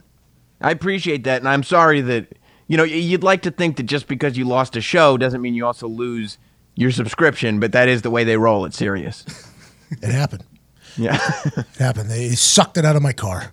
I 0.60 0.72
appreciate 0.72 1.24
that, 1.26 1.42
and 1.42 1.48
I'm 1.48 1.64
sorry 1.64 2.02
that 2.02 2.38
you 2.68 2.76
know 2.76 2.84
you'd 2.84 3.24
like 3.24 3.44
to 3.44 3.52
think 3.52 3.78
that 3.78 3.84
just 3.84 4.08
because 4.08 4.38
you 4.38 4.46
lost 4.46 4.76
a 4.76 4.82
show 4.82 5.16
doesn't 5.18 5.42
mean 5.42 5.54
you 5.54 5.66
also 5.66 5.88
lose 5.88 6.38
your 6.76 6.92
subscription, 6.92 7.60
but 7.60 7.72
that 7.72 7.88
is 7.88 8.02
the 8.02 8.12
way 8.12 8.24
they 8.24 8.38
roll 8.38 8.66
at 8.66 8.74
Sirius. 8.74 9.26
It 9.92 10.12
happened. 10.12 10.44
Yeah. 10.98 11.20
It 11.46 11.66
happened. 11.78 12.10
They 12.10 12.30
sucked 12.32 12.78
it 12.78 12.86
out 12.86 12.96
of 12.96 13.02
my 13.02 13.14
car. 13.14 13.52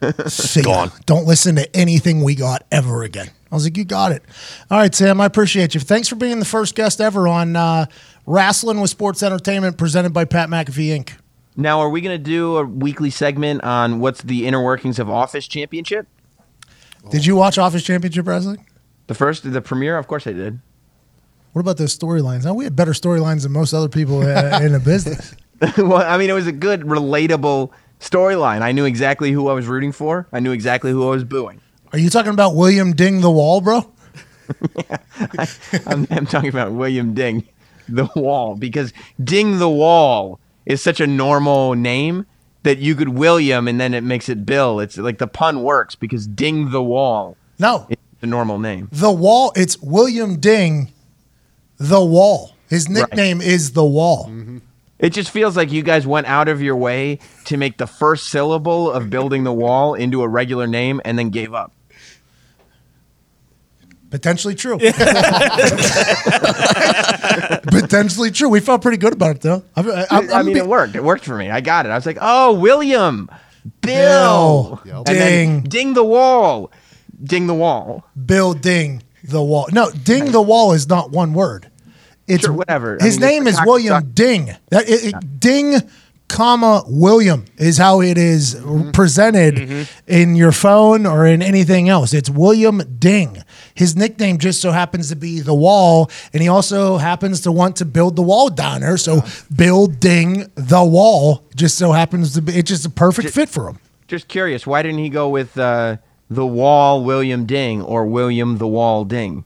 See. 0.26 0.62
Gone. 0.62 0.90
Don't 1.04 1.26
listen 1.26 1.56
to 1.56 1.76
anything 1.76 2.22
we 2.22 2.34
got 2.34 2.64
ever 2.70 3.02
again. 3.02 3.28
I 3.50 3.54
was 3.54 3.64
like, 3.64 3.76
you 3.76 3.84
got 3.84 4.12
it. 4.12 4.22
All 4.70 4.78
right, 4.78 4.94
Sam. 4.94 5.20
I 5.20 5.26
appreciate 5.26 5.74
you. 5.74 5.80
Thanks 5.80 6.08
for 6.08 6.16
being 6.16 6.38
the 6.38 6.44
first 6.44 6.74
guest 6.74 7.00
ever 7.00 7.28
on 7.28 7.56
uh, 7.56 7.86
Wrasslin' 8.26 8.80
with 8.80 8.90
Sports 8.90 9.22
Entertainment, 9.22 9.78
presented 9.78 10.12
by 10.12 10.24
Pat 10.24 10.48
McAfee 10.48 10.88
Inc. 10.96 11.12
now, 11.56 11.80
are 11.80 11.88
we 11.88 12.00
going 12.00 12.16
to 12.16 12.22
do 12.22 12.56
a 12.56 12.64
weekly 12.64 13.10
segment 13.10 13.62
on 13.62 14.00
what's 14.00 14.22
the 14.22 14.46
inner 14.46 14.62
workings 14.62 14.98
of 14.98 15.08
Office 15.08 15.46
Championship? 15.46 16.06
Did 17.10 17.24
you 17.24 17.36
watch 17.36 17.56
Office 17.56 17.84
Championship 17.84 18.26
Wrestling? 18.26 18.66
The 19.06 19.14
first, 19.14 19.50
the 19.50 19.62
premiere, 19.62 19.96
of 19.96 20.08
course 20.08 20.26
I 20.26 20.32
did. 20.32 20.58
What 21.56 21.60
about 21.62 21.78
those 21.78 21.98
storylines? 21.98 22.44
Now 22.44 22.52
we 22.52 22.64
had 22.64 22.76
better 22.76 22.92
storylines 22.92 23.44
than 23.44 23.52
most 23.52 23.72
other 23.72 23.88
people 23.88 24.20
uh, 24.20 24.60
in 24.62 24.72
the 24.72 24.78
business. 24.78 25.34
well, 25.78 26.02
I 26.06 26.18
mean, 26.18 26.28
it 26.28 26.34
was 26.34 26.46
a 26.46 26.52
good, 26.52 26.82
relatable 26.82 27.70
storyline. 27.98 28.60
I 28.60 28.72
knew 28.72 28.84
exactly 28.84 29.32
who 29.32 29.48
I 29.48 29.54
was 29.54 29.66
rooting 29.66 29.90
for. 29.90 30.28
I 30.34 30.40
knew 30.40 30.52
exactly 30.52 30.90
who 30.90 31.08
I 31.08 31.12
was 31.12 31.24
booing. 31.24 31.62
Are 31.94 31.98
you 31.98 32.10
talking 32.10 32.30
about 32.34 32.54
William 32.56 32.92
Ding 32.92 33.22
the 33.22 33.30
Wall, 33.30 33.62
bro? 33.62 33.90
I'm, 35.86 36.06
I'm 36.10 36.26
talking 36.26 36.50
about 36.50 36.72
William 36.72 37.14
Ding, 37.14 37.48
the 37.88 38.10
Wall, 38.14 38.54
because 38.54 38.92
Ding 39.24 39.58
the 39.58 39.70
Wall 39.70 40.38
is 40.66 40.82
such 40.82 41.00
a 41.00 41.06
normal 41.06 41.72
name 41.72 42.26
that 42.64 42.76
you 42.80 42.94
could 42.94 43.08
William 43.08 43.66
and 43.66 43.80
then 43.80 43.94
it 43.94 44.04
makes 44.04 44.28
it 44.28 44.44
Bill. 44.44 44.78
It's 44.78 44.98
like 44.98 45.16
the 45.16 45.26
pun 45.26 45.62
works 45.62 45.94
because 45.94 46.26
Ding 46.26 46.70
the 46.70 46.82
Wall 46.82 47.34
No, 47.58 47.86
is 47.88 47.96
a 48.20 48.26
normal 48.26 48.58
name. 48.58 48.90
the 48.92 49.10
Wall. 49.10 49.54
It's 49.56 49.78
William 49.80 50.38
Ding, 50.38 50.92
the 51.78 52.04
Wall. 52.04 52.52
His 52.68 52.88
nickname 52.88 53.40
is 53.40 53.72
the 53.72 53.84
Wall. 53.84 54.26
Mm-hmm. 54.26 54.58
It 54.98 55.10
just 55.10 55.30
feels 55.30 55.56
like 55.56 55.70
you 55.72 55.82
guys 55.82 56.06
went 56.06 56.26
out 56.26 56.48
of 56.48 56.62
your 56.62 56.76
way 56.76 57.18
to 57.44 57.56
make 57.58 57.76
the 57.76 57.86
first 57.86 58.28
syllable 58.28 58.90
of 58.90 59.10
building 59.10 59.44
the 59.44 59.52
wall 59.52 59.92
into 59.94 60.22
a 60.22 60.28
regular 60.28 60.66
name 60.66 61.02
and 61.04 61.18
then 61.18 61.28
gave 61.28 61.52
up. 61.52 61.72
Potentially 64.08 64.54
true. 64.54 64.78
Potentially 67.68 68.30
true. 68.30 68.48
We 68.48 68.60
felt 68.60 68.80
pretty 68.80 68.96
good 68.96 69.12
about 69.12 69.36
it, 69.36 69.42
though. 69.42 69.64
I, 69.74 69.82
I, 69.82 70.06
I, 70.10 70.38
I'm 70.38 70.46
mean, 70.46 70.54
be- 70.54 70.60
it 70.60 70.66
worked. 70.66 70.94
It 70.94 71.04
worked 71.04 71.24
for 71.24 71.36
me. 71.36 71.50
I 71.50 71.60
got 71.60 71.84
it. 71.84 71.90
I 71.90 71.96
was 71.96 72.06
like, 72.06 72.18
oh, 72.20 72.54
William. 72.54 73.28
Bill. 73.82 74.80
Bill. 74.84 75.04
Then 75.04 75.60
Ding. 75.60 75.62
ding 75.64 75.94
the 75.94 76.04
wall. 76.04 76.70
Ding 77.22 77.46
the 77.46 77.54
wall. 77.54 78.04
Bill 78.24 78.54
Ding 78.54 79.02
the 79.28 79.42
Wall. 79.42 79.66
No, 79.72 79.90
Ding 79.90 80.32
the 80.32 80.42
Wall 80.42 80.72
is 80.72 80.88
not 80.88 81.10
one 81.10 81.34
word. 81.34 81.70
It's 82.26 82.44
Sure, 82.44 82.52
whatever. 82.52 82.98
I 83.00 83.04
His 83.04 83.20
mean, 83.20 83.28
name 83.28 83.46
is 83.46 83.58
William. 83.64 84.10
Ding. 84.12 84.46
That 84.70 84.88
it, 84.88 85.14
it- 85.14 85.40
Ding, 85.40 85.80
comma 86.28 86.82
William 86.88 87.44
is 87.56 87.78
how 87.78 88.00
it 88.00 88.18
is 88.18 88.60
presented 88.92 89.86
in 90.08 90.34
your 90.34 90.50
phone 90.50 91.06
or 91.06 91.24
in 91.24 91.40
anything 91.40 91.88
else. 91.88 92.12
It's 92.12 92.28
William 92.28 92.82
Ding. 92.98 93.44
His 93.74 93.94
nickname 93.94 94.38
just 94.38 94.60
so 94.60 94.72
happens 94.72 95.08
to 95.10 95.16
be 95.16 95.38
the 95.40 95.54
Wall, 95.54 96.10
and 96.32 96.42
he 96.42 96.48
also 96.48 96.96
happens 96.96 97.42
to 97.42 97.52
want 97.52 97.76
to 97.76 97.84
build 97.84 98.16
the 98.16 98.22
wall 98.22 98.48
down 98.48 98.80
there. 98.80 98.96
So 98.96 99.20
Bill 99.54 99.86
Ding 99.86 100.50
the 100.56 100.82
Wall 100.82 101.44
just 101.54 101.78
so 101.78 101.92
happens 101.92 102.34
to 102.34 102.42
be. 102.42 102.54
It's 102.56 102.68
just 102.68 102.86
a 102.86 102.90
perfect 102.90 103.30
fit 103.30 103.48
for 103.48 103.68
him. 103.68 103.78
Just 104.08 104.28
curious, 104.28 104.66
why 104.66 104.82
didn't 104.82 104.98
he 104.98 105.08
go 105.10 105.28
with 105.28 105.56
uh, 105.58 105.96
the 106.28 106.46
Wall 106.46 107.04
William 107.04 107.46
Ding 107.46 107.82
or 107.82 108.06
William 108.06 108.58
the 108.58 108.66
Wall 108.68 109.04
Ding? 109.04 109.44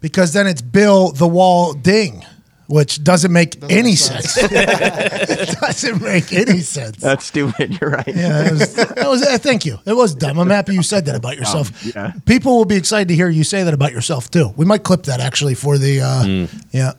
because 0.00 0.32
then 0.32 0.46
it's 0.46 0.62
Bill 0.62 1.10
the 1.10 1.26
Wall 1.26 1.72
Ding, 1.72 2.24
which 2.68 3.02
doesn't 3.02 3.32
make 3.32 3.56
any 3.64 3.82
make 3.90 3.98
sense. 3.98 4.32
sense. 4.34 4.52
it 4.54 5.58
doesn't 5.60 6.02
make 6.02 6.32
any 6.32 6.60
sense. 6.60 6.98
That's 6.98 7.24
stupid. 7.24 7.78
You're 7.80 7.90
right. 7.90 8.06
yeah, 8.06 8.46
it 8.46 8.52
was, 8.52 8.74
that 8.74 9.08
was 9.08 9.22
uh, 9.22 9.38
thank 9.38 9.64
you. 9.66 9.78
It 9.84 9.94
was 9.94 10.14
dumb. 10.14 10.38
I'm 10.38 10.50
happy 10.50 10.74
you 10.74 10.82
said 10.82 11.06
that 11.06 11.16
about 11.16 11.36
yourself. 11.40 11.84
yeah. 11.84 12.12
People 12.24 12.56
will 12.56 12.64
be 12.66 12.76
excited 12.76 13.08
to 13.08 13.14
hear 13.14 13.28
you 13.28 13.42
say 13.44 13.62
that 13.64 13.74
about 13.74 13.92
yourself 13.92 14.30
too. 14.30 14.52
We 14.56 14.64
might 14.64 14.84
clip 14.84 15.04
that 15.04 15.20
actually 15.20 15.54
for 15.54 15.78
the 15.78 16.00
uh, 16.00 16.46
yeah. 16.70 16.92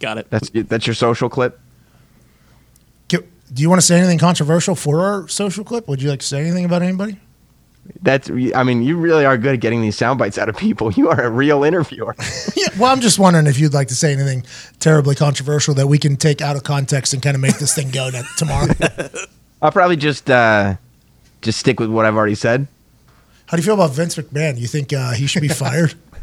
Got 0.00 0.18
it. 0.18 0.26
That's 0.30 0.50
that's 0.50 0.86
your 0.86 0.94
social 0.94 1.28
clip. 1.28 1.60
Do 3.08 3.60
you 3.60 3.68
want 3.68 3.82
to 3.82 3.86
say 3.86 3.98
anything 3.98 4.18
controversial 4.18 4.74
for 4.74 5.00
our 5.04 5.28
social 5.28 5.62
clip? 5.62 5.86
Would 5.86 6.00
you 6.00 6.08
like 6.08 6.20
to 6.20 6.26
say 6.26 6.40
anything 6.40 6.64
about 6.64 6.80
anybody? 6.80 7.18
That's 8.00 8.30
I 8.54 8.62
mean, 8.62 8.82
you 8.82 8.96
really 8.96 9.24
are 9.24 9.36
good 9.36 9.54
at 9.54 9.60
getting 9.60 9.80
these 9.82 9.96
sound 9.96 10.18
bites 10.18 10.38
out 10.38 10.48
of 10.48 10.56
people. 10.56 10.92
You 10.92 11.08
are 11.10 11.20
a 11.24 11.30
real 11.30 11.64
interviewer. 11.64 12.14
Yeah, 12.54 12.68
well, 12.78 12.92
I'm 12.92 13.00
just 13.00 13.18
wondering 13.18 13.46
if 13.46 13.58
you'd 13.58 13.74
like 13.74 13.88
to 13.88 13.94
say 13.94 14.12
anything 14.12 14.44
terribly 14.78 15.14
controversial 15.16 15.74
that 15.74 15.88
we 15.88 15.98
can 15.98 16.16
take 16.16 16.40
out 16.40 16.54
of 16.54 16.62
context 16.62 17.12
and 17.12 17.20
kind 17.22 17.34
of 17.34 17.40
make 17.40 17.58
this 17.58 17.74
thing 17.74 17.90
go 17.90 18.08
to, 18.10 18.22
tomorrow. 18.36 18.68
I'll 19.62 19.72
probably 19.72 19.96
just 19.96 20.30
uh, 20.30 20.74
just 21.40 21.58
stick 21.58 21.80
with 21.80 21.90
what 21.90 22.04
I've 22.06 22.14
already 22.16 22.36
said. 22.36 22.68
How 23.46 23.56
do 23.56 23.62
you 23.62 23.64
feel 23.64 23.74
about 23.74 23.90
Vince 23.90 24.14
McMahon? 24.16 24.58
You 24.58 24.68
think 24.68 24.92
uh, 24.92 25.12
he 25.12 25.26
should 25.26 25.42
be 25.42 25.48
fired? 25.48 25.94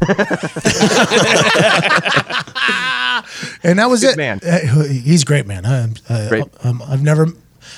and 3.62 3.78
that 3.78 3.86
was 3.88 4.00
Good 4.00 4.12
it. 4.12 4.16
man. 4.16 4.40
He's 4.88 5.22
a 5.22 5.26
great 5.26 5.46
man. 5.46 5.66
I, 5.66 5.88
I, 6.08 6.28
Great. 6.28 6.44
um, 6.64 6.82
I've 6.86 7.02
never, 7.02 7.26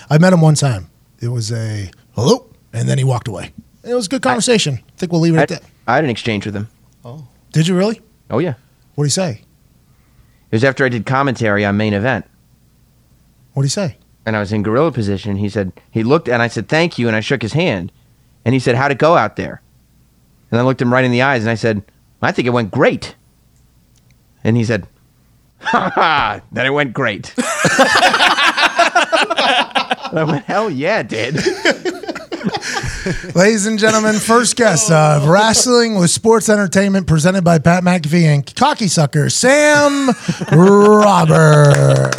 I 0.08 0.18
met 0.18 0.32
him 0.32 0.40
one 0.40 0.54
time. 0.54 0.88
It 1.20 1.28
was 1.28 1.50
a 1.52 1.90
hello, 2.14 2.46
and 2.72 2.88
then 2.88 2.98
he 2.98 3.04
walked 3.04 3.28
away. 3.28 3.52
It 3.84 3.94
was 3.94 4.06
a 4.06 4.08
good 4.08 4.22
conversation. 4.22 4.74
I 4.86 4.92
think 4.96 5.12
we'll 5.12 5.20
leave 5.20 5.34
it 5.34 5.38
I, 5.38 5.42
at 5.42 5.48
that. 5.48 5.62
I 5.86 5.94
had 5.96 6.04
an 6.04 6.10
exchange 6.10 6.46
with 6.46 6.54
him. 6.54 6.68
Oh. 7.04 7.26
Did 7.52 7.66
you 7.68 7.76
really? 7.76 8.00
Oh 8.30 8.38
yeah, 8.38 8.54
What 8.94 9.04
did 9.04 9.08
he 9.08 9.12
say? 9.12 9.42
it 10.50 10.56
was 10.56 10.64
after 10.64 10.84
I 10.84 10.88
did 10.88 11.04
commentary 11.06 11.64
on 11.64 11.76
main 11.76 11.92
event, 11.94 12.24
What 13.54 13.62
did 13.62 13.66
he 13.68 13.70
say? 13.70 13.96
and 14.24 14.36
I 14.36 14.40
was 14.40 14.52
in 14.52 14.62
gorilla 14.62 14.92
position. 14.92 15.36
He 15.36 15.48
said 15.48 15.72
he 15.90 16.04
looked, 16.04 16.28
and 16.28 16.40
I 16.40 16.46
said 16.48 16.68
thank 16.68 16.96
you, 16.98 17.08
and 17.08 17.16
I 17.16 17.20
shook 17.20 17.42
his 17.42 17.54
hand, 17.54 17.90
and 18.44 18.52
he 18.54 18.60
said 18.60 18.76
how'd 18.76 18.92
it 18.92 18.98
go 18.98 19.16
out 19.16 19.34
there? 19.36 19.60
And 20.50 20.60
I 20.60 20.62
looked 20.64 20.80
him 20.80 20.92
right 20.92 21.04
in 21.04 21.10
the 21.10 21.22
eyes, 21.22 21.42
and 21.42 21.50
I 21.50 21.56
said 21.56 21.82
I 22.22 22.30
think 22.32 22.46
it 22.46 22.50
went 22.52 22.70
great. 22.70 23.16
And 24.44 24.56
he 24.56 24.64
said, 24.64 24.86
"Ha 25.60 25.90
ha! 25.94 26.40
Then 26.52 26.66
it 26.66 26.70
went 26.70 26.92
great." 26.92 27.34
and 27.36 27.44
I 30.18 30.24
went, 30.26 30.44
"Hell 30.44 30.70
yeah, 30.70 31.00
it 31.00 31.08
did." 31.08 31.34
Ladies 33.34 33.66
and 33.66 33.78
gentlemen, 33.78 34.14
first 34.14 34.54
guest 34.54 34.90
of 34.92 35.22
Wrasslin' 35.22 35.98
with 35.98 36.10
Sports 36.10 36.48
Entertainment 36.48 37.06
presented 37.08 37.42
by 37.42 37.58
Pat 37.58 37.82
McAfee 37.82 38.24
and 38.24 38.54
Cocky 38.54 38.86
Sucker, 38.86 39.28
Sam 39.28 40.10
Robert. 40.52 42.14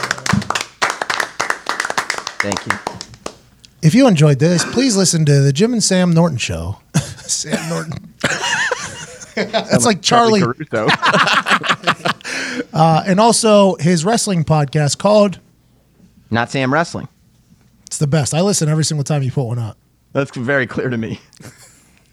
Thank 2.42 2.66
you. 2.66 2.74
If 3.82 3.96
you 3.96 4.08
enjoyed 4.08 4.40
this, 4.40 4.66
please 4.66 4.98
listen 4.98 5.26
to 5.26 5.40
the 5.42 5.54
Jim 5.54 5.72
and 5.72 5.82
Sam 5.82 6.12
Norton 6.12 6.38
show. 6.38 6.80
Sam 6.96 7.70
Norton. 7.70 8.14
That's 9.36 9.86
like 9.86 10.02
Charlie. 10.02 10.42
Caruso. 10.42 10.88
Uh, 12.72 13.04
and 13.06 13.20
also 13.20 13.76
his 13.76 14.06
wrestling 14.06 14.44
podcast 14.44 14.98
called 14.98 15.40
Not 16.30 16.52
Sam 16.52 16.72
Wrestling. 16.74 17.08
It's 17.88 17.98
the 17.98 18.08
best. 18.08 18.34
I 18.34 18.42
listen 18.42 18.70
every 18.70 18.84
single 18.84 19.04
time 19.04 19.22
you 19.24 19.32
put 19.32 19.44
one 19.44 19.60
out. 19.60 19.76
That's 20.14 20.36
very 20.36 20.68
clear 20.68 20.90
to 20.90 20.98
me. 20.98 21.20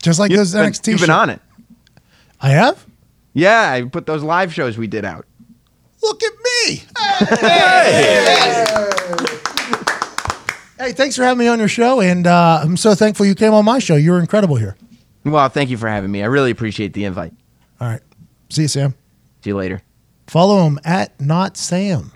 Just 0.02 0.18
like 0.18 0.30
You've 0.30 0.38
those 0.38 0.52
been, 0.52 0.72
NXT 0.72 0.88
you've 0.88 1.00
been 1.00 1.10
on 1.10 1.30
it. 1.30 1.40
I 2.40 2.50
have? 2.50 2.86
Yeah, 3.34 3.70
I 3.70 3.82
put 3.82 4.06
those 4.06 4.22
live 4.22 4.52
shows 4.52 4.78
we 4.78 4.86
did 4.86 5.04
out. 5.04 5.26
Look 6.02 6.22
at 6.22 6.32
me. 6.32 6.82
Hey. 6.98 7.26
Hey, 7.36 8.66
hey 10.78 10.92
thanks 10.92 11.16
for 11.16 11.22
having 11.22 11.38
me 11.38 11.48
on 11.48 11.58
your 11.58 11.68
show. 11.68 12.00
And 12.00 12.26
uh, 12.26 12.60
I'm 12.62 12.78
so 12.78 12.94
thankful 12.94 13.26
you 13.26 13.34
came 13.34 13.52
on 13.52 13.66
my 13.66 13.78
show. 13.78 13.96
You 13.96 14.12
were 14.12 14.20
incredible 14.20 14.56
here. 14.56 14.76
Well, 15.24 15.48
thank 15.50 15.68
you 15.68 15.76
for 15.76 15.88
having 15.88 16.10
me. 16.10 16.22
I 16.22 16.26
really 16.26 16.50
appreciate 16.50 16.94
the 16.94 17.04
invite. 17.04 17.34
All 17.80 17.88
right. 17.88 18.00
See 18.48 18.62
you, 18.62 18.68
Sam. 18.68 18.94
See 19.44 19.50
you 19.50 19.56
later. 19.56 19.82
Follow 20.26 20.66
him 20.66 20.80
at 20.84 21.20
Not 21.20 21.58
Sam. 21.58 22.12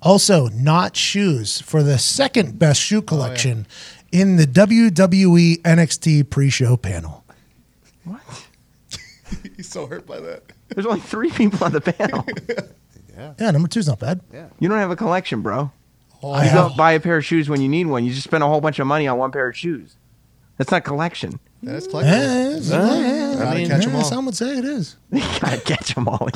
Also, 0.00 0.48
Not 0.48 0.96
Shoes 0.96 1.60
for 1.60 1.82
the 1.82 1.98
second 1.98 2.58
best 2.58 2.80
shoe 2.80 3.02
collection 3.02 3.66
in 4.12 4.36
the 4.36 4.44
WWE 4.46 5.60
NXT 5.62 6.30
pre 6.30 6.50
show 6.50 6.76
panel. 6.76 7.24
What? 8.04 8.20
He's 9.56 9.68
so 9.68 9.86
hurt 9.86 10.06
by 10.06 10.20
that. 10.20 10.42
There's 10.68 10.86
only 10.86 11.00
three 11.00 11.30
people 11.30 11.64
on 11.64 11.72
the 11.72 11.80
panel. 11.80 12.24
Yeah, 13.18 13.34
Yeah, 13.40 13.50
number 13.50 13.66
two's 13.66 13.88
not 13.88 13.98
bad. 13.98 14.20
Yeah. 14.32 14.46
You 14.60 14.68
don't 14.68 14.78
have 14.78 14.92
a 14.92 14.96
collection, 14.96 15.42
bro. 15.42 15.72
Oh, 16.22 16.30
I 16.30 16.44
You 16.44 16.50
have- 16.50 16.68
don't 16.68 16.76
buy 16.76 16.92
a 16.92 17.00
pair 17.00 17.16
of 17.16 17.24
shoes 17.24 17.48
when 17.48 17.60
you 17.60 17.68
need 17.68 17.88
one. 17.88 18.04
You 18.04 18.12
just 18.12 18.22
spend 18.22 18.44
a 18.44 18.46
whole 18.46 18.60
bunch 18.60 18.78
of 18.78 18.86
money 18.86 19.08
on 19.08 19.18
one 19.18 19.32
pair 19.32 19.48
of 19.48 19.56
shoes. 19.56 19.96
That's 20.56 20.70
not 20.70 20.84
collection. 20.84 21.40
That's 21.60 21.88
collection. 21.88 22.12
Yeah, 22.14 22.26
collectible. 22.28 22.50
it's- 22.58 22.70
yeah, 22.70 23.34
Gotta 23.38 23.50
I 23.50 23.54
mean, 23.56 23.68
catch 23.68 23.84
'em 23.86 23.90
yeah, 23.90 23.96
all. 23.98 24.04
Some 24.04 24.26
would 24.26 24.36
say 24.36 24.56
it 24.58 24.64
is. 24.64 24.94
You 25.10 25.20
gotta 25.40 25.60
catch 25.62 25.94
them 25.96 26.06
all. 26.06 26.28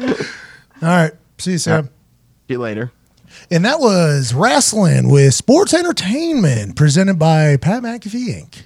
All 0.00 0.88
right. 0.88 1.12
See 1.36 1.52
you, 1.52 1.58
Sam. 1.58 1.84
See 1.88 1.90
you 2.54 2.58
later. 2.58 2.90
And 3.50 3.64
that 3.64 3.80
was 3.80 4.32
Wrasslin' 4.32 5.10
with 5.10 5.34
Sports 5.34 5.74
Entertainment 5.74 6.76
presented 6.76 7.18
by 7.18 7.56
Pat 7.56 7.82
McAfee 7.82 8.28
Inc. 8.28 8.62